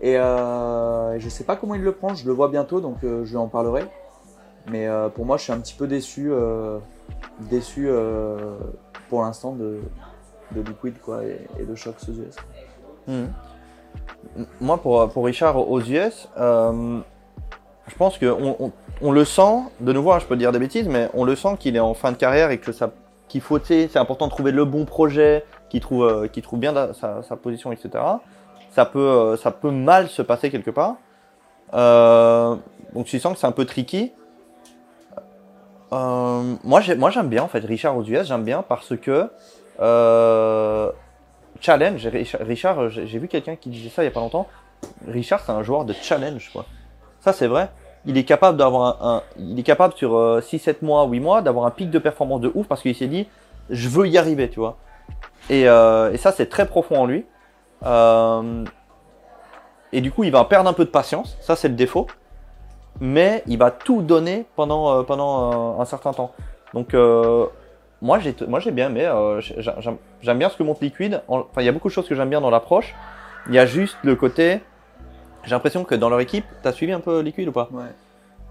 Et 0.00 0.18
euh, 0.18 1.18
je 1.20 1.28
sais 1.28 1.44
pas 1.44 1.54
comment 1.56 1.74
il 1.76 1.82
le 1.82 1.92
prend. 1.92 2.14
Je 2.14 2.26
le 2.26 2.32
vois 2.32 2.48
bientôt, 2.48 2.80
donc 2.80 3.04
euh, 3.04 3.24
je 3.24 3.30
lui 3.30 3.36
en 3.36 3.46
parlerai. 3.48 3.84
Mais 4.70 4.88
euh, 4.88 5.08
pour 5.08 5.24
moi, 5.24 5.36
je 5.36 5.44
suis 5.44 5.52
un 5.52 5.60
petit 5.60 5.74
peu 5.74 5.86
déçu, 5.86 6.32
déçu 7.50 7.88
pour 9.08 9.22
l'instant 9.22 9.52
de, 9.52 9.80
de 10.52 10.60
Liquid 10.62 10.98
quoi, 11.00 11.22
et, 11.24 11.64
de 11.64 11.74
Shox 11.74 12.08
aux 12.08 12.12
US. 12.12 12.36
Mhm. 13.06 13.28
Moi, 14.60 14.78
pour, 14.78 15.08
pour 15.10 15.24
Richard 15.26 15.56
aux 15.56 15.80
US, 15.80 16.28
euh, 16.38 16.98
je 17.86 17.94
pense 17.96 18.18
qu'on 18.18 18.72
on, 19.00 19.12
le 19.12 19.24
sent, 19.24 19.62
de 19.80 19.92
nouveau, 19.92 20.12
hein, 20.12 20.18
je 20.18 20.26
peux 20.26 20.36
dire 20.36 20.52
des 20.52 20.58
bêtises, 20.58 20.88
mais 20.88 21.08
on 21.14 21.24
le 21.24 21.36
sent 21.36 21.56
qu'il 21.58 21.76
est 21.76 21.80
en 21.80 21.94
fin 21.94 22.10
de 22.10 22.16
carrière 22.16 22.50
et 22.50 22.58
que 22.58 22.72
ça, 22.72 22.90
qu'il 23.28 23.40
faut, 23.40 23.58
c'est 23.62 23.96
important 23.96 24.26
de 24.26 24.30
trouver 24.30 24.50
le 24.50 24.64
bon 24.64 24.84
projet, 24.84 25.44
qu'il 25.68 25.80
trouve, 25.80 26.04
euh, 26.04 26.40
trouve 26.42 26.58
bien 26.58 26.74
sa, 26.94 27.36
position, 27.36 27.70
etc. 27.72 27.90
Ça 28.70 28.84
peut, 28.84 28.98
euh, 28.98 29.36
ça 29.36 29.50
peut 29.50 29.70
mal 29.70 30.08
se 30.08 30.22
passer 30.22 30.50
quelque 30.50 30.70
part. 30.70 30.96
Euh, 31.74 32.56
donc 32.94 33.06
tu 33.06 33.18
sens 33.18 33.34
que 33.34 33.38
c'est 33.38 33.46
un 33.46 33.52
peu 33.52 33.64
tricky. 33.64 34.12
Moi, 35.92 36.80
j'ai- 36.80 36.96
moi, 36.96 37.10
j'aime 37.10 37.28
bien 37.28 37.44
en 37.44 37.48
fait 37.48 37.64
Richard 37.64 37.96
aux 37.96 38.02
US, 38.02 38.26
j'aime 38.26 38.42
bien 38.42 38.64
parce 38.68 38.96
que 38.96 39.28
challenge. 41.64 42.06
Richard, 42.06 42.40
Richard, 42.42 42.90
j'ai 42.90 43.18
vu 43.18 43.28
quelqu'un 43.28 43.56
qui 43.56 43.70
disait 43.70 43.88
ça 43.88 44.02
il 44.02 44.06
y 44.06 44.08
a 44.08 44.12
pas 44.12 44.20
longtemps. 44.20 44.46
Richard, 45.08 45.40
c'est 45.40 45.52
un 45.52 45.62
joueur 45.62 45.84
de 45.84 45.92
challenge, 45.92 46.50
quoi. 46.52 46.66
Ça, 47.20 47.32
c'est 47.32 47.46
vrai. 47.46 47.70
Il 48.06 48.18
est 48.18 48.24
capable 48.24 48.58
d'avoir 48.58 49.02
un, 49.02 49.22
il 49.38 49.58
est 49.58 49.62
capable 49.62 49.94
sur 49.94 50.42
6, 50.42 50.58
7 50.58 50.82
mois, 50.82 51.06
8 51.06 51.20
mois, 51.20 51.42
d'avoir 51.42 51.64
un 51.64 51.70
pic 51.70 51.90
de 51.90 51.98
performance 51.98 52.40
de 52.42 52.52
ouf 52.54 52.66
parce 52.66 52.82
qu'il 52.82 52.94
s'est 52.94 53.06
dit, 53.06 53.26
je 53.70 53.88
veux 53.88 54.06
y 54.06 54.18
arriver, 54.18 54.50
tu 54.50 54.60
vois. 54.60 54.76
Et, 55.50 55.68
euh, 55.68 56.16
ça, 56.16 56.32
c'est 56.32 56.46
très 56.46 56.66
profond 56.66 57.00
en 57.00 57.06
lui. 57.06 57.24
Euh, 57.84 58.64
et 59.92 60.00
du 60.00 60.10
coup, 60.10 60.24
il 60.24 60.32
va 60.32 60.44
perdre 60.44 60.68
un 60.68 60.72
peu 60.72 60.84
de 60.84 60.90
patience. 60.90 61.36
Ça, 61.40 61.56
c'est 61.56 61.68
le 61.68 61.74
défaut. 61.74 62.06
Mais 63.00 63.42
il 63.46 63.58
va 63.58 63.70
tout 63.70 64.02
donner 64.02 64.46
pendant, 64.56 64.98
euh, 64.98 65.02
pendant 65.02 65.78
euh, 65.78 65.82
un 65.82 65.84
certain 65.84 66.12
temps. 66.12 66.32
Donc, 66.72 66.94
euh, 66.94 67.46
moi, 68.04 68.18
j'ai, 68.18 68.36
moi, 68.46 68.60
j'ai 68.60 68.70
bien 68.70 68.90
aimé. 68.90 69.06
euh, 69.06 69.40
j'ai- 69.40 69.56
j'aime, 70.20 70.38
bien 70.38 70.50
ce 70.50 70.56
que 70.58 70.62
montre 70.62 70.84
Liquid. 70.84 71.22
En- 71.26 71.38
Enfin, 71.38 71.62
il 71.62 71.64
y 71.64 71.68
a 71.68 71.72
beaucoup 71.72 71.88
de 71.88 71.92
choses 71.92 72.06
que 72.06 72.14
j'aime 72.14 72.28
bien 72.28 72.42
dans 72.42 72.50
l'approche. 72.50 72.94
Il 73.48 73.54
y 73.54 73.58
a 73.58 73.64
juste 73.64 73.96
le 74.02 74.14
côté. 74.14 74.60
J'ai 75.44 75.50
l'impression 75.50 75.84
que 75.84 75.94
dans 75.94 76.10
leur 76.10 76.20
équipe, 76.20 76.44
t'as 76.62 76.72
suivi 76.72 76.92
un 76.92 77.00
peu 77.00 77.20
Liquid 77.20 77.48
ou 77.48 77.52
pas? 77.52 77.68
Ouais. 77.72 77.84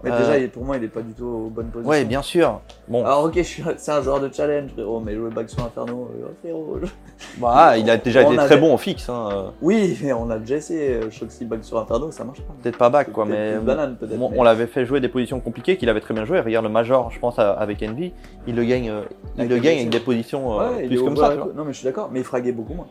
Mais 0.04 0.10
Euh, 0.10 0.18
déjà, 0.18 0.38
il- 0.38 0.50
pour 0.50 0.64
moi, 0.64 0.76
il 0.76 0.84
est 0.84 0.88
pas 0.88 1.00
du 1.00 1.12
tout 1.14 1.24
aux 1.24 1.48
bonnes 1.50 1.68
positions. 1.68 1.90
Ouais, 1.90 2.04
bien 2.04 2.20
sûr. 2.22 2.60
Bon, 2.88 3.04
Alors, 3.04 3.24
ok, 3.24 3.32
je 3.36 3.42
suis- 3.42 3.62
c'est 3.78 3.90
un 3.92 4.02
joueur 4.02 4.20
de 4.20 4.30
challenge, 4.32 4.70
frérot, 4.72 5.00
mais 5.00 5.14
jouer 5.14 5.30
back 5.30 5.48
sur 5.48 5.64
Inferno, 5.64 6.10
euh, 6.22 6.26
frérot. 6.42 6.78
je- 6.82 7.40
bah, 7.40 7.78
il 7.78 7.88
a 7.88 7.96
déjà 7.96 8.20
On 8.22 8.30
été 8.30 8.38
avait- 8.38 8.48
très 8.48 8.56
bon 8.58 8.74
au 8.74 8.76
fixe. 8.76 9.08
Hein. 9.08 9.28
euh, 9.32 9.48
Oui, 9.62 9.98
mais 10.02 10.12
on 10.12 10.28
a 10.30 10.38
déjà 10.38 10.56
essayé. 10.56 11.00
euh, 11.02 11.46
back 11.46 11.64
sur 11.64 11.78
Inferno, 11.78 12.10
ça 12.10 12.22
marche 12.24 12.42
pas. 12.42 12.54
Peut-être 12.62 12.76
pas 12.78 12.90
back, 12.90 13.10
quoi, 13.12 13.24
Peut-être 13.24 13.38
mais. 13.38 13.52
plus 13.56 13.64
banane, 13.64 13.96
peut-être. 13.96 14.20
On, 14.20 14.30
mais- 14.30 14.38
on 14.38 14.42
l'avait 14.42 14.66
fait 14.66 14.84
jouer 14.84 15.00
des 15.00 15.08
positions 15.08 15.40
compliquées 15.40 15.76
qu'il 15.76 15.88
avait 15.88 16.00
très 16.00 16.12
bien 16.14 16.24
joué. 16.26 16.40
Regarde 16.40 16.64
le 16.66 16.70
Major, 16.70 17.10
je 17.10 17.18
pense, 17.18 17.38
à- 17.38 17.52
avec 17.52 17.82
Envy, 17.82 18.12
il 18.46 18.54
le 18.54 18.64
gagne, 18.64 18.90
euh, 18.90 19.00
il 19.36 19.40
Avec 19.40 19.50
le 19.52 19.58
gagne 19.58 19.78
avec 19.78 19.90
des 19.90 20.00
positions 20.00 20.60
euh, 20.60 20.68
Ouais, 20.70 20.82
il 20.82 20.88
plus 20.88 21.02
comme 21.02 21.16
ça. 21.16 21.28
bas, 21.28 21.34
tu 21.36 21.42
vois. 21.42 21.52
Non, 21.56 21.64
mais 21.64 21.72
je 21.72 21.78
suis 21.78 21.86
d'accord, 21.86 22.10
mais 22.12 22.20
il 22.20 22.24
fraguait 22.24 22.52
beaucoup 22.52 22.74
moins. 22.74 22.86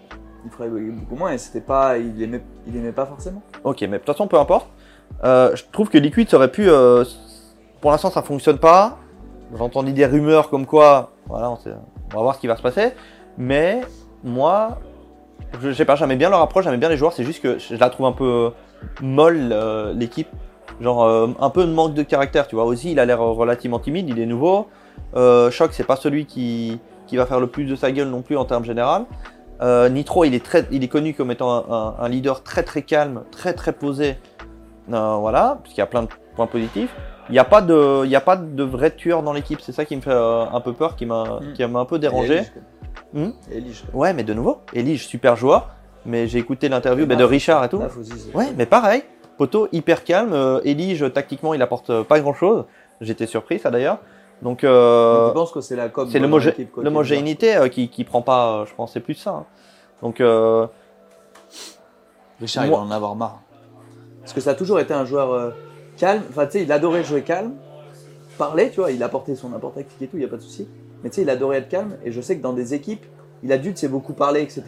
Il 0.45 0.51
fraguait 0.51 0.71
beaucoup 0.91 1.15
moins 1.15 1.31
et 1.31 1.37
c'était 1.37 1.61
pas. 1.61 1.97
Il 1.97 2.21
aimait, 2.21 2.41
il 2.67 2.75
aimait 2.75 2.91
pas 2.91 3.05
forcément. 3.05 3.41
Ok, 3.63 3.79
mais 3.81 3.87
de 3.87 3.97
toute 3.97 4.07
façon, 4.07 4.27
peu 4.27 4.37
importe. 4.37 4.67
Euh, 5.23 5.55
je 5.55 5.63
trouve 5.71 5.89
que 5.89 5.97
Liquid 5.97 6.33
aurait 6.33 6.51
pu. 6.51 6.69
euh, 6.69 7.03
pour 7.81 7.91
l'instant, 7.91 8.09
ça 8.09 8.21
fonctionne 8.21 8.57
pas. 8.57 8.97
J'ai 9.55 9.61
entendu 9.61 9.93
des 9.93 10.05
rumeurs 10.05 10.49
comme 10.49 10.65
quoi. 10.65 11.11
Voilà, 11.27 11.51
on, 11.51 11.55
va 11.55 12.21
voir 12.21 12.35
ce 12.35 12.39
qui 12.39 12.47
va 12.47 12.55
se 12.55 12.61
passer. 12.61 12.93
Mais 13.37 13.81
moi, 14.23 14.79
je, 15.61 15.71
sais 15.71 15.85
pas, 15.85 15.95
j'aimais 15.95 16.15
bien 16.15 16.29
leur 16.29 16.41
approche, 16.41 16.65
j'aimais 16.65 16.77
bien 16.77 16.89
les 16.89 16.97
joueurs. 16.97 17.13
C'est 17.13 17.23
juste 17.23 17.41
que 17.41 17.57
je 17.59 17.75
la 17.75 17.89
trouve 17.89 18.05
un 18.05 18.11
peu 18.11 18.51
molle, 19.01 19.49
euh, 19.51 19.93
l'équipe. 19.93 20.29
Genre, 20.81 21.05
un 21.39 21.49
peu 21.51 21.65
de 21.65 21.71
manque 21.71 21.93
de 21.93 22.01
caractère, 22.01 22.47
tu 22.47 22.55
vois. 22.55 22.65
Aussi, 22.65 22.91
il 22.91 22.99
a 22.99 23.05
l'air 23.05 23.19
relativement 23.19 23.77
timide, 23.79 24.09
il 24.09 24.19
est 24.19 24.25
nouveau. 24.25 24.67
Choc, 25.13 25.69
c'est 25.71 25.85
pas 25.85 25.95
celui 25.95 26.25
qui, 26.25 26.79
qui 27.05 27.15
va 27.15 27.27
faire 27.27 27.39
le 27.39 27.47
plus 27.47 27.65
de 27.65 27.75
sa 27.75 27.91
gueule 27.91 28.07
non 28.07 28.21
plus 28.21 28.35
en 28.37 28.45
termes 28.45 28.65
général. 28.65 29.05
Nitro, 29.91 30.25
il 30.25 30.33
est, 30.33 30.43
très, 30.43 30.67
il 30.71 30.83
est 30.83 30.87
connu 30.87 31.13
comme 31.13 31.29
étant 31.29 31.71
un 31.99 32.09
leader 32.09 32.41
très 32.43 32.63
très 32.63 32.81
calme, 32.81 33.23
très 33.31 33.53
très 33.53 33.71
posé. 33.71 34.17
Euh, 34.91 35.15
voilà, 35.19 35.59
puisqu'il 35.61 35.79
y 35.79 35.83
a 35.83 35.87
plein 35.87 36.03
de 36.03 36.09
points 36.35 36.47
positifs. 36.47 36.93
Il 37.29 37.33
n'y 37.33 37.39
a 37.39 37.45
pas 37.45 37.61
de, 37.61 38.01
il 38.03 38.11
y 38.11 38.15
a 38.15 38.21
pas 38.21 38.35
de 38.35 38.63
vrai 38.63 38.91
tueur 38.91 39.23
dans 39.23 39.31
l'équipe. 39.31 39.61
C'est 39.61 39.71
ça 39.71 39.85
qui 39.85 39.95
me 39.95 40.01
fait 40.01 40.09
euh, 40.11 40.43
un 40.51 40.59
peu 40.59 40.73
peur, 40.73 40.95
qui 40.95 41.05
m'a, 41.05 41.39
Mm. 41.41 41.53
qui 41.53 41.65
m'a 41.65 41.79
un 41.79 41.85
peu 41.85 41.95
Et 41.95 41.99
dérangé. 41.99 42.33
Elige. 42.39 42.51
Hmm 43.13 43.29
Et 43.51 43.57
Elige, 43.59 43.83
quoi. 43.91 44.01
Ouais, 44.01 44.13
mais 44.13 44.23
de 44.23 44.33
nouveau, 44.33 44.59
Elige, 44.73 45.07
super 45.07 45.35
joueur. 45.35 45.69
Mais 46.05 46.27
j'ai 46.27 46.39
écouté 46.39 46.67
l'interview 46.67 47.05
bah, 47.05 47.15
de. 47.15 47.23
Richard 47.23 47.63
et 47.63 47.69
tout. 47.69 47.81
Ouais, 48.33 48.51
mais 48.57 48.65
pareil, 48.65 49.03
Poto 49.37 49.69
hyper 49.71 50.03
calme. 50.03 50.33
Euh, 50.33 50.59
Elige, 50.65 51.11
tactiquement, 51.13 51.53
il 51.53 51.61
apporte 51.61 51.89
euh, 51.91 52.03
pas 52.03 52.19
grand 52.19 52.33
chose. 52.33 52.65
J'étais 52.99 53.25
surpris, 53.25 53.59
ça 53.59 53.71
d'ailleurs. 53.71 53.99
Donc, 54.41 54.65
euh, 54.65 55.29
Je 55.29 55.33
pense 55.33 55.51
que 55.53 55.61
c'est 55.61 55.77
la 55.77 55.87
com. 55.87 56.09
c'est 56.11 56.19
l'homogénéité 56.19 57.55
euh, 57.55 57.69
qui, 57.69 57.87
qui 57.87 58.03
prend 58.03 58.21
pas, 58.21 58.47
euh, 58.61 58.65
je 58.65 58.73
pense, 58.75 58.91
c'est 58.91 58.99
plus 58.99 59.13
ça. 59.13 59.29
hein. 59.31 59.45
Donc, 60.01 60.19
euh, 60.19 60.67
Richard, 62.41 62.65
Moi- 62.65 62.77
il 62.83 62.89
va 62.89 62.93
en 62.93 62.95
avoir 62.95 63.15
marre. 63.15 63.41
Parce 64.23 64.33
que 64.33 64.41
ça 64.41 64.51
a 64.51 64.55
toujours 64.55 64.79
été 64.79 64.93
un 64.93 65.05
joueur 65.05 65.31
euh, 65.31 65.51
calme. 65.97 66.23
Enfin, 66.29 66.45
tu 66.45 66.53
sais, 66.53 66.63
il 66.63 66.71
adorait 66.71 67.03
jouer 67.03 67.21
calme, 67.21 67.53
parler, 68.37 68.69
tu 68.69 68.79
vois, 68.79 68.91
il 68.91 69.03
apportait 69.03 69.35
son 69.35 69.53
apport 69.53 69.73
tactique 69.73 70.01
et 70.01 70.07
tout, 70.07 70.15
il 70.17 70.21
n'y 70.21 70.25
a 70.25 70.29
pas 70.29 70.37
de 70.37 70.41
souci. 70.41 70.67
Mais 71.03 71.09
tu 71.09 71.17
sais, 71.17 71.21
il 71.23 71.29
adorait 71.29 71.57
être 71.57 71.69
calme. 71.69 71.97
Et 72.05 72.11
je 72.11 72.21
sais 72.21 72.37
que 72.37 72.41
dans 72.41 72.53
des 72.53 72.73
équipes, 72.73 73.05
il 73.43 73.51
a 73.51 73.57
dû, 73.57 73.73
tu 73.73 73.79
sais, 73.79 73.87
beaucoup 73.89 74.13
parler, 74.13 74.41
etc. 74.41 74.63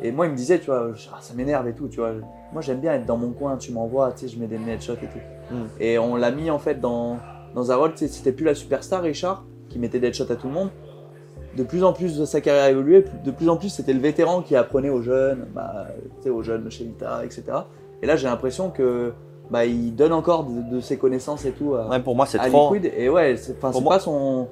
Et 0.00 0.12
moi, 0.12 0.26
il 0.26 0.32
me 0.32 0.36
disait, 0.36 0.60
tu 0.60 0.66
vois, 0.66 0.92
Ah, 1.12 1.18
ça 1.20 1.34
m'énerve 1.34 1.66
et 1.66 1.72
tout, 1.72 1.88
tu 1.88 1.98
vois. 1.98 2.12
Moi, 2.52 2.62
j'aime 2.62 2.78
bien 2.78 2.94
être 2.94 3.04
dans 3.04 3.16
mon 3.16 3.32
coin, 3.32 3.56
tu 3.56 3.72
m'envoies, 3.72 4.12
tu 4.12 4.20
sais, 4.20 4.28
je 4.28 4.38
mets 4.38 4.46
des 4.46 4.56
headshots 4.56 4.94
et 4.94 5.06
tout. 5.06 5.54
Mm. 5.54 5.66
Et 5.80 5.98
on 5.98 6.14
l'a 6.14 6.30
mis, 6.30 6.50
en 6.50 6.60
fait, 6.60 6.80
dans, 6.80 7.18
dans 7.54 7.72
un 7.72 7.76
rôle, 7.76 7.92
tu 7.92 7.98
sais, 7.98 8.08
c'était 8.08 8.32
plus 8.32 8.44
la 8.44 8.54
superstar, 8.54 9.02
Richard, 9.02 9.44
qui 9.68 9.80
mettait 9.80 9.98
des 9.98 10.08
headshots 10.08 10.30
à 10.30 10.36
tout 10.36 10.46
le 10.46 10.54
monde. 10.54 10.70
De 11.56 11.64
plus 11.64 11.82
en 11.82 11.92
plus, 11.92 12.24
sa 12.24 12.40
carrière 12.40 12.64
a 12.64 12.70
évolué. 12.70 13.04
De 13.24 13.30
plus 13.32 13.48
en 13.48 13.56
plus, 13.56 13.70
c'était 13.70 13.92
le 13.92 13.98
vétéran 13.98 14.42
qui 14.42 14.54
apprenait 14.54 14.90
aux 14.90 15.02
jeunes, 15.02 15.46
bah, 15.52 15.88
tu 16.18 16.24
sais, 16.24 16.30
aux 16.30 16.42
jeunes 16.42 16.70
chez 16.70 16.84
Vita, 16.84 17.24
etc. 17.24 17.42
Et 18.02 18.06
là, 18.06 18.16
j'ai 18.16 18.28
l'impression 18.28 18.70
que 18.70 19.12
bah, 19.50 19.64
il 19.64 19.94
donne 19.94 20.12
encore 20.12 20.44
de, 20.44 20.76
de 20.76 20.80
ses 20.80 20.98
connaissances 20.98 21.44
et 21.44 21.52
tout 21.52 21.74
à, 21.74 21.88
ouais, 21.88 22.00
pour 22.00 22.14
moi, 22.14 22.26
c'est 22.26 22.38
trop. 22.38 22.74
Liquid. 22.74 22.92
Et 22.96 23.08
ouais, 23.08 23.36
c'est 23.36 23.60
moi- 23.62 23.94
pas 23.94 24.00
son. 24.00 24.48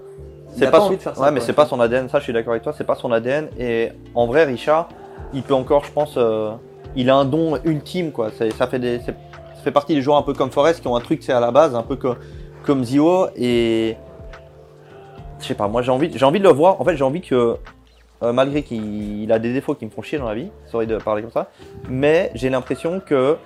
C'est 0.55 0.65
pas, 0.67 0.71
pas 0.73 0.79
son... 0.79 0.85
envie 0.87 0.97
de 0.97 1.03
faire 1.03 1.15
ça. 1.17 1.23
Ouais, 1.23 1.31
mais 1.31 1.41
c'est 1.41 1.53
pas 1.53 1.67
son 1.67 1.81
ADN. 1.81 2.09
Ça, 2.09 2.19
je 2.19 2.25
suis 2.25 2.33
d'accord 2.33 2.53
avec 2.53 2.63
toi. 2.63 2.73
C'est 2.77 2.85
pas 2.85 2.95
son 2.95 3.13
ADN. 3.13 3.49
Et 3.59 3.91
en 4.15 4.27
vrai, 4.27 4.45
Richard, 4.45 4.89
il 5.35 5.43
peut 5.43 5.55
encore, 5.55 5.85
je 5.85 5.93
pense, 5.93 6.15
euh, 6.17 6.53
il 6.95 7.11
a 7.11 7.17
un 7.17 7.25
don 7.25 7.59
ultime, 7.65 8.11
quoi. 8.11 8.31
Ça 8.31 8.67
fait 8.67 8.79
des, 8.79 9.01
ça 9.01 9.13
fait 9.63 9.71
partie 9.73 9.95
des 9.95 10.01
joueurs 10.03 10.17
un 10.17 10.23
peu 10.23 10.33
comme 10.33 10.51
Forest 10.51 10.81
qui 10.81 10.89
ont 10.89 10.97
un 10.97 11.01
truc, 11.01 11.23
c'est 11.23 11.33
à 11.33 11.41
la 11.41 11.51
base, 11.51 11.75
un 11.75 11.83
peu 11.83 11.97
comme 11.97 12.17
comme 12.65 12.85
Zio. 12.85 13.27
Et 13.37 13.97
je 15.41 15.47
sais 15.47 15.55
pas. 15.55 15.69
Moi, 15.69 15.83
j'ai 15.83 15.91
envie, 15.91 16.11
j'ai 16.15 16.25
envie 16.25 16.39
de 16.39 16.45
le 16.45 16.53
voir. 16.53 16.81
En 16.81 16.85
fait, 16.85 16.97
j'ai 16.97 17.05
envie 17.05 17.21
que, 17.21 17.57
euh, 18.23 18.33
malgré 18.33 18.63
qu'il 18.63 19.23
il 19.23 19.33
a 19.33 19.39
des 19.39 19.53
défauts 19.53 19.75
qui 19.75 19.85
me 19.85 19.91
font 19.91 20.03
chier 20.03 20.19
dans 20.19 20.29
la 20.29 20.35
vie, 20.35 20.49
sorry 20.71 20.87
de 20.87 20.97
parler 20.97 21.23
comme 21.23 21.31
ça, 21.31 21.51
mais 21.89 22.31
j'ai 22.35 22.49
l'impression 22.49 23.01
que 23.01 23.37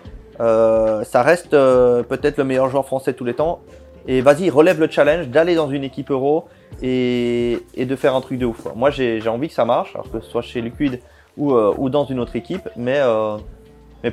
euh, 0.40 1.04
ça 1.04 1.22
reste 1.22 1.54
euh, 1.54 2.02
peut-être 2.02 2.38
le 2.38 2.44
meilleur 2.44 2.68
joueur 2.68 2.86
français 2.86 3.12
de 3.12 3.16
tous 3.16 3.24
les 3.24 3.34
temps. 3.34 3.60
Et 4.06 4.22
vas-y, 4.22 4.48
relève 4.48 4.80
le 4.80 4.88
challenge 4.88 5.28
d'aller 5.28 5.54
dans 5.54 5.68
une 5.68 5.84
équipe 5.84 6.10
euro 6.10 6.46
et, 6.82 7.60
de 7.76 7.96
faire 7.96 8.14
un 8.14 8.20
truc 8.20 8.38
de 8.38 8.46
ouf. 8.46 8.66
Moi, 8.74 8.90
j'ai 8.90 9.28
envie 9.28 9.48
que 9.48 9.54
ça 9.54 9.66
marche, 9.66 9.94
alors 9.94 10.10
que 10.10 10.20
ce 10.20 10.30
soit 10.30 10.40
chez 10.40 10.62
Liquid 10.62 11.00
ou, 11.36 11.90
dans 11.90 12.06
une 12.06 12.18
autre 12.18 12.34
équipe, 12.34 12.66
mais 12.76 12.98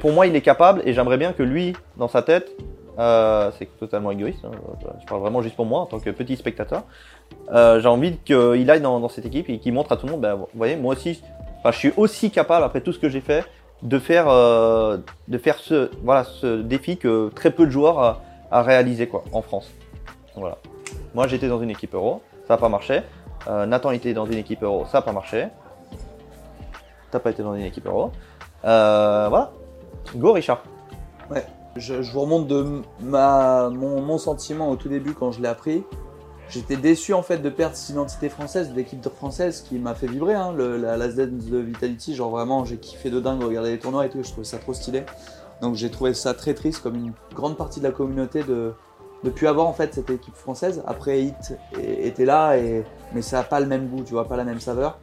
pour 0.02 0.12
moi, 0.12 0.28
il 0.28 0.36
est 0.36 0.42
capable 0.42 0.82
et 0.86 0.92
j'aimerais 0.92 1.18
bien 1.18 1.32
que 1.32 1.42
lui, 1.42 1.74
dans 1.96 2.10
sa 2.10 2.22
tête, 2.22 2.52
euh, 2.98 3.52
c'est 3.58 3.68
totalement 3.78 4.12
égoïste, 4.12 4.44
hein, 4.46 4.52
je 5.00 5.06
parle 5.06 5.22
vraiment 5.22 5.42
juste 5.42 5.56
pour 5.56 5.66
moi 5.66 5.82
en 5.82 5.86
tant 5.86 6.00
que 6.00 6.10
petit 6.10 6.36
spectateur, 6.36 6.84
euh, 7.52 7.80
j'ai 7.80 7.88
envie 7.88 8.18
qu'il 8.18 8.70
aille 8.70 8.82
dans, 8.82 9.00
dans 9.00 9.10
cette 9.10 9.26
équipe 9.26 9.50
et 9.50 9.60
qu'il 9.60 9.74
montre 9.74 9.92
à 9.92 9.98
tout 9.98 10.06
le 10.06 10.14
monde, 10.14 10.22
ben, 10.22 10.36
vous 10.36 10.48
voyez, 10.56 10.76
moi 10.76 10.94
aussi, 10.94 11.22
je 11.66 11.72
suis 11.72 11.94
aussi 11.98 12.32
capable, 12.32 12.64
après 12.64 12.82
tout 12.82 12.94
ce 12.94 13.00
que 13.00 13.10
j'ai 13.10 13.22
fait, 13.22 13.46
de 13.84 14.00
faire, 14.00 14.28
euh, 14.30 14.98
de 15.28 15.38
faire 15.38 15.58
ce, 15.58 15.92
voilà, 16.04 16.24
ce 16.24 16.62
défi 16.62 16.98
que 16.98 17.30
très 17.36 17.52
peu 17.52 17.66
de 17.66 17.72
joueurs 17.72 18.00
a, 18.00 18.22
a 18.52 18.64
réalisé 18.64 19.08
quoi, 19.08 19.24
en 19.32 19.42
France. 19.42 19.70
Voilà. 20.36 20.58
Moi 21.14 21.28
j'étais 21.28 21.48
dans 21.48 21.62
une 21.62 21.70
équipe 21.70 21.94
euro, 21.94 22.22
ça 22.48 22.56
n'a 22.56 22.58
pas 22.58 22.70
marché. 22.70 23.02
Euh, 23.48 23.66
Nathan 23.66 23.92
était 23.92 24.14
dans 24.14 24.26
une 24.26 24.38
équipe 24.38 24.64
euro, 24.64 24.86
ça 24.86 25.00
n'a 25.00 25.02
pas 25.04 25.12
marché. 25.12 25.48
T'as 27.12 27.20
pas 27.20 27.30
été 27.30 27.44
dans 27.44 27.54
une 27.56 27.64
équipe 27.64 27.86
euro. 27.86 28.12
Euh, 28.66 29.28
voilà. 29.30 29.52
Go 30.16 30.34
Richard. 30.34 30.64
Je, 31.78 32.12
vous 32.12 32.22
remonte 32.22 32.48
de 32.48 32.82
mon, 33.02 34.18
sentiment 34.18 34.70
au 34.70 34.76
tout 34.76 34.90
début 34.90 35.14
quand 35.14 35.32
je 35.32 35.42
l'ai 35.42 35.48
appris. 35.48 35.84
J'étais 36.50 36.78
déçu 36.78 37.14
en 37.14 37.22
fait 37.22 37.40
de 37.40 37.50
perdre 37.50 37.76
cette 37.76 37.90
identité 37.90 38.30
française, 38.30 38.70
de 38.70 38.76
l'équipe 38.76 39.06
française 39.10 39.66
qui 39.68 39.80
m'a 39.80 39.96
fait 39.96 40.08
vibrer. 40.08 40.34
Hein, 40.34 40.54
la 40.54 40.96
Last 40.96 41.18
Dance 41.18 41.46
de 41.46 41.58
Vitality, 41.58 42.16
genre 42.16 42.30
vraiment 42.30 42.64
j'ai 42.64 42.78
kiffé 42.78 43.10
de 43.10 43.20
dingue 43.20 43.44
regarder 43.44 43.72
les 43.72 43.80
tournois 43.80 44.06
et 44.06 44.10
tout, 44.10 44.24
je 44.24 44.32
trouvais 44.32 44.46
ça 44.46 44.58
trop 44.58 44.74
stylé. 44.74 45.04
Donc 45.62 45.76
j'ai 45.76 45.90
trouvé 45.90 46.14
ça 46.14 46.34
très 46.34 46.54
triste 46.54 46.82
comme 46.82 46.96
une 46.96 47.14
grande 47.34 47.58
partie 47.58 47.80
de 47.80 47.86
la 47.86 47.92
communauté 47.92 48.44
de 48.44 48.74
de 49.24 49.30
plus 49.30 49.48
avoir 49.48 49.68
en 49.68 49.74
fait 49.74 49.94
cette 49.94 50.10
équipe 50.10 50.36
française. 50.36 50.84
Après 50.86 51.22
Hit 51.22 51.58
était 51.78 52.26
là 52.26 52.58
et 52.58 52.84
mais 53.14 53.22
ça 53.22 53.40
a 53.40 53.44
pas 53.44 53.60
le 53.60 53.66
même 53.66 53.88
goût, 53.88 54.04
tu 54.04 54.14
vois, 54.14 54.26
pas 54.28 54.38
la 54.38 54.44
même 54.44 54.60
saveur. 54.60 55.00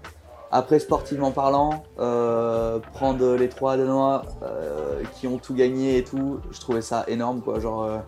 Après 0.56 0.78
sportivement 0.78 1.32
parlant, 1.32 1.82
euh, 1.98 2.78
prendre 2.92 3.34
les 3.34 3.48
trois 3.48 3.76
Danois 3.76 4.22
euh, 4.44 5.02
qui 5.16 5.26
ont 5.26 5.38
tout 5.38 5.52
gagné 5.52 5.98
et 5.98 6.04
tout, 6.04 6.38
je 6.52 6.60
trouvais 6.60 6.80
ça 6.80 7.04
énorme 7.08 7.40
quoi, 7.40 7.58
genre 7.58 7.82
euh, 7.82 7.98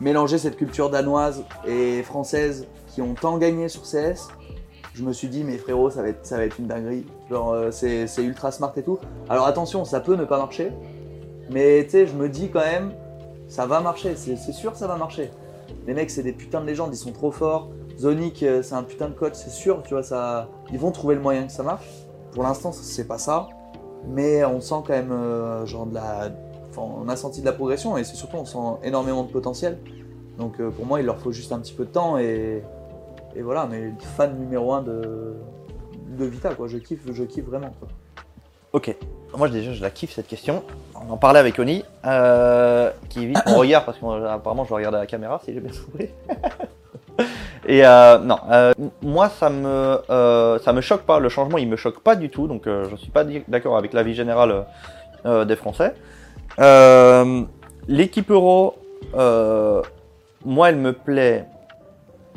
mélanger 0.00 0.38
cette 0.38 0.56
culture 0.56 0.88
danoise 0.88 1.44
et 1.68 2.02
française 2.02 2.66
qui 2.86 3.02
ont 3.02 3.12
tant 3.12 3.36
gagné 3.36 3.68
sur 3.68 3.82
CS. 3.82 4.28
Je 4.94 5.02
me 5.02 5.12
suis 5.12 5.28
dit 5.28 5.44
mais 5.44 5.58
frérot 5.58 5.90
ça 5.90 6.00
va 6.00 6.08
être 6.08 6.24
ça 6.24 6.38
va 6.38 6.44
être 6.46 6.58
une 6.58 6.68
dinguerie, 6.68 7.04
genre 7.28 7.54
c'est 7.70 8.06
c'est 8.06 8.24
ultra 8.24 8.50
smart 8.50 8.72
et 8.78 8.82
tout. 8.82 8.98
Alors 9.28 9.46
attention, 9.46 9.84
ça 9.84 10.00
peut 10.00 10.16
ne 10.16 10.24
pas 10.24 10.38
marcher, 10.38 10.72
mais 11.50 11.84
tu 11.84 11.90
sais 11.90 12.06
je 12.06 12.14
me 12.14 12.30
dis 12.30 12.48
quand 12.48 12.60
même 12.60 12.94
ça 13.46 13.66
va 13.66 13.80
marcher, 13.80 14.16
c'est 14.16 14.36
c'est 14.36 14.52
sûr 14.52 14.74
ça 14.74 14.86
va 14.86 14.96
marcher. 14.96 15.30
Les 15.86 15.92
mecs 15.92 16.10
c'est 16.10 16.22
des 16.22 16.32
putains 16.32 16.62
de 16.62 16.66
légendes, 16.66 16.94
ils 16.94 16.96
sont 16.96 17.12
trop 17.12 17.30
forts. 17.30 17.68
Zonic 18.00 18.42
euh, 18.42 18.62
c'est 18.62 18.74
un 18.74 18.82
putain 18.82 19.08
de 19.08 19.14
coach, 19.14 19.34
c'est 19.34 19.50
sûr, 19.50 19.82
tu 19.82 19.94
vois 19.94 20.02
ça 20.02 20.48
ils 20.72 20.78
vont 20.78 20.90
trouver 20.90 21.14
le 21.14 21.20
moyen 21.20 21.46
que 21.46 21.52
ça 21.52 21.62
marche. 21.62 21.86
Pour 22.32 22.42
l'instant 22.42 22.72
c'est 22.72 23.06
pas 23.06 23.18
ça, 23.18 23.48
mais 24.08 24.44
on 24.44 24.60
sent 24.60 24.82
quand 24.86 24.94
même 24.94 25.12
euh, 25.12 25.66
genre 25.66 25.86
de 25.86 25.94
la 25.94 26.30
enfin, 26.70 26.82
on 26.82 27.08
a 27.08 27.16
senti 27.16 27.40
de 27.40 27.46
la 27.46 27.52
progression 27.52 27.98
et 27.98 28.04
c'est 28.04 28.16
surtout 28.16 28.36
on 28.36 28.44
sent 28.44 28.58
énormément 28.84 29.22
de 29.24 29.30
potentiel. 29.30 29.78
Donc 30.38 30.58
euh, 30.58 30.70
pour 30.70 30.86
moi, 30.86 31.00
il 31.00 31.06
leur 31.06 31.18
faut 31.18 31.32
juste 31.32 31.52
un 31.52 31.58
petit 31.58 31.74
peu 31.74 31.84
de 31.84 31.90
temps 31.90 32.18
et, 32.18 32.62
et 33.36 33.42
voilà. 33.42 33.68
Mais 33.70 33.92
fan 34.16 34.38
numéro 34.38 34.72
un 34.72 34.82
de, 34.82 35.34
de 36.18 36.24
Vita, 36.24 36.54
quoi. 36.54 36.66
Je 36.66 36.78
kiffe, 36.78 37.02
je 37.12 37.24
kiffe 37.24 37.44
vraiment. 37.44 37.72
Ok. 38.72 38.96
Moi 39.36 39.48
déjà 39.48 39.72
je 39.72 39.82
la 39.82 39.90
kiffe 39.90 40.14
cette 40.14 40.26
question. 40.26 40.64
On 40.94 41.12
en 41.12 41.16
parlait 41.16 41.38
avec 41.38 41.58
Oni, 41.58 41.84
euh, 42.04 42.90
qui 43.08 43.22
évite 43.24 43.38
mon 43.46 43.56
regard 43.58 43.84
parce 43.84 43.98
qu'apparemment 43.98 44.64
je 44.64 44.74
regarde 44.74 44.94
à 44.94 44.98
la 45.00 45.06
caméra 45.06 45.40
si 45.44 45.52
j'ai 45.52 45.60
bien 45.60 45.72
compris. 45.72 46.08
Et 47.66 47.84
euh, 47.84 48.18
non, 48.18 48.38
euh, 48.50 48.72
moi 49.02 49.28
ça 49.28 49.50
me 49.50 49.98
euh, 50.10 50.58
ça 50.60 50.72
me 50.72 50.80
choque 50.80 51.02
pas. 51.02 51.18
Le 51.18 51.28
changement 51.28 51.58
il 51.58 51.68
me 51.68 51.76
choque 51.76 52.00
pas 52.00 52.16
du 52.16 52.30
tout, 52.30 52.46
donc 52.46 52.66
euh, 52.66 52.86
je 52.90 52.96
suis 52.96 53.10
pas 53.10 53.24
d'accord 53.48 53.76
avec 53.76 53.92
l'avis 53.92 54.14
général 54.14 54.50
euh, 54.50 54.62
euh, 55.26 55.44
des 55.44 55.56
Français. 55.56 55.94
L'équipe 57.88 58.30
Euro, 58.30 58.78
moi 60.44 60.68
elle 60.68 60.76
me 60.76 60.92
plaît 60.92 61.46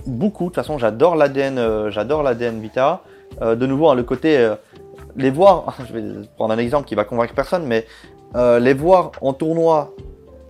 beaucoup. 0.05 0.45
De 0.45 0.49
toute 0.49 0.55
façon 0.55 0.77
j'adore 0.77 1.15
l'ADN, 1.15 1.89
j'adore 1.89 2.23
l'ADN 2.23 2.59
Vita. 2.59 3.01
De 3.41 3.65
nouveau 3.65 3.89
hein, 3.89 3.95
le 3.95 4.03
côté 4.03 4.51
les 5.15 5.31
voir, 5.31 5.75
je 5.87 5.93
vais 5.93 6.27
prendre 6.35 6.53
un 6.53 6.57
exemple 6.57 6.87
qui 6.87 6.95
va 6.95 7.05
convaincre 7.05 7.33
personne, 7.33 7.65
mais 7.65 7.85
les 8.35 8.73
voir 8.73 9.11
en 9.21 9.33
tournoi 9.33 9.93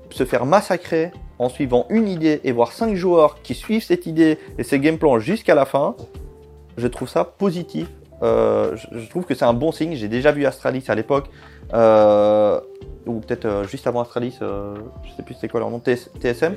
se 0.09 0.25
faire 0.25 0.45
massacrer 0.45 1.11
en 1.43 1.49
suivant 1.49 1.85
une 1.89 2.07
idée 2.07 2.41
et 2.43 2.51
voir 2.51 2.71
cinq 2.71 2.95
joueurs 2.95 3.41
qui 3.41 3.53
suivent 3.53 3.83
cette 3.83 4.05
idée 4.05 4.37
et 4.57 4.63
ces 4.63 4.79
game 4.79 4.97
plans 4.97 5.19
jusqu'à 5.19 5.55
la 5.55 5.65
fin, 5.65 5.95
je 6.77 6.87
trouve 6.87 7.09
ça 7.09 7.23
positif. 7.23 7.87
Euh, 8.21 8.75
je, 8.75 9.09
trouve 9.09 9.25
que 9.25 9.35
c'est 9.35 9.45
un 9.45 9.53
bon 9.53 9.71
signe. 9.71 9.95
J'ai 9.95 10.07
déjà 10.07 10.31
vu 10.31 10.45
Astralis 10.45 10.85
à 10.87 10.95
l'époque, 10.95 11.29
euh, 11.73 12.59
ou 13.05 13.19
peut-être 13.19 13.45
euh, 13.45 13.63
juste 13.65 13.85
avant 13.85 14.01
Astralis, 14.01 14.37
euh, 14.41 14.75
je 15.03 15.11
sais 15.13 15.23
plus 15.23 15.33
c'était 15.33 15.49
quoi 15.49 15.59
leur 15.59 15.69
nom, 15.69 15.79
TS- 15.79 16.09
TSM, 16.19 16.55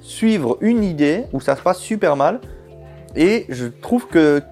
suivre 0.00 0.58
une 0.60 0.84
idée 0.84 1.24
où 1.32 1.40
ça 1.40 1.56
se 1.56 1.62
passe 1.62 1.78
super 1.78 2.14
mal. 2.14 2.40
Et 3.16 3.46
je 3.48 3.66
trouve 3.66 4.06
que 4.06 4.42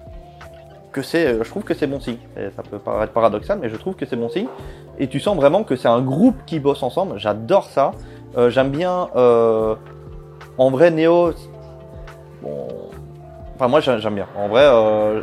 que 0.91 1.03
c'est, 1.03 1.37
je 1.43 1.49
trouve 1.49 1.63
que 1.63 1.75
c'est 1.75 1.85
bon 1.85 1.99
signe. 1.99 2.17
Ça 2.55 2.63
peut 2.63 2.79
paraître 2.79 3.13
paradoxal, 3.13 3.59
mais 3.61 3.69
je 3.69 3.75
trouve 3.75 3.95
que 3.95 4.05
c'est 4.05 4.15
bon 4.15 4.29
signe. 4.29 4.47
Et 4.97 5.07
tu 5.07 5.19
sens 5.19 5.35
vraiment 5.35 5.63
que 5.63 5.75
c'est 5.75 5.87
un 5.87 6.01
groupe 6.01 6.37
qui 6.47 6.59
bosse 6.59 6.81
ensemble. 6.81 7.19
J'adore 7.19 7.65
ça. 7.65 7.91
Euh, 8.35 8.49
J'aime 8.49 8.69
bien. 8.69 9.09
euh, 9.15 9.75
en 10.57 10.69
vrai, 10.71 10.91
Neo. 10.91 11.31
Bon. 12.41 12.67
Enfin, 13.55 13.67
moi, 13.67 13.79
j'aime 13.79 14.15
bien. 14.15 14.27
En 14.37 14.47
vrai, 14.47 14.63
euh, 14.65 15.21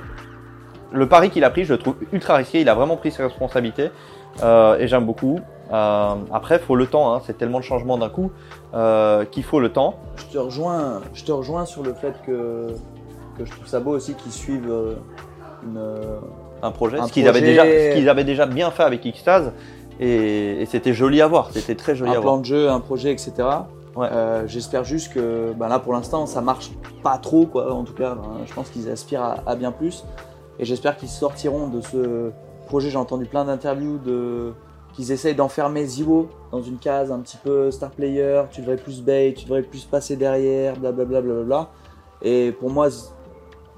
le 0.93 1.09
pari 1.09 1.31
qu'il 1.31 1.45
a 1.45 1.51
pris, 1.51 1.65
je 1.65 1.75
le 1.75 1.79
trouve 1.79 1.97
ultra 2.13 2.37
risqué. 2.37 2.61
Il 2.61 2.69
a 2.69 2.75
vraiment 2.75 2.97
pris 2.97 3.11
ses 3.11 3.23
responsabilités. 3.23 3.91
et 4.43 4.89
j'aime 4.89 5.05
beaucoup. 5.05 5.39
Après, 5.71 6.59
faut 6.59 6.77
le 6.77 6.87
temps. 6.87 7.15
hein. 7.15 7.21
C'est 7.25 7.37
tellement 7.39 7.59
de 7.59 7.65
changements 7.65 7.99
d'un 7.99 8.09
coup 8.09 8.31
qu'il 9.31 9.45
faut 9.45 9.61
le 9.61 9.69
temps. 9.71 9.95
Je 10.17 10.25
te 10.27 10.39
rejoins, 10.39 11.01
je 11.15 11.25
te 11.25 11.33
rejoins 11.33 11.65
sur 11.67 11.83
le 11.83 11.95
fait 11.95 12.15
que, 12.27 12.69
que 13.39 13.45
je 13.45 13.51
trouve 13.53 13.67
ça 13.67 13.79
beau 13.81 13.93
aussi 13.93 14.15
qu'ils 14.15 14.33
suivent 14.33 14.73
une. 15.65 15.81
un 16.63 16.71
projet, 16.73 16.99
Un 16.99 17.07
ce 17.07 17.13
qu'ils 17.13 17.29
avaient 17.29 17.41
projet- 17.41 17.51
déjà, 17.53 17.65
ce 17.65 17.93
qu'ils 17.95 18.09
avaient 18.09 18.25
déjà 18.25 18.47
bien 18.47 18.71
fait 18.73 18.83
avec 18.85 19.03
Xtase, 19.05 19.53
et, 20.01 20.63
et 20.63 20.67
c'était 20.67 20.93
joli 20.95 21.21
à 21.23 21.27
voir, 21.29 21.51
c'était 21.53 21.75
très 21.75 21.95
joli 21.95 22.11
un 22.11 22.15
à 22.15 22.21
voir. 22.21 22.35
plan 22.35 22.39
de 22.39 22.45
jeu, 22.45 22.69
un 22.71 22.81
projet, 22.81 23.13
etc. 23.13 23.33
Ouais. 23.97 24.09
Euh, 24.11 24.43
J'espère 24.49 24.83
juste 24.83 25.13
que 25.15 25.53
ben 25.57 25.69
là 25.69 25.79
pour 25.79 25.93
l'instant 25.93 26.27
ça 26.27 26.41
marche 26.41 26.73
pas 27.03 27.17
trop 27.19 27.47
quoi. 27.47 27.73
En 27.73 27.85
tout 27.85 27.95
cas, 27.95 28.15
ben, 28.17 28.45
je 28.45 28.53
pense 28.53 28.69
qu'ils 28.71 28.91
aspirent 28.91 29.23
à, 29.23 29.37
à 29.47 29.55
bien 29.55 29.71
plus. 29.73 30.05
Et 30.59 30.65
j'espère 30.65 30.97
qu'ils 30.97 31.09
sortiront 31.09 31.69
de 31.69 31.81
ce 31.81 32.31
projet. 32.67 32.91
J'ai 32.91 32.97
entendu 32.99 33.27
plein 33.27 33.45
d'interviews 33.45 33.99
de 33.99 34.53
qu'ils 34.95 35.11
essayent 35.13 35.35
d'enfermer 35.35 35.85
Zero 35.87 36.29
dans 36.53 36.63
une 36.63 36.79
case 36.79 37.11
un 37.11 37.19
petit 37.21 37.37
peu 37.37 37.71
star 37.71 37.91
player. 37.91 38.43
Tu 38.51 38.61
devrais 38.61 38.77
plus 38.77 39.03
bait, 39.03 39.35
tu 39.37 39.45
devrais 39.45 39.63
plus 39.63 39.85
passer 39.85 40.17
derrière, 40.17 40.77
blablabla. 40.77 41.21
blablabla. 41.21 41.71
Et 42.23 42.53
pour 42.53 42.71
moi, 42.71 42.89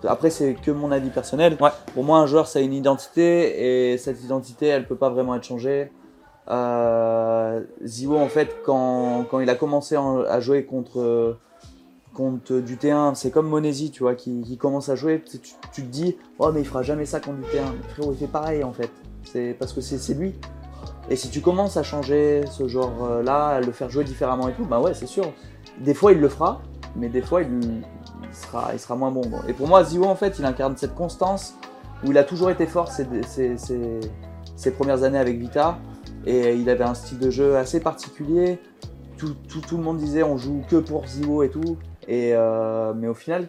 après 0.07 0.31
c'est 0.31 0.55
que 0.55 0.70
mon 0.70 0.92
avis 0.92 1.11
personnel. 1.11 1.57
Ouais. 1.61 1.70
Pour 1.94 2.05
moi, 2.05 2.18
un 2.18 2.26
joueur 2.26 2.46
ça 2.46 2.59
a 2.59 2.62
une 2.62 2.74
identité 2.74 3.92
et 3.92 3.98
cette 3.98 4.22
identité 4.22 4.66
elle 4.66 4.87
peut 4.87 4.96
pas 4.96 5.11
vraiment 5.11 5.35
être 5.35 5.44
changée. 5.44 5.90
Euh, 6.48 7.61
en 8.11 8.28
fait, 8.28 8.56
quand, 8.64 9.24
quand 9.30 9.40
il 9.40 9.50
a 9.50 9.54
commencé 9.54 9.96
en- 9.96 10.20
à 10.20 10.40
jouer 10.40 10.64
contre, 10.64 11.37
contre 12.14 12.54
du 12.61 12.76
T1, 12.76 13.14
c'est 13.14 13.30
comme 13.30 13.48
Monesi, 13.48 13.90
tu 13.90 14.02
vois, 14.02 14.14
qui, 14.14 14.42
qui 14.42 14.56
commence 14.56 14.88
à 14.88 14.94
jouer. 14.94 15.22
Tu, 15.72 15.82
te 15.82 15.88
dis, 15.88 16.16
oh, 16.38 16.50
mais 16.52 16.61
il 16.61 16.66
fera 16.66 16.82
jamais 16.82 17.04
ça 17.06 17.20
contre 17.20 17.38
du 17.38 17.44
T1. 17.44 17.62
Mais 17.82 17.88
frérot, 17.88 18.12
il 18.12 18.18
fait 18.18 18.26
pareil, 18.26 18.64
en 18.64 18.72
fait. 18.72 18.90
C'est 19.24 19.56
parce 19.59 19.72
que 19.72 19.80
c'est 19.80 20.14
lui. 20.14 20.35
Et 21.09 21.16
si 21.16 21.30
tu 21.30 21.40
commences 21.40 21.76
à 21.76 21.82
changer 21.82 22.42
ce 22.50 22.66
genre-là, 22.68 23.46
à 23.48 23.61
le 23.61 23.70
faire 23.72 23.90
jouer 23.90 24.04
différemment 24.04 24.48
et 24.48 24.52
tout, 24.52 24.64
bah 24.64 24.80
ouais, 24.80 24.94
c'est 24.94 25.06
sûr. 25.06 25.24
Des 25.80 25.94
fois, 25.94 26.12
il 26.12 26.18
le 26.20 26.28
fera, 26.28 26.61
mais 26.96 27.09
des 27.09 27.22
fois, 27.22 27.42
il, 27.42 27.82
sera, 28.32 28.70
il 28.72 28.78
sera 28.80 28.96
moins 28.96 29.11
bon. 29.11 29.22
Et 29.46 29.52
pour 29.52 29.68
moi, 29.68 29.85
Ziwo, 29.85 30.04
en 30.06 30.16
fait, 30.16 30.38
il 30.38 30.44
incarne 30.44 30.76
cette 30.76 30.94
constance 30.94 31.54
où 32.04 32.11
il 32.11 32.18
a 32.18 32.24
toujours 32.24 32.50
été 32.50 32.66
fort 32.66 32.88
ces, 32.90 33.06
ces, 33.26 33.56
ces- 33.56 34.00
ces 34.56 34.70
premières 34.72 35.02
années 35.04 35.18
avec 35.18 35.38
Vita. 35.38 35.78
Et 36.27 36.55
il 36.55 36.69
avait 36.69 36.85
un 36.85 36.95
style 36.95 37.19
de 37.19 37.31
jeu 37.31 37.57
assez 37.57 37.81
particulier. 37.81 38.59
Tout, 39.17 39.35
tout, 39.49 39.61
tout 39.61 39.77
le 39.77 39.83
monde 39.83 39.97
disait 39.97 40.23
on 40.23 40.37
joue 40.37 40.62
que 40.69 40.77
pour 40.77 41.07
Ziwo 41.07 41.43
et 41.43 41.49
tout. 41.49 41.79
Et 42.09 42.33
euh, 42.35 42.93
mais 42.95 43.09
au 43.09 43.15
final, 43.15 43.49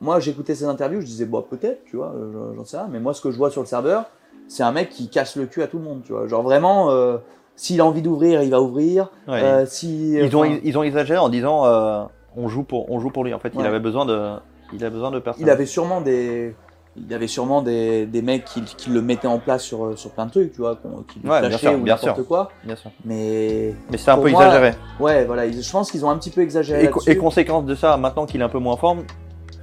moi 0.00 0.20
j'écoutais 0.20 0.54
ses 0.54 0.64
interviews, 0.64 1.00
je 1.00 1.06
disais 1.06 1.24
bah 1.24 1.44
peut-être, 1.48 1.84
tu 1.84 1.96
vois, 1.96 2.12
euh, 2.14 2.52
j'en 2.56 2.64
sais 2.64 2.76
rien. 2.76 2.88
Mais 2.90 3.00
moi 3.00 3.14
ce 3.14 3.20
que 3.20 3.30
je 3.30 3.36
vois 3.36 3.50
sur 3.50 3.62
le 3.62 3.66
serveur, 3.66 4.04
c'est 4.48 4.62
un 4.62 4.72
mec 4.72 4.90
qui 4.90 5.08
casse 5.08 5.36
le 5.36 5.46
cul 5.46 5.62
à 5.62 5.66
tout 5.66 5.78
le 5.78 5.84
monde, 5.84 6.02
tu 6.04 6.12
vois. 6.12 6.26
Genre 6.26 6.42
vraiment, 6.42 6.90
euh, 6.90 7.16
s'il 7.56 7.80
a 7.80 7.86
envie 7.86 8.02
d'ouvrir, 8.02 8.42
il 8.42 8.50
va 8.50 8.60
ouvrir. 8.60 9.10
Ouais, 9.28 9.42
Euh, 9.42 9.66
si, 9.66 10.12
ils, 10.12 10.36
ont, 10.36 10.40
enfin, 10.40 10.58
ils 10.62 10.78
ont 10.78 10.82
exagéré 10.82 11.18
en 11.18 11.28
disant 11.28 11.64
euh, 11.66 12.04
on, 12.36 12.48
joue 12.48 12.62
pour, 12.62 12.90
on 12.90 13.00
joue 13.00 13.10
pour 13.10 13.24
lui. 13.24 13.34
En 13.34 13.38
fait, 13.38 13.52
il 13.58 13.64
avait 13.64 13.80
besoin 13.80 14.04
de, 14.04 14.34
il 14.72 14.84
a 14.84 14.90
besoin 14.90 15.10
de 15.10 15.18
personne. 15.18 15.42
il 15.42 15.50
avait 15.50 15.66
sûrement 15.66 16.00
des, 16.00 16.54
il 16.96 17.12
avait 17.14 17.26
sûrement 17.26 17.62
des, 17.62 18.04
des 18.06 18.20
mecs 18.22 18.44
qui, 18.44 18.62
qui 18.62 18.90
le 18.90 19.00
mettaient 19.00 19.26
en 19.26 19.38
place 19.38 19.62
sur, 19.62 19.98
sur 19.98 20.10
plein 20.10 20.26
de 20.26 20.30
trucs, 20.30 20.52
tu 20.52 20.58
vois, 20.60 20.78
qui 21.10 21.20
lui 21.20 21.28
Ouais, 21.30 21.40
bien 21.48 21.56
sûr, 21.56 21.72
ou 21.72 21.78
n'importe 21.84 22.22
quoi. 22.24 22.50
Bien 22.64 22.76
sûr. 22.76 22.90
Mais 23.04 23.74
Mais 23.90 23.96
c'est 23.96 24.10
un 24.10 24.18
peu 24.18 24.30
moi, 24.30 24.44
exagéré. 24.44 24.72
ouais, 25.00 25.24
voilà, 25.24 25.50
je 25.50 25.70
pense 25.70 25.90
qu'ils 25.90 26.04
ont 26.04 26.10
un 26.10 26.18
petit 26.18 26.30
peu 26.30 26.42
exagéré 26.42 26.84
Et, 26.84 26.90
co- 26.90 27.00
là-dessus. 27.00 27.10
et 27.12 27.16
conséquence 27.16 27.64
de 27.64 27.74
ça, 27.74 27.96
maintenant 27.96 28.26
qu'il 28.26 28.40
est 28.40 28.44
un 28.44 28.48
peu 28.50 28.58
moins 28.58 28.74
en 28.74 28.76
forme, 28.76 29.04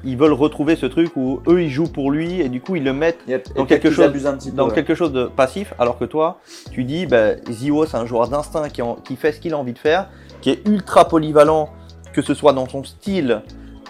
ils 0.04 0.18
veulent 0.18 0.34
retrouver 0.34 0.76
ce 0.78 0.86
truc 0.86 1.12
où 1.18 1.42
eux 1.48 1.62
ils 1.62 1.70
jouent 1.70 1.92
pour 1.92 2.10
lui 2.10 2.40
et 2.40 2.48
du 2.48 2.62
coup 2.62 2.78
ils 2.78 2.84
le 2.86 2.94
mettent 2.94 3.20
Yep. 3.28 3.50
dans 3.56 3.66
quelque 3.66 3.92
chose- 3.92 4.06
abusent 4.06 4.28
un 4.28 4.38
petit 4.38 4.50
peu, 4.50 4.56
dans 4.58 4.70
ouais. 4.70 4.74
quelque 4.74 4.96
chose 4.96 5.12
de 5.12 5.26
passif, 5.26 5.74
alors 5.78 6.00
que 6.00 6.06
toi, 6.06 6.40
tu 6.72 6.84
dis, 6.86 7.06
bah, 7.06 7.36
Zio, 7.52 7.86
c'est 7.86 7.98
un 7.98 8.06
joueur 8.06 8.28
d'instinct 8.30 8.70
qui, 8.70 8.82
en- 8.82 8.96
qui 8.96 9.16
fait 9.18 9.34
ce 9.34 9.40
qu'il 9.40 9.54
a 9.54 9.58
envie 9.58 9.74
de 9.74 9.80
faire, 9.80 10.10
qui 10.42 10.50
est 10.52 10.68
ultra 10.68 11.06
polyvalent, 11.08 11.70
que 12.14 12.22
ce 12.24 12.34
soit 12.34 12.54
dans 12.54 12.68
son 12.68 12.84
style, 12.84 13.42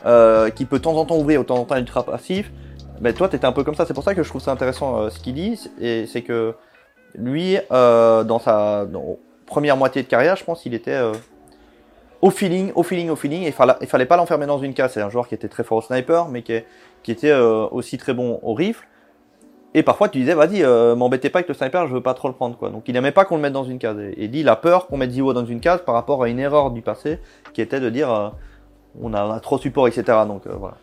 euh, 0.05 0.49
qui 0.49 0.65
peut 0.65 0.79
de 0.79 0.83
temps 0.83 0.97
en 0.97 1.05
temps 1.05 1.17
ouvrir, 1.17 1.41
de 1.41 1.45
temps 1.45 1.57
en 1.59 1.65
temps 1.65 1.77
ultra 1.77 2.03
passif. 2.03 2.51
Bah, 3.01 3.13
toi, 3.13 3.29
tu 3.29 3.35
étais 3.35 3.45
un 3.45 3.51
peu 3.51 3.63
comme 3.63 3.75
ça. 3.75 3.85
C'est 3.85 3.93
pour 3.93 4.03
ça 4.03 4.13
que 4.15 4.23
je 4.23 4.29
trouve 4.29 4.41
ça 4.41 4.51
intéressant 4.51 4.99
euh, 5.01 5.09
ce 5.09 5.19
qu'il 5.19 5.33
dit, 5.35 5.59
et 5.79 6.05
c'est 6.05 6.21
que 6.21 6.53
Lui, 7.15 7.57
euh, 7.71 8.23
dans 8.23 8.39
sa 8.39 8.85
dans- 8.85 9.17
première 9.47 9.77
moitié 9.77 10.03
de 10.03 10.07
carrière, 10.07 10.35
je 10.35 10.43
pense 10.43 10.61
qu'il 10.61 10.73
était 10.75 10.91
euh, 10.93 11.13
au 12.21 12.29
feeling, 12.29 12.71
au 12.75 12.83
feeling, 12.83 13.09
au 13.09 13.15
feeling. 13.15 13.43
Et 13.43 13.47
il 13.47 13.51
fallait, 13.53 13.73
il 13.81 13.87
fallait 13.87 14.05
pas 14.05 14.15
l'enfermer 14.17 14.45
dans 14.45 14.59
une 14.59 14.73
case. 14.75 14.93
C'est 14.93 15.01
un 15.01 15.09
joueur 15.09 15.27
qui 15.27 15.33
était 15.35 15.47
très 15.47 15.63
fort 15.63 15.79
au 15.79 15.81
sniper, 15.81 16.27
mais 16.27 16.43
qui, 16.43 16.53
qui 17.01 17.11
était 17.11 17.31
euh, 17.31 17.65
aussi 17.71 17.97
très 17.97 18.13
bon 18.13 18.39
au 18.43 18.53
rifle. 18.53 18.85
Et 19.73 19.81
parfois, 19.83 20.09
tu 20.09 20.17
disais, 20.19 20.33
vas-y, 20.35 20.63
euh, 20.63 20.95
m'embêtez 20.95 21.29
pas 21.29 21.39
avec 21.39 21.47
le 21.47 21.53
sniper, 21.55 21.87
je 21.87 21.93
veux 21.93 22.01
pas 22.01 22.13
trop 22.15 22.27
le 22.27 22.33
prendre. 22.33 22.57
quoi. 22.57 22.69
Donc, 22.69 22.83
il 22.87 22.95
aimait 22.95 23.11
pas 23.11 23.23
qu'on 23.25 23.35
le 23.37 23.41
mette 23.41 23.53
dans 23.53 23.63
une 23.63 23.79
case. 23.79 23.97
Et, 23.99 24.23
et 24.23 24.27
dit, 24.27 24.41
il 24.41 24.49
a 24.49 24.55
peur 24.55 24.85
qu'on 24.87 24.97
mette 24.97 25.11
Ziwo 25.11 25.31
dans 25.33 25.45
une 25.45 25.61
case 25.61 25.81
par 25.83 25.95
rapport 25.95 26.21
à 26.23 26.27
une 26.29 26.39
erreur 26.39 26.69
du 26.71 26.81
passé, 26.81 27.19
qui 27.53 27.61
était 27.61 27.79
de 27.79 27.89
dire, 27.89 28.11
euh, 28.13 28.29
on, 29.01 29.13
a, 29.13 29.23
on 29.25 29.31
a 29.31 29.39
trop 29.39 29.57
support, 29.57 29.87
etc. 29.87 30.03
Donc, 30.27 30.43
voilà. 30.47 30.77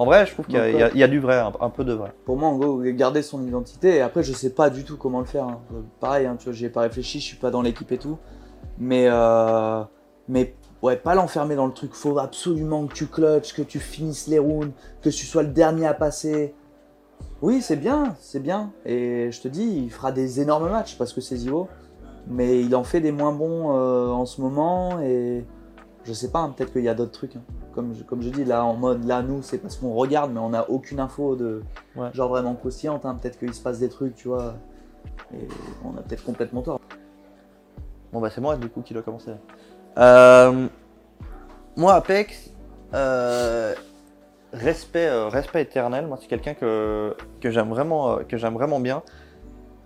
En 0.00 0.06
vrai, 0.06 0.24
je 0.24 0.32
trouve 0.32 0.46
qu'il 0.46 0.54
y, 0.54 0.58
a- 0.58 0.94
y 0.94 0.98
y 1.02 1.08
du 1.10 1.18
vrai, 1.20 1.36
un, 1.38 1.52
un 1.60 1.68
peu 1.68 1.84
de 1.84 1.92
vrai. 1.92 2.14
Pour 2.24 2.38
moi, 2.38 2.48
en 2.48 2.56
gros, 2.56 2.78
garder 2.80 3.20
son 3.20 3.46
identité. 3.46 3.96
Et 3.96 4.00
après, 4.00 4.22
je 4.22 4.32
sais 4.32 4.48
pas 4.48 4.70
du 4.70 4.82
tout 4.82 4.96
comment 4.96 5.18
le 5.20 5.26
faire. 5.26 5.44
hein. 5.44 5.60
Pareil, 6.00 6.24
hein, 6.24 6.36
tu 6.38 6.44
vois, 6.46 6.54
j'y 6.54 6.64
ai 6.64 6.70
pas 6.70 6.80
réfléchi, 6.80 7.20
je 7.20 7.24
suis 7.26 7.36
pas 7.36 7.50
dans 7.50 7.60
l'équipe 7.60 7.92
et 7.92 7.98
tout. 7.98 8.16
Mais, 8.78 9.08
euh, 9.10 9.82
mais 10.26 10.54
ouais, 10.80 10.96
pas 10.96 11.14
l'enfermer 11.14 11.54
dans 11.54 11.66
le 11.66 11.74
truc. 11.74 11.92
Faut 11.92 12.18
absolument 12.18 12.86
que 12.86 12.94
tu 12.94 13.08
clutches, 13.08 13.52
que 13.52 13.60
tu 13.60 13.78
finisses 13.78 14.26
les 14.26 14.38
rounds, 14.38 14.72
que 15.02 15.10
tu 15.10 15.26
sois 15.26 15.42
le 15.42 15.50
dernier 15.50 15.86
à 15.86 15.92
passer. 15.92 16.54
Oui, 17.42 17.60
c'est 17.60 17.76
bien, 17.76 18.16
c'est 18.20 18.40
bien. 18.40 18.72
Et 18.86 19.30
je 19.30 19.40
te 19.42 19.48
dis, 19.48 19.82
il 19.84 19.90
fera 19.90 20.12
des 20.12 20.40
énormes 20.40 20.70
matchs 20.70 20.96
parce 20.96 21.12
que 21.12 21.20
c'est 21.20 21.36
Zivo. 21.36 21.68
Mais 22.26 22.62
il 22.62 22.74
en 22.74 22.84
fait 22.84 23.02
des 23.02 23.12
moins 23.12 23.32
bons 23.32 23.76
euh, 23.76 24.08
en 24.08 24.24
ce 24.24 24.40
moment. 24.40 24.98
Et 25.02 25.44
je 26.04 26.12
sais 26.12 26.30
pas, 26.30 26.40
hein, 26.40 26.54
peut-être 26.56 26.72
qu'il 26.72 26.82
y 26.82 26.88
a 26.88 26.94
d'autres 26.94 27.12
trucs. 27.12 27.36
hein. 27.36 27.42
Comme, 27.74 27.94
je, 27.94 28.02
comme 28.02 28.20
je 28.22 28.30
dis, 28.30 28.44
là, 28.44 28.64
en 28.64 28.74
mode, 28.74 29.04
là, 29.04 29.22
nous, 29.22 29.42
c'est 29.42 29.58
parce 29.58 29.76
qu'on 29.76 29.92
regarde, 29.94 30.32
mais 30.32 30.40
on 30.40 30.50
n'a 30.50 30.68
aucune 30.70 30.98
info 31.00 31.36
de, 31.36 31.62
Ouais. 31.96 32.08
genre 32.14 32.28
vraiment 32.28 32.54
croustillante. 32.54 33.04
hein. 33.06 33.16
Peut-être 33.20 33.38
qu'il 33.38 33.52
se 33.54 33.62
passe 33.62 33.78
des 33.78 33.88
trucs, 33.88 34.14
tu 34.16 34.28
vois. 34.28 34.54
Et 35.34 35.46
on 35.84 35.96
a 35.96 36.02
peut-être 36.02 36.24
complètement 36.24 36.62
tort. 36.62 36.80
Bon, 38.12 38.20
bah, 38.20 38.28
c'est 38.30 38.40
moi, 38.40 38.56
du 38.56 38.68
coup, 38.68 38.82
qui 38.82 38.92
dois 38.94 39.02
commencer. 39.02 39.30
Euh, 39.98 40.66
moi, 41.76 41.94
Apex, 41.94 42.50
euh, 42.94 43.74
respect, 44.52 45.06
euh, 45.06 45.28
respect 45.28 45.62
éternel. 45.62 46.06
Moi, 46.06 46.18
c'est 46.20 46.26
quelqu'un 46.26 46.54
que, 46.54 47.14
que 47.40 47.50
j'aime 47.50 47.68
vraiment, 47.68 48.18
que 48.28 48.36
j'aime 48.36 48.54
vraiment 48.54 48.80
bien. 48.80 49.02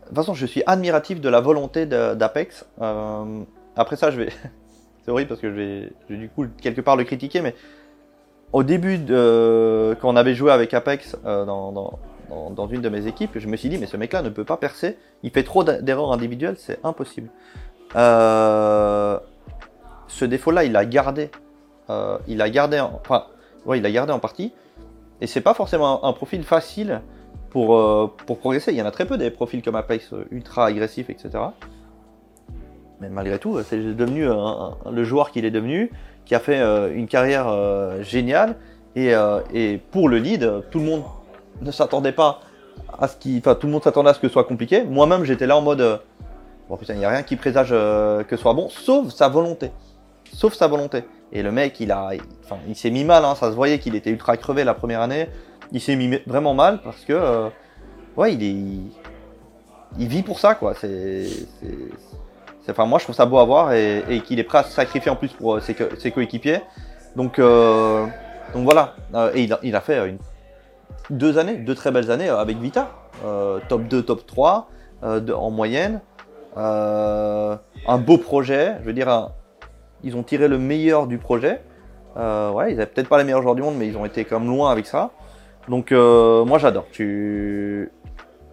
De 0.04 0.08
toute 0.08 0.16
façon, 0.16 0.34
je 0.34 0.46
suis 0.46 0.62
admiratif 0.66 1.20
de 1.20 1.28
la 1.28 1.40
volonté 1.40 1.84
d'Apex. 1.86 2.64
Après 3.76 3.96
ça, 3.96 4.10
je 4.10 4.18
vais. 4.22 4.28
C'est 5.04 5.10
horrible 5.10 5.28
parce 5.28 5.40
que 5.40 5.50
je 5.50 5.54
vais, 5.54 5.92
du 6.16 6.28
coup 6.28 6.46
quelque 6.60 6.80
part 6.80 6.96
le 6.96 7.04
critiquer, 7.04 7.40
mais 7.40 7.54
au 8.52 8.62
début, 8.62 8.98
de, 8.98 9.96
quand 10.00 10.08
on 10.08 10.16
avait 10.16 10.34
joué 10.34 10.52
avec 10.52 10.72
Apex 10.74 11.16
euh, 11.26 11.44
dans, 11.44 11.72
dans, 12.50 12.66
une 12.68 12.80
de 12.80 12.88
mes 12.88 13.06
équipes, 13.06 13.32
je 13.36 13.48
me 13.48 13.56
suis 13.56 13.68
dit, 13.68 13.78
mais 13.78 13.86
ce 13.86 13.96
mec-là 13.96 14.22
ne 14.22 14.28
peut 14.28 14.44
pas 14.44 14.56
percer. 14.56 14.96
Il 15.24 15.30
fait 15.30 15.42
trop 15.42 15.64
d'erreurs 15.64 16.12
individuelles, 16.12 16.54
c'est 16.56 16.78
impossible. 16.84 17.30
Euh, 17.96 19.18
ce 20.06 20.24
défaut-là, 20.24 20.64
il 20.64 20.72
l'a 20.72 20.84
gardé. 20.84 21.30
Euh, 21.90 22.18
il 22.28 22.38
l'a 22.38 22.48
gardé, 22.48 22.80
en, 22.80 23.00
enfin, 23.02 23.26
ouais, 23.66 23.80
gardé 23.80 24.12
en 24.12 24.20
partie. 24.20 24.52
Et 25.20 25.26
c'est 25.26 25.40
pas 25.40 25.54
forcément 25.54 26.04
un, 26.04 26.12
profil 26.12 26.44
facile 26.44 27.02
pour, 27.50 27.76
euh, 27.76 28.12
pour 28.26 28.38
progresser. 28.38 28.72
Il 28.72 28.78
y 28.78 28.82
en 28.82 28.86
a 28.86 28.90
très 28.90 29.06
peu 29.06 29.18
des 29.18 29.30
profils 29.30 29.62
comme 29.62 29.76
Apex 29.76 30.12
euh, 30.12 30.24
ultra 30.30 30.66
agressifs, 30.66 31.10
etc. 31.10 31.30
Mais 33.00 33.08
malgré 33.08 33.38
tout, 33.38 33.60
c'est 33.62 33.76
devenu 33.96 34.28
un- 34.28 34.76
le 34.90 35.04
joueur 35.04 35.30
qu'il 35.30 35.44
est 35.44 35.50
devenu, 35.50 35.90
qui 36.24 36.34
a 36.34 36.40
fait 36.40 36.60
euh, 36.60 36.94
une 36.94 37.06
carrière 37.06 37.48
euh, 37.48 38.02
géniale. 38.02 38.56
Et, 38.96 39.14
euh, 39.14 39.40
pour 39.90 40.08
le 40.08 40.18
lead, 40.18 40.44
euh, 40.44 40.60
tout 40.70 40.78
le 40.78 40.84
monde 40.86 41.02
ne 41.60 41.70
s'attendait 41.70 42.12
pas 42.12 42.40
à 42.98 43.08
ce 43.08 43.16
qui, 43.16 43.38
enfin, 43.38 43.54
tout 43.56 43.66
le 43.66 43.72
monde 43.72 43.82
s'attendait 43.82 44.10
à 44.10 44.14
ce 44.14 44.20
que 44.20 44.28
ce 44.28 44.32
soit 44.32 44.44
compliqué. 44.44 44.84
Moi-même, 44.84 45.24
j'étais 45.24 45.46
là 45.46 45.56
en 45.56 45.60
mode, 45.62 45.80
euh, 45.80 45.96
bon 46.68 46.76
putain, 46.76 46.94
il 46.94 47.00
n'y 47.00 47.04
a 47.04 47.08
rien 47.10 47.22
qui 47.24 47.36
présage 47.36 47.70
euh, 47.72 48.22
que 48.22 48.36
ce 48.36 48.42
soit 48.42 48.54
bon, 48.54 48.68
sauf 48.68 49.08
sa 49.12 49.28
volonté, 49.28 49.70
sauf 50.32 50.54
sa 50.54 50.68
volonté. 50.68 51.02
Et 51.32 51.42
le 51.42 51.50
mec, 51.50 51.80
il 51.80 51.90
a, 51.90 52.10
enfin, 52.44 52.58
il 52.68 52.76
s'est 52.76 52.90
mis 52.90 53.02
mal. 53.04 53.24
Hein, 53.24 53.34
ça 53.34 53.50
se 53.50 53.56
voyait 53.56 53.80
qu'il 53.80 53.96
était 53.96 54.10
ultra 54.10 54.36
crevé 54.36 54.62
la 54.62 54.74
première 54.74 55.00
année. 55.00 55.28
Il 55.72 55.80
s'est 55.80 55.96
mis 55.96 56.18
vraiment 56.26 56.54
mal 56.54 56.80
parce 56.82 57.04
que, 57.04 57.12
euh, 57.12 57.48
ouais, 58.16 58.34
il 58.34 58.42
il, 59.98 60.08
vit 60.08 60.22
pour 60.22 60.38
ça, 60.38 60.54
quoi. 60.54 60.74
C'est- 60.74 61.26
enfin, 62.70 62.86
moi, 62.86 62.98
je 62.98 63.04
trouve 63.04 63.14
ça 63.16 63.26
beau 63.26 63.38
à 63.38 63.44
voir 63.44 63.72
et, 63.72 64.04
et 64.08 64.20
qu'il 64.20 64.38
est 64.38 64.44
prêt 64.44 64.58
à 64.58 64.62
se 64.62 64.72
sacrifier 64.72 65.10
en 65.10 65.16
plus 65.16 65.32
pour 65.32 65.56
euh, 65.56 65.60
ses, 65.60 65.74
co- 65.74 65.94
ses 65.98 66.10
coéquipiers. 66.10 66.60
Donc, 67.16 67.38
euh, 67.38 68.04
donc 68.54 68.64
voilà. 68.64 68.94
Euh, 69.14 69.30
et 69.34 69.42
il 69.44 69.52
a, 69.52 69.58
il 69.62 69.74
a 69.76 69.80
fait 69.80 69.98
euh, 69.98 70.06
une, 70.06 70.18
deux 71.10 71.38
années, 71.38 71.54
deux 71.56 71.74
très 71.74 71.90
belles 71.90 72.10
années 72.10 72.28
euh, 72.30 72.38
avec 72.38 72.56
Vita. 72.58 72.90
Euh, 73.24 73.60
top 73.68 73.82
2, 73.84 74.02
top 74.02 74.26
3 74.26 74.68
euh, 75.04 75.20
en 75.34 75.50
moyenne. 75.50 76.00
Euh, 76.56 77.56
un 77.86 77.98
beau 77.98 78.18
projet. 78.18 78.74
Je 78.80 78.86
veux 78.86 78.92
dire, 78.92 79.30
ils 80.02 80.16
ont 80.16 80.22
tiré 80.22 80.48
le 80.48 80.58
meilleur 80.58 81.06
du 81.06 81.18
projet. 81.18 81.60
Euh, 82.16 82.50
ouais, 82.52 82.72
ils 82.72 82.76
avaient 82.76 82.86
peut-être 82.86 83.08
pas 83.08 83.18
les 83.18 83.24
meilleurs 83.24 83.42
joueurs 83.42 83.54
du 83.56 83.62
monde, 83.62 83.74
mais 83.76 83.88
ils 83.88 83.96
ont 83.96 84.04
été 84.04 84.24
quand 84.24 84.38
même 84.38 84.48
loin 84.48 84.70
avec 84.70 84.86
ça. 84.86 85.10
Donc 85.68 85.92
euh, 85.92 86.44
moi 86.44 86.58
j'adore. 86.58 86.86
Tu 86.92 87.90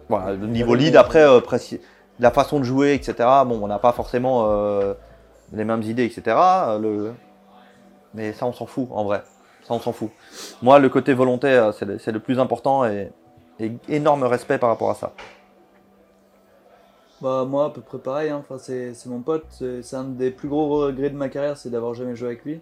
voilà, 0.08 0.32
le 0.32 0.46
niveau 0.46 0.74
lead 0.74 0.96
après 0.96 1.22
euh, 1.22 1.40
précis- 1.40 1.80
la 2.22 2.30
façon 2.30 2.60
de 2.60 2.64
jouer, 2.64 2.94
etc. 2.94 3.14
Bon, 3.46 3.60
on 3.62 3.66
n'a 3.66 3.80
pas 3.80 3.92
forcément 3.92 4.46
euh, 4.46 4.94
les 5.52 5.64
mêmes 5.64 5.82
idées, 5.82 6.04
etc. 6.04 6.36
Euh. 6.36 7.12
Mais 8.14 8.32
ça 8.32 8.46
on 8.46 8.52
s'en 8.52 8.66
fout 8.66 8.88
en 8.92 9.04
vrai. 9.04 9.22
Ça 9.64 9.74
on 9.74 9.80
s'en 9.80 9.92
fout. 9.92 10.10
Moi 10.62 10.78
le 10.78 10.88
côté 10.88 11.14
volonté 11.14 11.48
euh, 11.48 11.72
c'est 11.72 12.12
le, 12.12 12.20
plus 12.20 12.38
important 12.38 12.84
et, 12.84 13.10
énorme 13.88 14.22
respect 14.22 14.58
par 14.58 14.70
rapport 14.70 14.90
à 14.90 14.94
ça. 14.94 15.12
Bah, 17.20 17.44
moi, 17.48 17.66
à 17.66 17.70
peu 17.70 17.80
près 17.80 17.98
pareil. 17.98 18.30
hein. 18.30 18.42
Enfin, 18.44 18.58
c'est 18.58 19.06
mon 19.06 19.20
pote. 19.20 19.46
C'est 19.50 19.94
un 19.94 20.04
des 20.04 20.32
plus 20.32 20.48
gros 20.48 20.68
regrets 20.68 21.10
de 21.10 21.16
ma 21.16 21.28
carrière, 21.28 21.56
c'est 21.56 21.70
d'avoir 21.70 21.94
jamais 21.94 22.16
joué 22.16 22.28
avec 22.28 22.44
lui. 22.44 22.60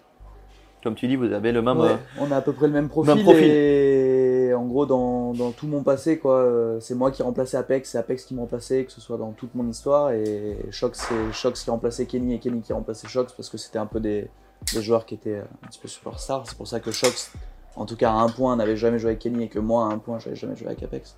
Comme 0.82 0.94
tu 0.94 1.06
dis, 1.08 1.16
vous 1.16 1.32
avez 1.32 1.52
le 1.52 1.60
même. 1.60 1.78
Ouais, 1.78 1.90
euh, 1.90 1.96
on 2.18 2.30
a 2.32 2.36
à 2.36 2.40
peu 2.40 2.52
près 2.52 2.66
le 2.66 2.72
même 2.72 2.88
profil. 2.88 3.14
Même 3.14 3.22
profil. 3.24 3.44
Et 3.44 4.54
en 4.54 4.64
gros, 4.64 4.86
dans, 4.86 5.32
dans 5.34 5.50
tout 5.50 5.66
mon 5.66 5.82
passé, 5.82 6.18
quoi, 6.18 6.36
euh, 6.36 6.80
c'est 6.80 6.94
moi 6.94 7.10
qui 7.10 7.22
remplaçais 7.22 7.56
Apex, 7.58 7.90
c'est 7.90 7.98
Apex 7.98 8.24
qui 8.24 8.34
me 8.34 8.40
remplaçait, 8.40 8.84
que 8.86 8.92
ce 8.92 9.00
soit 9.00 9.18
dans 9.18 9.32
toute 9.32 9.54
mon 9.54 9.68
histoire. 9.68 10.12
Et 10.12 10.56
Shox, 10.70 10.92
c'est 11.08 11.32
Shox 11.32 11.62
qui 11.62 11.70
remplaçait 11.70 12.06
Kenny 12.06 12.34
et 12.34 12.38
Kenny 12.38 12.62
qui 12.62 12.72
remplaçait 12.72 13.08
Shox 13.08 13.32
parce 13.36 13.48
que 13.50 13.58
c'était 13.58 13.78
un 13.78 13.84
peu 13.86 14.00
des, 14.00 14.28
des 14.74 14.80
joueurs 14.82 15.04
qui 15.04 15.14
étaient 15.14 15.38
un 15.62 15.66
petit 15.68 15.78
peu 15.78 15.88
superstars. 15.88 16.44
C'est 16.46 16.56
pour 16.56 16.66
ça 16.66 16.80
que 16.80 16.90
Shox, 16.90 17.32
en 17.76 17.84
tout 17.84 17.96
cas 17.96 18.10
à 18.10 18.14
un 18.14 18.28
point, 18.30 18.56
n'avait 18.56 18.76
jamais 18.76 18.98
joué 18.98 19.10
avec 19.10 19.20
Kenny 19.20 19.44
et 19.44 19.48
que 19.48 19.58
moi, 19.58 19.84
à 19.84 19.88
un 19.92 19.98
point, 19.98 20.18
j'avais 20.18 20.36
jamais 20.36 20.56
joué 20.56 20.68
avec 20.68 20.82
Apex. 20.82 21.16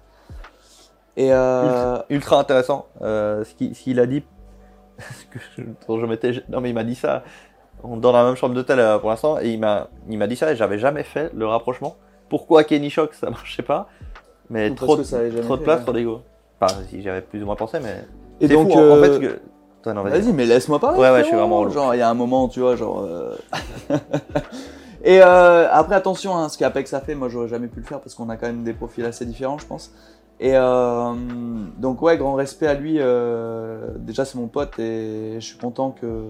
Et 1.17 1.33
euh, 1.33 1.99
ultra 2.11 2.41
intéressant 2.41 2.87
euh, 3.03 3.45
ce 3.45 3.55
qu'il 3.55 4.01
a 4.01 4.07
dit. 4.07 4.25
ce 4.99 5.25
que 5.27 5.39
je, 5.57 5.63
dont 5.87 6.01
je 6.01 6.07
m'étais- 6.07 6.43
non 6.49 6.61
mais 6.61 6.71
il 6.71 6.75
m'a 6.75 6.85
dit 6.85 6.95
ça. 6.95 7.23
On 7.85 7.97
dans 7.97 8.13
la 8.13 8.25
même 8.25 8.37
chambre 8.37 8.55
d'hôtel 8.55 8.79
euh, 8.79 8.99
pour 8.99 9.11
l'instant 9.11 9.39
et 9.41 9.51
il 9.51 9.59
m'a 9.59 9.89
il 10.09 10.19
m'a 10.19 10.27
dit 10.27 10.37
ça 10.37 10.53
et 10.53 10.57
j'avais 10.57 10.79
jamais 10.79 11.03
fait 11.03 11.31
le 11.35 11.47
rapprochement. 11.47 11.97
Pourquoi 12.29 12.65
Kenny 12.65 12.91
Shock 12.91 13.15
ça 13.15 13.29
marchait 13.31 13.63
pas 13.63 13.89
Mais 14.51 14.71
Ou 14.71 14.75
trop, 14.75 14.97
que 14.97 15.03
ça 15.03 15.19
trop 15.43 15.57
de 15.57 15.63
place, 15.63 15.79
ouais. 15.79 15.85
trop 15.85 15.93
d'ego. 15.93 16.21
Enfin, 16.61 16.75
si 16.89 17.03
j'avais 17.03 17.21
plus 17.23 17.43
ou 17.43 17.47
moins 17.47 17.57
pensé, 17.57 17.79
mais 17.83 18.05
et 18.41 18.49
donc, 18.49 18.71
fou, 18.71 18.79
en- 18.79 18.83
en 18.83 18.97
euh, 18.97 19.19
fait. 19.21 19.41
Que... 19.85 19.93
Non, 19.93 20.03
vas-y. 20.05 20.33
Mais 20.33 20.45
laisse-moi 20.47 20.79
parler. 20.79 20.99
Ouais, 20.99 21.11
ouais, 21.11 21.21
je 21.23 21.27
suis 21.27 21.37
vraiment 21.37 21.59
relou. 21.61 21.73
Genre, 21.73 21.95
il 21.95 21.99
y 21.99 22.03
a 22.03 22.09
un 22.09 22.15
moment, 22.15 22.47
tu 22.49 22.61
vois, 22.61 22.77
genre. 22.77 23.01
euh, 23.03 23.35
Et 25.05 25.21
euh, 25.21 25.69
après, 25.73 25.97
attention, 25.97 26.37
hein, 26.37 26.49
ce 26.49 26.57
qu'Apex 26.57 26.95
a 26.95 27.01
fait, 27.01 27.17
moi, 27.17 27.29
j'aurais 27.29 27.49
jamais 27.49 27.67
pu 27.67 27.81
le 27.81 27.87
faire 27.87 28.01
parce 28.01 28.15
qu'on 28.15 28.29
a 28.29 28.37
quand 28.37 28.47
même 28.47 28.63
des 28.63 28.73
profils 28.73 29.05
assez 29.05 29.27
différents, 29.27 29.59
je 29.59 29.67
pense. 29.67 29.93
Et 30.39 30.53
euh, 30.55 31.13
donc, 31.79 32.01
ouais, 32.03 32.17
grand 32.17 32.35
respect 32.35 32.69
à 32.69 32.75
lui. 32.75 32.97
euh, 33.01 33.89
déjà, 33.97 34.25
c'est 34.25 34.39
mon 34.39 34.47
pote 34.47 34.79
et 34.79 35.35
je 35.41 35.45
suis 35.45 35.59
content 35.59 35.91
que. 35.91 36.25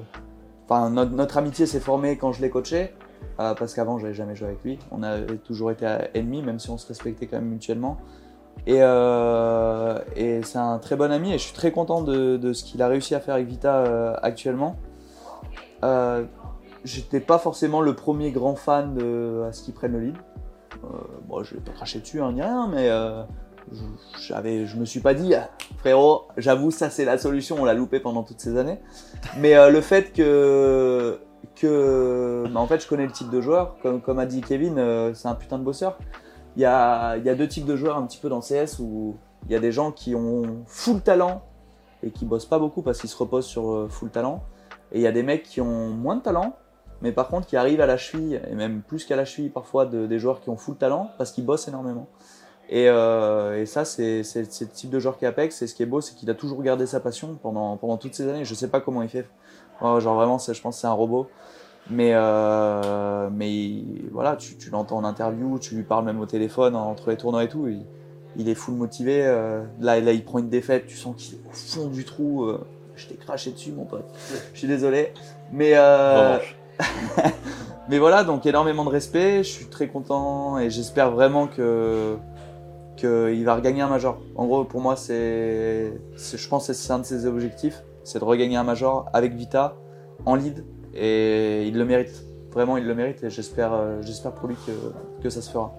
Notre, 0.91 1.39
amitié 1.39 1.67
s'est 1.67 1.81
formée 1.81 2.17
quand 2.17 2.33
je 2.33 2.43
l'ai 2.43 2.51
coaché. 2.51 2.95
euh, 3.41 3.55
parce 3.55 3.75
qu'avant, 3.75 3.99
j'avais 3.99 4.15
jamais 4.15 4.35
joué 4.35 4.49
avec 4.49 4.63
lui. 4.65 4.79
On 4.91 5.03
avait 5.03 5.37
toujours 5.37 5.71
été 5.71 5.87
ennemis, 6.15 6.43
même 6.43 6.59
si 6.59 6.71
on 6.71 6.79
se 6.79 6.87
respectait 6.87 7.27
quand 7.27 7.37
même 7.37 7.49
mutuellement. 7.49 7.99
Et, 8.67 8.83
euh, 8.83 9.99
c'est 10.43 10.59
un 10.59 10.79
très 10.79 10.97
bon 10.97 11.11
ami 11.11 11.33
et 11.33 11.39
je 11.39 11.45
suis 11.45 11.55
très 11.55 11.73
content 11.73 12.03
de, 12.03 12.53
ce 12.53 12.65
qu'il 12.65 12.83
a 12.83 12.89
réussi 12.89 13.15
à 13.15 13.21
faire 13.21 13.35
avec 13.35 13.49
Vita 13.49 13.77
euh, 13.79 14.15
actuellement. 14.23 14.77
J'étais 16.85 17.21
pas 17.21 17.39
forcément 17.39 17.81
le 17.81 17.95
premier 17.95 18.33
grand 18.33 18.57
fan 18.57 18.99
à 19.49 19.53
ce 19.53 19.63
qu'il 19.63 19.75
prenne 19.75 19.93
le 19.93 20.01
lead. 20.01 20.17
Bon, 21.29 21.43
je 21.45 21.55
vais 21.55 21.61
pas 21.61 21.73
cracher 21.73 22.01
dessus 22.01 22.21
hein, 22.21 22.33
ni 22.33 22.43
rien, 22.43 22.69
mais 22.69 22.91
je, 23.71 24.67
je 24.67 24.77
me 24.77 24.85
suis 24.85 25.01
pas 25.01 25.15
dit, 25.15 25.35
frérot, 25.79 26.23
j'avoue, 26.37 26.71
ça 26.71 26.91
c'est 26.91 27.05
la 27.05 27.19
solution, 27.19 27.57
on 27.61 27.65
l'a 27.65 27.75
loupé 27.75 28.01
pendant 28.01 28.23
toutes 28.23 28.41
ces 28.41 28.57
années. 28.57 28.79
Mais 29.39 29.57
euh, 29.57 29.71
le 29.71 29.81
fait 29.81 30.13
que, 30.13 31.21
que 31.57 32.45
bah, 32.53 32.61
en 32.61 32.67
fait, 32.67 32.83
je 32.83 32.89
connais 32.89 33.07
le 33.07 33.13
type 33.13 33.31
de 33.31 33.41
joueur, 33.41 33.77
comme, 34.05 34.19
a 34.19 34.27
dit 34.27 34.41
Kevin, 34.41 34.79
euh, 34.79 35.15
c'est 35.15 35.29
un 35.29 35.35
putain 35.35 35.59
de 35.59 35.65
bosseur. 35.65 35.99
Il 36.57 36.63
y 36.63 36.67
a, 36.67 37.17
y 37.17 37.29
a 37.29 37.35
deux 37.35 37.49
types 37.49 37.65
de 37.65 37.77
joueurs 37.77 37.97
un 37.97 38.07
petit 38.07 38.19
peu 38.19 38.29
dans 38.29 38.41
CS 38.41 38.79
où 38.79 39.17
il 39.47 39.53
y 39.53 39.57
a 39.57 39.61
des 39.61 39.73
gens 39.73 39.91
qui 39.91 40.15
ont 40.15 40.65
full 40.67 41.01
talent 41.01 41.43
et 42.03 42.11
qui 42.11 42.25
bossent 42.25 42.47
pas 42.47 42.59
beaucoup 42.59 42.83
parce 42.83 43.01
qu'ils 43.01 43.11
se 43.11 43.17
reposent 43.17 43.47
sur 43.47 43.71
euh, 43.71 43.89
full 43.89 44.11
talent. 44.11 44.43
Et 44.93 44.99
il 44.99 45.03
y 45.03 45.07
a 45.07 45.13
des 45.13 45.23
mecs 45.23 45.45
qui 45.45 45.61
ont 45.61 45.89
moins 45.89 46.17
de 46.17 46.21
talent, 46.21 46.55
mais 47.01 47.13
par 47.13 47.29
contre 47.29 47.47
qui 47.47 47.57
arrivent 47.57 47.81
à 47.81 47.87
la 47.87 47.97
cheville, 47.97 48.41
et 48.51 48.55
même 48.55 48.83
plus 48.83 49.07
qu'à 49.07 49.17
la 49.17 49.25
cheville 49.25 49.49
parfois, 49.49 49.87
de, 49.87 50.07
des 50.07 50.19
joueurs 50.19 50.41
qui 50.41 50.51
ont 50.51 50.57
full 50.57 50.77
talent 50.77 51.11
parce 51.17 51.33
qu'ils 51.33 51.47
bossent 51.47 51.69
énormément. 51.69 52.09
Et, 52.75 52.89
euh, 52.89 53.61
et 53.61 53.67
ça, 53.67 53.85
c'est 53.85 54.23
le 54.35 54.47
type 54.47 54.89
de 54.89 54.99
joueur 54.99 55.19
qui 55.19 55.27
Apex. 55.27 55.61
Et 55.61 55.67
ce 55.67 55.75
qui 55.75 55.83
est 55.83 55.87
beau, 55.87 56.01
c'est 56.01 56.15
qu'il 56.15 56.31
a 56.31 56.35
toujours 56.35 56.63
gardé 56.63 56.87
sa 56.87 57.01
passion 57.01 57.39
pendant, 57.43 57.77
pendant 57.77 57.99
toutes 57.99 58.15
ces 58.15 58.27
années. 58.27 58.47
Je 58.47 58.55
sais 58.55 58.69
pas 58.69 58.81
comment 58.81 59.03
il 59.03 59.11
fait. 59.11 59.27
Genre 59.83 60.15
vraiment, 60.15 60.39
je 60.39 60.59
pense 60.63 60.77
que 60.77 60.81
c'est 60.81 60.87
un 60.87 60.93
robot. 60.93 61.29
Mais, 61.91 62.13
euh, 62.15 63.29
mais 63.31 63.85
voilà, 64.11 64.37
tu, 64.37 64.57
tu 64.57 64.71
l'entends 64.71 64.97
en 64.97 65.05
interview, 65.05 65.59
tu 65.59 65.75
lui 65.75 65.83
parles 65.83 66.07
même 66.07 66.19
au 66.19 66.25
téléphone 66.27 66.75
entre 66.75 67.11
les 67.11 67.19
tournois 67.19 67.45
et 67.45 67.49
tout. 67.49 67.69
Il, 67.69 67.85
il 68.37 68.49
est 68.49 68.55
full 68.55 68.75
motivé. 68.75 69.23
euh, 69.27 69.63
là, 69.79 70.01
là, 70.01 70.13
il 70.13 70.25
prend 70.25 70.39
une 70.39 70.49
défaite, 70.49 70.87
tu 70.87 70.97
sens 70.97 71.15
qu'il 71.17 71.35
est 71.35 71.41
au 71.47 71.53
fond 71.53 71.89
du 71.89 72.07
trou. 72.07 72.45
euh, 72.45 72.65
je 72.97 73.07
t'ai 73.09 73.17
craché 73.17 73.51
dessus, 73.51 73.73
mon 73.73 73.85
pote. 73.85 74.07
Je 74.55 74.59
suis 74.59 74.69
désolé. 74.69 75.13
Euh, 75.61 76.39
mais 77.91 77.99
voilà, 77.99 78.25
donc 78.25 78.47
énormément 78.47 78.85
de 78.85 78.91
respect. 78.91 79.39
Je 79.43 79.51
suis 79.51 79.67
très 79.67 79.89
content 79.89 80.59
et 80.59 80.71
j'espère 80.71 81.11
vraiment 81.11 81.49
que 81.49 82.17
qu'il 83.03 83.45
va 83.45 83.55
regagner 83.55 83.83
un 83.83 83.89
major. 83.89 84.19
En 84.37 84.47
gros, 84.47 84.65
pour 84.65 84.81
moi, 84.81 84.97
c'est, 84.97 85.93
je 86.17 86.49
pense 86.49 86.67
que 86.69 86.73
c'est 86.73 86.93
un 86.93 87.01
de 87.01 87.05
ses 87.05 87.27
objectifs, 87.27 87.83
c'est 88.05 88.19
de 88.19 88.25
regagner 88.25 88.57
un 88.57 88.65
major 88.65 89.09
avec 89.13 89.35
Vita 89.35 89.77
en 90.27 90.35
lead 90.35 90.65
et 90.95 91.67
il 91.67 91.77
le 91.77 91.85
mérite. 91.85 92.25
Vraiment, 92.53 92.77
il 92.77 92.87
le 92.87 92.95
mérite 92.95 93.23
et 93.25 93.31
j'espère, 93.31 93.73
euh, 93.73 94.01
j'espère 94.03 94.33
pour 94.33 94.49
lui 94.49 94.57
que, 94.67 94.73
que 95.23 95.31
ça 95.31 95.41
se 95.41 95.51
fera. 95.51 95.73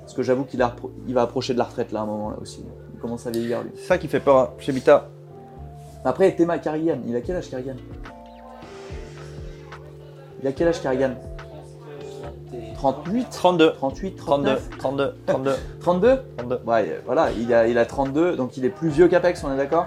Parce 0.00 0.14
que 0.14 0.22
j'avoue 0.22 0.44
qu'il 0.44 0.60
a 0.62 0.68
repro- 0.68 0.90
il 1.06 1.14
va 1.14 1.22
approcher 1.22 1.52
de 1.54 1.58
la 1.58 1.64
retraite 1.64 1.92
là 1.92 2.00
à 2.00 2.02
un 2.02 2.06
moment 2.06 2.30
là 2.30 2.36
aussi. 2.40 2.64
Il 2.94 2.98
commence 3.00 3.26
à 3.26 3.30
vieillir 3.30 3.62
lui. 3.62 3.70
C'est 3.74 3.86
ça 3.86 3.98
qui 3.98 4.08
fait 4.08 4.20
peur 4.20 4.36
hein, 4.38 4.50
chez 4.58 4.72
Vita. 4.72 5.08
Après, 6.04 6.34
Théma 6.34 6.58
Carrigan, 6.58 6.98
il 7.06 7.14
a 7.16 7.20
quel 7.20 7.36
âge 7.36 7.50
Carrigan 7.50 7.76
Il 10.42 10.48
a 10.48 10.52
quel 10.52 10.68
âge 10.68 10.82
Carrigan 10.82 11.14
38 12.74 13.28
32. 13.30 13.72
38, 13.72 14.16
32. 14.16 14.16
39 14.16 14.78
32. 14.78 15.14
32. 15.26 15.54
32 15.80 16.22
32. 16.36 16.60
Ouais, 16.66 16.88
euh, 16.88 17.00
voilà, 17.04 17.30
il 17.32 17.52
a, 17.52 17.66
il 17.66 17.78
a 17.78 17.86
32, 17.86 18.36
donc 18.36 18.56
il 18.56 18.64
est 18.64 18.70
plus 18.70 18.88
vieux 18.88 19.08
qu'Apex, 19.08 19.42
on 19.44 19.52
est 19.52 19.56
d'accord 19.56 19.86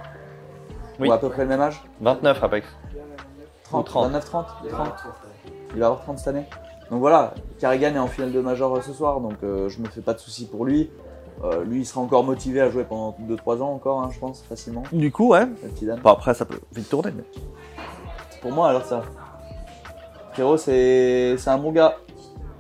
Oui. 1.00 1.10
Ou 1.10 1.12
à 1.12 1.20
peu 1.20 1.30
près 1.30 1.44
le 1.44 1.50
même 1.50 1.62
âge 1.62 1.84
29 2.02 2.44
Apex. 2.44 2.68
30, 3.64 3.86
30. 3.86 4.04
29, 4.06 4.26
30, 4.26 4.48
30. 4.70 4.94
Il 5.74 5.80
va 5.80 5.86
avoir 5.88 6.02
30 6.02 6.18
cette 6.20 6.28
année. 6.30 6.46
Donc 6.90 7.02
voilà, 7.02 7.34
Carrigan 7.60 7.94
est 7.96 8.00
en 8.00 8.08
finale 8.08 8.32
de 8.32 8.40
Major 8.40 8.76
euh, 8.76 8.82
ce 8.82 8.94
soir, 8.94 9.20
donc 9.20 9.36
euh, 9.44 9.68
je 9.68 9.82
me 9.82 9.88
fais 9.88 10.02
pas 10.02 10.14
de 10.14 10.20
soucis 10.20 10.46
pour 10.46 10.66
lui. 10.66 10.90
Euh, 11.44 11.64
lui, 11.64 11.82
il 11.82 11.86
sera 11.86 12.02
encore 12.02 12.24
motivé 12.24 12.62
à 12.62 12.70
jouer 12.70 12.84
pendant 12.84 13.16
2-3 13.22 13.62
ans 13.62 13.74
encore, 13.74 14.02
hein, 14.02 14.10
je 14.12 14.20
pense, 14.20 14.42
facilement. 14.42 14.84
Du 14.92 15.12
coup, 15.12 15.30
ouais. 15.30 15.46
Bon, 16.02 16.10
après, 16.10 16.34
ça 16.34 16.46
peut 16.46 16.60
vite 16.74 16.90
tourner. 16.90 17.12
Mais... 17.16 17.24
Pour 18.42 18.52
moi, 18.52 18.70
alors 18.70 18.86
ça. 18.86 19.04
Frérot, 20.34 20.58
c'est 20.58 21.36
c'est 21.38 21.50
un 21.50 21.58
bon 21.58 21.72
gars. 21.72 21.98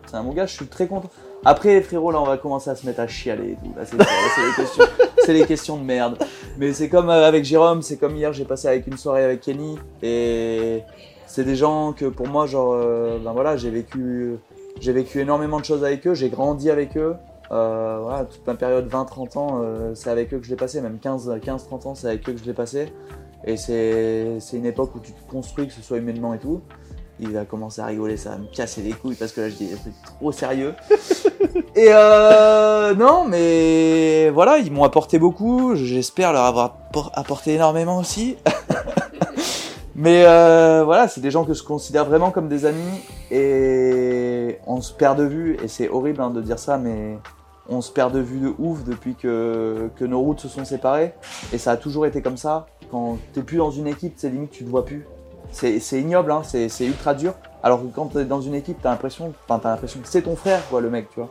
C'est 0.08 0.16
un 0.16 0.24
bon 0.24 0.32
gars, 0.34 0.45
je 0.45 0.53
suis 0.55 0.68
très 0.68 0.88
content. 0.88 1.10
Après, 1.45 1.82
frérot, 1.82 2.12
là, 2.12 2.20
on 2.22 2.26
va 2.26 2.38
commencer 2.38 2.70
à 2.70 2.76
se 2.76 2.86
mettre 2.86 2.99
à 3.01 3.08
chialer 3.08 3.51
et 3.51 3.55
tout. 3.55 3.74
Là, 3.78 3.86
c'est 3.86 3.97
là, 3.97 4.05
c'est 4.36 4.41
les, 4.47 4.53
questions- 4.55 4.84
c'est 5.26 5.34
les 5.34 5.45
questions 5.45 5.78
de 5.78 5.84
merde. 5.84 6.18
Mais 6.58 6.74
c'est 6.74 6.89
comme 6.89 7.10
euh, 7.10 7.28
avec 7.28 7.43
Jérôme, 7.45 7.82
c'est 7.82 7.97
comme 7.97 8.16
hier, 8.16 8.34
j'ai 8.34 8.45
passé 8.45 8.68
avec 8.68 8.88
une 8.88 8.97
soirée 8.97 9.24
avec 9.24 9.41
Kenny. 9.41 9.78
Et 10.01 10.82
c'est 11.28 11.43
des 11.43 11.55
gens 11.55 11.93
que 11.93 12.05
pour 12.05 12.28
moi, 12.28 12.47
genre, 12.47 12.74
euh, 12.74 13.20
ben 13.24 13.34
voilà, 13.34 13.58
j'ai 13.58 13.70
vécu, 13.70 14.38
j'ai 14.80 14.93
vécu 14.93 15.20
énormément 15.20 15.60
de 15.60 15.66
choses 15.66 15.84
avec 15.84 16.08
eux, 16.08 16.14
j'ai 16.14 16.30
grandi 16.30 16.72
avec 16.72 16.97
eux. 16.97 17.16
Euh, 17.51 17.99
voilà, 18.01 18.26
toute 18.26 18.45
ma 18.47 18.55
période 18.55 18.89
20-30 18.89 19.38
ans, 19.38 19.62
euh, 19.64 19.93
c'est 19.95 20.10
avec 20.10 20.34
eux 20.34 20.39
que 20.39 20.45
je 20.45 20.49
l'ai 20.49 20.58
passé, 20.58 20.82
même 20.82 20.97
15-30 21.01 21.88
ans, 21.88 21.95
c'est 21.95 22.08
avec 22.08 22.28
eux 22.28 22.34
que 22.34 22.39
je 22.39 22.45
l'ai 22.45 22.53
passé. 22.53 22.91
Et 23.45 23.55
c'est 23.55 24.39
c'est 24.39 24.58
une 24.58 24.66
époque 24.66 24.95
où 24.95 24.99
tu 24.99 25.12
te 25.14 25.32
construis, 25.32 25.68
que 25.68 25.74
ce 25.74 25.82
soit 25.82 25.97
humainement 25.97 26.34
et 26.34 26.39
tout. 26.39 26.62
Il 27.20 27.32
va 27.34 27.45
commencer 27.45 27.82
à 27.82 27.86
rigoler, 27.88 28.15
ça 28.15 28.32
va 28.32 28.38
me 28.38 28.45
casser 28.45 28.82
les 28.82 28.91
couilles 28.91 29.15
parce 29.15 29.32
que 29.32 29.41
là 29.41 29.49
je 29.49 29.55
dis 29.55 29.70
trop 30.03 30.32
sérieux. 30.32 30.74
Et 31.76 31.88
euh, 31.89 32.93
non, 32.93 33.26
mais 33.28 34.30
voilà, 34.30 34.59
ils 34.59 34.72
m'ont 34.72 34.84
apporté 34.84 35.18
beaucoup. 35.18 35.76
J'espère 35.76 36.32
leur 36.34 36.43
avoir 36.43 36.74
por- 36.93 37.11
apporté 37.15 37.55
énormément 37.55 37.97
aussi. 37.97 38.38
mais 39.95 40.26
euh, 40.28 40.84
voilà, 40.86 41.07
c'est 41.07 41.22
des 41.22 41.32
gens 41.32 41.43
que 41.43 41.53
je 41.55 41.63
considère 41.63 42.05
vraiment 42.05 42.30
comme 42.30 42.47
des 42.49 42.65
amis 42.65 43.01
et 43.32 44.59
on 44.68 44.82
se 44.82 44.93
perd 44.93 45.18
de 45.18 45.24
vue. 45.24 45.57
Et 45.63 45.68
c'est 45.68 45.89
horrible 45.89 46.22
hein, 46.22 46.30
de 46.30 46.41
dire 46.41 46.59
ça, 46.59 46.78
mais 46.78 47.18
on 47.68 47.82
se 47.82 47.91
perd 47.91 48.13
de 48.13 48.20
vue 48.20 48.39
de 48.39 48.53
ouf 48.59 48.84
depuis 48.84 49.15
que, 49.15 49.89
que 49.97 50.05
nos 50.05 50.20
routes 50.20 50.39
se 50.39 50.47
sont 50.47 50.65
séparées. 50.65 51.13
Et 51.51 51.57
ça 51.57 51.72
a 51.72 51.78
toujours 51.78 52.05
été 52.05 52.22
comme 52.22 52.38
ça. 52.38 52.68
Quand 52.91 53.18
t'es 53.34 53.41
plus 53.41 53.57
dans 53.57 53.72
une 53.72 53.88
équipe, 53.88 54.13
c'est 54.18 54.30
limite 54.30 54.51
tu 54.51 54.63
te 54.63 54.70
vois 54.70 54.86
plus. 54.86 55.05
C'est 55.58 55.99
ignoble, 55.99 56.32
hein, 56.32 56.43
c'est 56.43 56.86
ultra 56.86 57.16
dur. 57.16 57.34
Alors 57.64 57.82
que 57.82 57.88
quand 57.88 58.05
t'es 58.14 58.26
dans 58.26 58.41
une 58.41 58.53
équipe, 58.53 58.78
t'as 58.82 58.91
l'impression, 58.91 59.34
t'as 59.47 59.60
l'impression 59.64 59.99
que 59.99 60.08
c'est 60.08 60.22
ton 60.22 60.36
frère, 60.36 60.62
quoi, 60.70 60.82
le 60.82 60.91
mec, 60.91 61.10
tu 61.10 61.20
vois. 61.20 61.30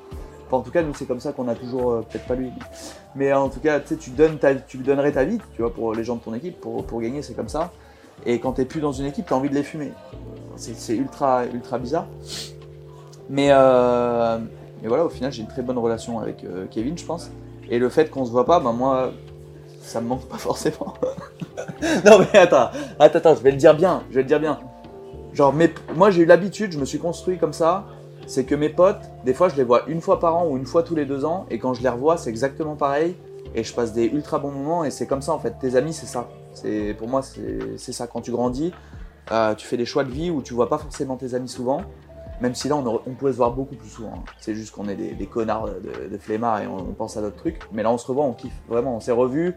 En 0.50 0.62
tout 0.62 0.72
cas, 0.72 0.82
nous 0.82 0.94
c'est 0.94 1.06
comme 1.06 1.20
ça 1.20 1.32
qu'on 1.32 1.48
a 1.48 1.54
toujours, 1.54 1.92
euh, 1.92 2.00
peut-être 2.02 2.26
pas 2.26 2.34
lui, 2.34 2.50
mais 3.14 3.32
en 3.32 3.48
tout 3.48 3.60
cas, 3.60 3.80
tu 3.80 4.10
donnes, 4.10 4.38
ta, 4.38 4.54
tu 4.54 4.78
donnerais 4.78 5.12
ta 5.12 5.24
vie, 5.24 5.38
tu 5.54 5.62
vois, 5.62 5.72
pour 5.72 5.94
les 5.94 6.02
gens 6.02 6.16
de 6.16 6.20
ton 6.20 6.34
équipe, 6.34 6.60
pour, 6.60 7.00
gagner, 7.00 7.22
c'est 7.22 7.34
comme 7.34 7.48
ça. 7.48 7.72
Et 8.24 8.40
quand 8.40 8.52
t'es 8.52 8.64
plus 8.64 8.80
dans 8.80 8.92
une 8.92 9.06
équipe, 9.06 9.26
t'as 9.26 9.36
envie 9.36 9.50
de 9.50 9.54
les 9.54 9.62
fumer. 9.62 9.92
C'est 10.56 10.96
ultra, 10.96 11.44
ultra 11.46 11.78
bizarre. 11.78 12.06
Mais, 13.28 13.48
euh, 13.50 14.38
mais 14.82 14.88
voilà, 14.88 15.04
au 15.04 15.08
final, 15.08 15.32
j'ai 15.32 15.42
une 15.42 15.48
très 15.48 15.62
bonne 15.62 15.78
relation 15.78 16.18
avec 16.18 16.42
euh, 16.44 16.66
Kevin, 16.70 16.98
je 16.98 17.04
pense. 17.04 17.30
Et 17.70 17.78
le 17.78 17.88
fait 17.88 18.10
qu'on 18.10 18.24
se 18.24 18.30
voit 18.30 18.46
pas, 18.46 18.58
ben 18.60 18.72
moi, 18.72 19.12
ça 19.86 20.00
me 20.00 20.08
manque 20.08 20.26
pas 20.28 20.38
forcément. 20.38 20.94
non 22.04 22.18
mais 22.32 22.38
attends, 22.38 22.70
attends, 22.98 23.18
attends, 23.18 23.34
je 23.34 23.42
vais 23.42 23.50
le 23.50 23.56
dire 23.56 23.74
bien, 23.74 24.02
je 24.10 24.16
vais 24.16 24.22
le 24.22 24.28
dire 24.28 24.40
bien. 24.40 24.58
Genre, 25.32 25.52
mes, 25.52 25.72
moi 25.94 26.10
j'ai 26.10 26.22
eu 26.22 26.26
l'habitude, 26.26 26.72
je 26.72 26.78
me 26.78 26.84
suis 26.84 26.98
construit 26.98 27.38
comme 27.38 27.52
ça, 27.52 27.84
c'est 28.26 28.44
que 28.44 28.54
mes 28.54 28.68
potes, 28.68 29.02
des 29.24 29.34
fois 29.34 29.48
je 29.48 29.56
les 29.56 29.64
vois 29.64 29.86
une 29.86 30.00
fois 30.00 30.18
par 30.18 30.36
an 30.36 30.46
ou 30.48 30.56
une 30.56 30.66
fois 30.66 30.82
tous 30.82 30.94
les 30.94 31.04
deux 31.04 31.24
ans, 31.24 31.46
et 31.50 31.58
quand 31.58 31.74
je 31.74 31.82
les 31.82 31.88
revois, 31.88 32.16
c'est 32.16 32.30
exactement 32.30 32.74
pareil, 32.74 33.16
et 33.54 33.62
je 33.62 33.72
passe 33.74 33.92
des 33.92 34.06
ultra 34.06 34.38
bons 34.38 34.50
moments, 34.50 34.84
et 34.84 34.90
c'est 34.90 35.06
comme 35.06 35.22
ça 35.22 35.32
en 35.32 35.38
fait. 35.38 35.54
Tes 35.60 35.76
amis, 35.76 35.92
c'est 35.92 36.06
ça. 36.06 36.28
C'est 36.52 36.94
Pour 36.98 37.08
moi, 37.08 37.20
c'est 37.22 37.92
ça. 37.92 38.06
Quand 38.06 38.22
tu 38.22 38.30
grandis, 38.30 38.72
euh, 39.30 39.54
tu 39.54 39.66
fais 39.66 39.76
des 39.76 39.84
choix 39.86 40.04
de 40.04 40.10
vie 40.10 40.30
où 40.30 40.42
tu 40.42 40.54
vois 40.54 40.68
pas 40.68 40.78
forcément 40.78 41.16
tes 41.16 41.34
amis 41.34 41.48
souvent, 41.48 41.82
même 42.40 42.54
si 42.54 42.68
là 42.68 42.76
on, 42.76 42.84
aurait- 42.86 43.02
on 43.06 43.12
pouvait 43.12 43.32
se 43.32 43.36
voir 43.36 43.50
beaucoup 43.52 43.74
plus 43.76 43.88
souvent. 43.88 44.12
hein. 44.16 44.24
C'est 44.40 44.54
juste 44.54 44.74
qu'on 44.74 44.88
est 44.88 44.94
des, 44.94 45.12
des 45.12 45.26
connards 45.26 45.66
de, 45.66 46.08
de 46.10 46.18
flemmards 46.18 46.60
et 46.62 46.66
on, 46.66 46.76
on 46.76 46.92
pense 46.92 47.16
à 47.16 47.20
d'autres 47.22 47.36
trucs, 47.36 47.60
mais 47.72 47.82
là 47.82 47.90
on 47.90 47.98
se 47.98 48.06
revoit, 48.06 48.24
on 48.24 48.32
kiffe, 48.32 48.54
vraiment, 48.68 48.96
on 48.96 49.00
s'est 49.00 49.12
revus. 49.12 49.54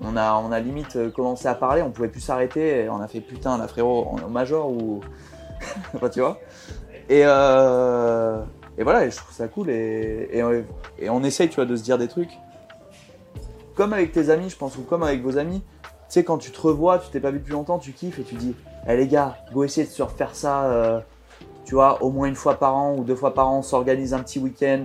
On 0.00 0.16
a, 0.16 0.34
on 0.34 0.52
a 0.52 0.60
limite 0.60 0.96
euh, 0.96 1.10
commencé 1.10 1.48
à 1.48 1.54
parler, 1.54 1.82
on 1.82 1.90
pouvait 1.90 2.08
plus 2.08 2.20
s'arrêter, 2.20 2.88
on 2.90 3.00
a 3.00 3.08
fait 3.08 3.20
putain, 3.20 3.56
la 3.56 3.66
frérot, 3.66 4.08
on 4.10 4.18
est 4.18 4.24
au 4.24 4.28
major 4.28 4.68
ou. 4.68 5.00
enfin, 5.94 6.08
tu 6.08 6.20
vois. 6.20 6.38
Et, 7.08 7.22
euh, 7.24 8.42
et 8.76 8.82
voilà, 8.82 9.08
je 9.08 9.16
trouve 9.16 9.34
ça 9.34 9.48
cool, 9.48 9.70
et, 9.70 10.28
euh, 10.34 10.62
et 10.98 11.08
on 11.08 11.22
essaye, 11.22 11.48
tu 11.48 11.56
vois, 11.56 11.64
de 11.64 11.76
se 11.76 11.82
dire 11.82 11.98
des 11.98 12.08
trucs. 12.08 12.32
Comme 13.74 13.92
avec 13.92 14.12
tes 14.12 14.30
amis, 14.30 14.50
je 14.50 14.56
pense, 14.56 14.76
ou 14.76 14.82
comme 14.82 15.02
avec 15.02 15.22
vos 15.22 15.38
amis. 15.38 15.62
Tu 15.82 15.90
sais, 16.08 16.24
quand 16.24 16.38
tu 16.38 16.50
te 16.50 16.60
revois, 16.60 16.98
tu 16.98 17.10
t'es 17.10 17.20
pas 17.20 17.30
vu 17.30 17.38
depuis 17.38 17.52
longtemps, 17.52 17.78
tu 17.78 17.92
kiffes 17.92 18.18
et 18.18 18.22
tu 18.22 18.34
dis, 18.34 18.54
eh 18.86 18.96
les 18.96 19.08
gars, 19.08 19.36
go 19.52 19.64
essayer 19.64 19.86
de 19.86 19.92
se 19.92 20.02
refaire 20.02 20.34
ça, 20.34 21.02
tu 21.64 21.74
vois, 21.74 22.02
au 22.02 22.10
moins 22.10 22.28
une 22.28 22.36
fois 22.36 22.54
par 22.54 22.76
an 22.76 22.94
ou 22.96 23.02
deux 23.02 23.16
fois 23.16 23.34
par 23.34 23.48
an, 23.48 23.58
on 23.58 23.62
s'organise 23.62 24.14
un 24.14 24.20
petit 24.20 24.38
week-end. 24.38 24.84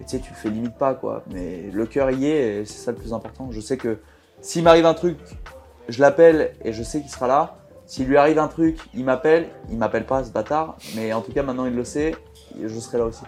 Et 0.00 0.04
tu 0.04 0.10
sais, 0.10 0.18
tu 0.18 0.30
le 0.30 0.36
fais 0.36 0.50
limite 0.50 0.76
pas, 0.76 0.94
quoi. 0.94 1.24
Mais 1.32 1.70
le 1.72 1.86
cœur 1.86 2.10
y 2.10 2.26
est, 2.26 2.60
et 2.60 2.64
c'est 2.66 2.78
ça 2.78 2.92
le 2.92 2.98
plus 2.98 3.12
important. 3.14 3.48
Je 3.50 3.60
sais 3.60 3.76
que 3.76 3.98
s'il 4.40 4.62
m'arrive 4.62 4.86
un 4.86 4.94
truc, 4.94 5.18
je 5.88 6.00
l'appelle 6.00 6.52
et 6.64 6.72
je 6.72 6.82
sais 6.82 7.00
qu'il 7.00 7.10
sera 7.10 7.26
là. 7.26 7.56
S'il 7.86 8.06
lui 8.06 8.18
arrive 8.18 8.38
un 8.38 8.48
truc, 8.48 8.78
il 8.94 9.04
m'appelle. 9.04 9.48
Il 9.70 9.78
m'appelle 9.78 10.04
pas, 10.04 10.22
ce 10.22 10.30
bâtard. 10.30 10.76
Mais 10.94 11.12
en 11.14 11.22
tout 11.22 11.32
cas, 11.32 11.42
maintenant 11.42 11.64
il 11.64 11.74
le 11.74 11.84
sait. 11.84 12.14
Je 12.62 12.78
serai 12.78 12.98
là 12.98 13.04
aussi. 13.04 13.22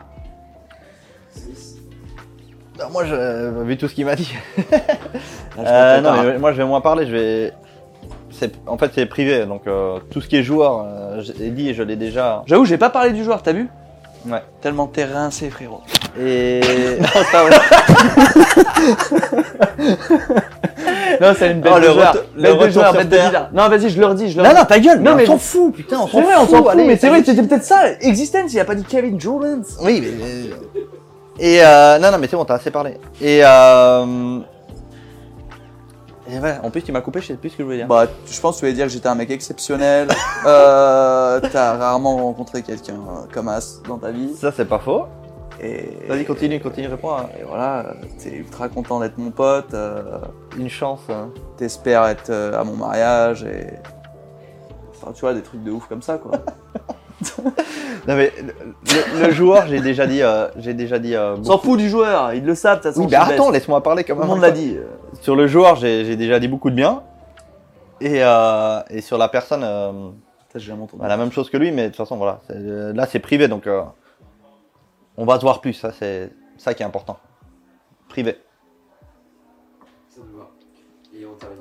Non, 2.79 2.91
moi, 2.91 3.05
je, 3.05 3.63
vu 3.63 3.77
tout 3.77 3.89
ce 3.89 3.95
qu'il 3.95 4.05
m'a 4.07 4.17
dit. 4.17 4.35
Là, 4.71 4.79
je 5.57 5.63
Euh, 5.63 6.01
non, 6.01 6.23
mais 6.23 6.39
moi, 6.39 6.53
je 6.53 6.59
vais 6.59 6.65
moins 6.65 6.81
parler. 6.81 7.07
Je 7.07 7.13
vais. 7.13 7.53
En 8.67 8.79
fait, 8.79 8.93
c'est 8.95 9.05
privé, 9.07 9.45
donc 9.45 9.67
euh, 9.67 9.99
tout 10.11 10.23
ce 10.23 10.29
qui 10.29 10.37
est 10.37 10.43
joueur, 10.43 10.87
euh, 10.87 11.21
j'ai 11.21 11.51
dit 11.51 11.69
et 11.69 11.75
je 11.75 11.83
l'ai 11.83 11.97
déjà. 11.97 12.43
J'avoue, 12.47 12.65
j'ai 12.65 12.79
pas 12.79 12.89
parlé 12.89 13.13
du 13.13 13.23
joueur, 13.23 13.43
t'as 13.43 13.53
vu? 13.53 13.69
Ouais. 14.27 14.43
Tellement 14.63 14.87
t'es 14.87 15.05
rincé, 15.05 15.51
frérot. 15.51 15.83
Et. 16.19 16.61
non, 17.01 17.25
pas 17.33 17.45
vrai. 17.45 17.57
Non, 21.21 21.35
c'est 21.39 21.51
une 21.51 21.61
bête 21.61 21.73
Oh, 21.77 21.79
de 21.81 21.87
le 21.87 21.93
joueur. 21.93 22.13
Bête 22.37 22.59
de 22.67 22.71
joueur, 22.71 22.93
bête 22.95 23.09
de. 23.09 23.19
Non, 23.53 23.69
vas-y, 23.69 23.91
je 23.91 24.01
leur 24.01 24.15
dis, 24.15 24.31
je 24.31 24.37
leur 24.37 24.47
Non, 24.47 24.53
dis. 24.53 24.59
non, 24.59 24.65
ta 24.65 24.79
gueule, 24.81 25.01
Non, 25.01 25.15
mais 25.15 25.25
on 25.29 25.33
s'en 25.33 25.39
fout, 25.39 25.75
putain, 25.75 25.97
on 25.99 26.07
s'en 26.07 26.07
C'est 26.07 26.13
fout. 26.13 26.25
vrai, 26.25 26.35
on 26.39 26.47
s'en 26.49 26.63
fout, 26.65 26.75
mais 26.77 26.97
c'est 26.97 27.09
vrai, 27.09 27.23
c'était 27.25 27.43
peut-être 27.43 27.65
ça, 27.65 27.91
Existence, 28.01 28.53
il 28.53 28.61
a 28.61 28.65
pas 28.65 28.75
dit 28.75 28.85
Kevin 28.85 29.21
Jones. 29.21 29.65
Oui, 29.83 30.01
mais. 30.03 30.25
mais- 30.25 30.83
Et 31.39 31.63
euh, 31.65 31.99
non, 31.99 32.11
non, 32.11 32.19
mais 32.19 32.27
c'est 32.29 32.37
bon, 32.37 32.45
t'as 32.45 32.55
assez 32.55 32.71
parlé. 32.71 32.99
Et 33.21 33.41
euh. 33.45 34.39
Et 36.33 36.39
voilà, 36.39 36.61
en 36.63 36.71
plus, 36.71 36.83
tu 36.83 36.93
m'as 36.93 37.01
coupé, 37.01 37.21
je 37.21 37.27
sais 37.29 37.35
plus 37.35 37.51
ce 37.51 37.57
que 37.57 37.63
je 37.63 37.65
voulais 37.65 37.79
dire. 37.79 37.89
Bah, 37.89 38.05
je 38.31 38.41
pense 38.41 38.55
que 38.57 38.61
tu 38.61 38.67
voulais 38.67 38.75
dire 38.75 38.87
que 38.87 38.93
j'étais 38.93 39.09
un 39.09 39.15
mec 39.17 39.31
exceptionnel. 39.31 40.07
euh, 40.47 41.41
T'as 41.53 41.77
rarement 41.77 42.17
rencontré 42.19 42.63
quelqu'un 42.63 42.95
comme 43.35 43.49
As 43.49 43.81
dans 43.89 43.97
ta 43.99 44.11
vie. 44.11 44.31
Ça, 44.41 44.53
c'est 44.57 44.65
pas 44.67 44.79
faux. 44.79 45.07
Et, 45.63 46.07
Vas-y, 46.09 46.25
continue, 46.25 46.59
continue, 46.61 46.89
réponds. 46.89 47.17
et 47.39 47.45
voilà, 47.47 47.95
t'es 48.23 48.31
ultra 48.37 48.69
content 48.69 48.99
d'être 49.01 49.19
mon 49.19 49.31
pote. 49.31 49.75
euh, 49.75 50.19
Une 50.57 50.71
chance. 50.71 51.01
hein. 51.11 51.31
T'espères 51.59 52.07
être 52.07 52.31
euh, 52.31 52.59
à 52.59 52.65
mon 52.65 52.77
mariage 52.77 53.45
et. 53.45 53.67
Enfin, 54.95 55.13
tu 55.13 55.21
vois, 55.21 55.35
des 55.35 55.43
trucs 55.43 55.63
de 55.63 55.71
ouf 55.71 55.87
comme 55.87 56.03
ça, 56.03 56.19
quoi. 56.19 56.33
Non 58.09 58.17
mais 58.17 58.33
le, 59.21 59.31
joueur, 59.31 59.67
j'ai 59.67 59.81
déjà 59.81 60.07
dit, 60.07 60.23
euh, 60.23 60.49
j'ai 60.57 60.73
déjà 60.73 60.99
dit. 60.99 61.15
euh, 61.15 61.37
On 61.39 61.45
s'en 61.45 61.59
fout 61.59 61.79
du 61.79 61.91
joueur, 61.91 62.33
ils 62.33 62.43
le 62.45 62.55
savent, 62.55 62.79
de 62.79 62.83
toute 62.85 62.93
façon. 62.93 63.01
Oui, 63.03 63.09
mais 63.11 63.17
attends, 63.17 63.51
laisse-moi 63.51 63.83
parler 63.83 64.05
quand 64.05 64.15
Tout 64.15 64.21
même. 64.21 64.29
le 64.29 64.35
monde 64.37 64.43
l'a 64.43 64.51
dit. 64.51 64.79
Sur 65.21 65.37
le 65.37 65.47
joueur, 65.47 65.77
j'ai 65.77 66.17
déjà 66.17 66.39
dit 66.41 66.49
beaucoup 66.49 66.71
de 66.71 66.75
bien. 66.77 67.03
Et, 68.01 68.21
et 68.91 69.01
sur 69.03 69.19
la 69.19 69.29
personne, 69.29 69.63
j'ai 70.57 70.73
bah, 70.73 71.09
la 71.09 71.17
même 71.19 71.31
chose 71.31 71.51
que 71.51 71.59
lui, 71.59 71.73
mais 71.73 71.83
de 71.85 71.89
toute 71.89 71.97
façon, 71.97 72.17
voilà. 72.17 72.41
Là, 72.49 73.07
c'est 73.07 73.19
privé, 73.19 73.49
donc 73.49 73.67
euh, 73.67 73.83
on 75.17 75.25
va 75.25 75.37
se 75.37 75.43
voir 75.43 75.61
plus. 75.61 75.75
Ça, 75.75 75.93
c'est 75.93 76.33
ça 76.57 76.75
qui 76.75 76.83
est 76.83 76.87
important. 76.87 77.19
Privé. 78.09 78.39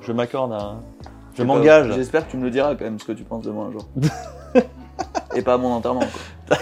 Je 0.02 0.12
m'accorde 0.12 0.54
à. 0.54 0.80
Je 1.34 1.38
sais 1.38 1.46
m'engage. 1.46 1.94
J'espère 1.94 2.26
que 2.26 2.32
tu 2.32 2.38
me 2.38 2.44
le 2.44 2.52
diras 2.52 2.76
quand 2.76 2.86
même 2.86 3.00
ce 3.00 3.06
que 3.06 3.12
tu 3.12 3.24
penses 3.24 3.44
de 3.46 3.52
moi 3.52 3.66
un 3.66 3.72
jour. 3.72 3.88
Et 5.36 5.42
pas 5.42 5.54
à 5.54 5.58
mon 5.58 5.74
enterrement. 5.74 6.06
quoi. 6.48 6.58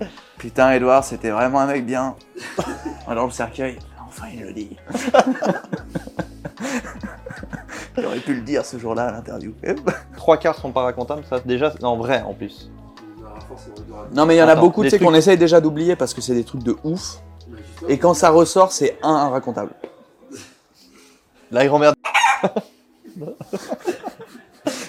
Putain, 0.38 0.72
Edouard, 0.72 1.04
c'était 1.04 1.30
vraiment 1.30 1.60
un 1.60 1.66
mec 1.66 1.84
bien. 1.84 2.14
Alors 3.08 3.26
le 3.26 3.32
cercueil, 3.32 3.78
enfin 4.06 4.26
il 4.32 4.42
le 4.42 4.52
dit. 4.52 4.76
J'aurais 7.98 8.20
pu 8.20 8.34
le 8.34 8.42
dire 8.42 8.64
ce 8.64 8.78
jour-là 8.78 9.08
à 9.08 9.12
l'interview. 9.12 9.54
Trois 10.16 10.36
quarts 10.36 10.56
sont 10.56 10.72
pas 10.72 10.82
racontables, 10.82 11.24
ça 11.24 11.40
déjà, 11.40 11.72
en 11.82 11.96
vrai 11.96 12.22
en 12.22 12.34
plus. 12.34 12.70
Non, 14.14 14.26
mais 14.26 14.34
il 14.36 14.38
y 14.38 14.42
en 14.42 14.48
a 14.48 14.52
Attends, 14.52 14.60
beaucoup, 14.62 14.80
tu 14.82 14.86
des 14.86 14.90
sais, 14.90 14.96
trucs- 14.98 15.08
qu'on 15.08 15.14
essaye 15.14 15.36
déjà 15.38 15.60
d'oublier 15.60 15.96
parce 15.96 16.14
que 16.14 16.20
c'est 16.20 16.34
des 16.34 16.44
trucs 16.44 16.62
de 16.62 16.76
ouf. 16.84 17.18
Et 17.88 17.98
quand 17.98 18.14
ça 18.14 18.30
ressort, 18.30 18.72
c'est 18.72 18.98
un 19.02 19.14
inracontable. 19.14 19.70
La 21.50 21.66
grand-mère, 21.66 21.94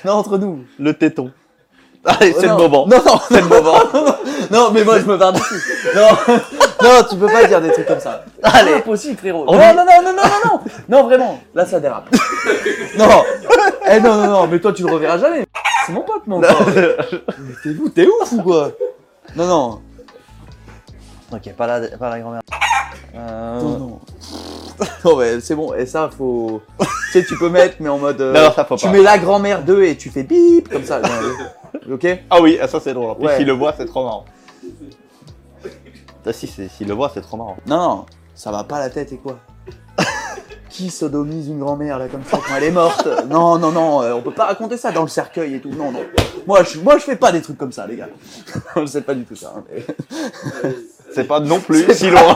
Non, 0.05 0.13
entre 0.13 0.37
nous. 0.37 0.63
le 0.79 0.93
téton. 0.93 1.31
Allez, 2.05 2.33
c'est 2.33 2.47
le 2.47 2.55
moment. 2.55 2.87
Non, 2.87 2.97
non, 3.05 3.19
C'est 3.27 3.41
le 3.41 3.47
moment. 3.47 3.79
Non, 4.51 4.71
mais 4.71 4.83
moi 4.83 4.99
je 4.99 5.05
me 5.05 5.17
parle 5.17 5.33
dessus. 5.35 5.61
Non, 5.95 6.07
non, 6.83 6.89
tu 7.09 7.15
peux 7.17 7.27
pas 7.27 7.45
dire 7.45 7.61
des 7.61 7.71
trucs 7.71 7.87
comme 7.87 7.99
ça. 7.99 8.23
Allez. 8.43 8.71
C'est 8.71 8.75
impossible, 8.77 9.17
frérot. 9.17 9.45
On 9.47 9.53
Non, 9.53 9.59
dit- 9.59 9.75
non, 9.75 9.85
non, 9.85 10.01
non, 10.03 10.13
non, 10.13 10.23
non, 10.23 10.51
non. 10.51 10.59
Non, 10.89 11.03
vraiment. 11.07 11.39
Là, 11.55 11.65
ça 11.65 11.79
dérape. 11.79 12.09
Non. 12.97 13.23
Eh 13.91 13.99
non, 13.99 14.15
non, 14.15 14.27
non, 14.27 14.47
mais 14.47 14.59
toi, 14.59 14.73
tu 14.73 14.83
le 14.83 14.91
reverras 14.93 15.17
jamais. 15.17 15.45
C'est 15.85 15.93
mon 15.93 16.01
pote, 16.01 16.25
mon 16.27 16.41
pote. 16.41 16.49
t'es 17.63 17.69
où 17.69 17.89
T'es 17.89 18.05
ouf 18.07 18.31
ou 18.33 18.41
quoi? 18.43 18.71
Non, 19.35 19.45
non. 19.45 19.81
ok, 21.31 21.53
pas 21.55 21.67
la, 21.67 21.87
pas 21.97 22.09
la 22.09 22.19
grand-mère. 22.19 22.41
Euh, 23.15 23.61
Non, 23.61 23.77
non. 23.77 23.99
Non, 25.05 25.15
mais 25.17 25.39
c'est 25.41 25.55
bon. 25.55 25.73
Et 25.73 25.85
ça, 25.85 26.09
faut. 26.15 26.61
tu 26.79 26.85
sais, 27.13 27.25
tu 27.25 27.37
peux 27.37 27.49
mettre, 27.49 27.75
mais 27.79 27.89
en 27.89 27.97
mode. 27.97 28.19
euh, 28.21 28.33
Non, 28.33 28.51
ça 28.53 28.65
faut 28.65 28.75
tu 28.75 28.85
pas. 28.85 28.91
mets 28.91 29.01
la 29.01 29.17
grand-mère 29.17 29.63
2 29.63 29.83
et 29.83 29.95
tu 29.97 30.09
fais 30.09 30.23
bip 30.23 30.69
comme 30.69 30.83
ça. 30.83 31.01
Ok? 31.91 32.05
Ah 32.29 32.41
oui, 32.41 32.57
ah, 32.61 32.67
ça 32.67 32.79
c'est 32.83 32.93
drôle. 32.93 33.15
Plus, 33.15 33.25
Ouais. 33.27 33.37
s'il 33.37 33.45
le 33.47 33.53
voit, 33.53 33.73
c'est 33.77 33.85
trop 33.85 34.03
marrant. 34.03 34.25
Ah, 36.27 36.33
si, 36.33 36.47
c'est- 36.47 36.67
s'il 36.69 36.87
le 36.87 36.93
voit, 36.93 37.09
c'est 37.13 37.21
trop 37.21 37.37
marrant. 37.37 37.57
Non, 37.67 37.77
non. 37.77 38.05
Ça 38.35 38.51
va 38.51 38.63
pas 38.63 38.79
la 38.79 38.89
tête 38.89 39.11
et 39.13 39.17
quoi 39.17 39.39
Qui 40.69 40.89
sodomise 40.91 41.47
une 41.47 41.59
grand-mère 41.59 41.97
là 41.97 42.07
comme 42.07 42.23
ça 42.23 42.37
quand 42.45 42.55
elle 42.55 42.65
est 42.65 42.71
morte? 42.71 43.07
Non, 43.29 43.57
non, 43.57 43.71
non. 43.71 44.01
euh, 44.03 44.13
on 44.13 44.21
peut 44.21 44.33
pas 44.33 44.45
raconter 44.45 44.77
ça 44.77 44.91
dans 44.91 45.01
le 45.03 45.07
cercueil 45.07 45.55
et 45.55 45.59
tout. 45.61 45.69
Non, 45.69 45.91
non. 45.91 46.01
Moi, 46.45 46.63
je, 46.63 46.79
moi, 46.79 46.97
je 46.97 47.03
fais 47.03 47.15
pas 47.15 47.31
des 47.31 47.41
trucs 47.41 47.57
comme 47.57 47.71
ça, 47.71 47.87
les 47.87 47.95
gars. 47.95 48.09
je 48.75 48.85
sais 48.85 49.01
pas 49.01 49.15
du 49.15 49.23
tout 49.23 49.35
ça. 49.35 49.53
hein, 49.57 49.63
mais- 49.71 49.85
C'est 51.15 51.23
pas 51.23 51.39
non 51.39 51.59
plus 51.61 51.91
si 51.93 52.09
loin. 52.09 52.35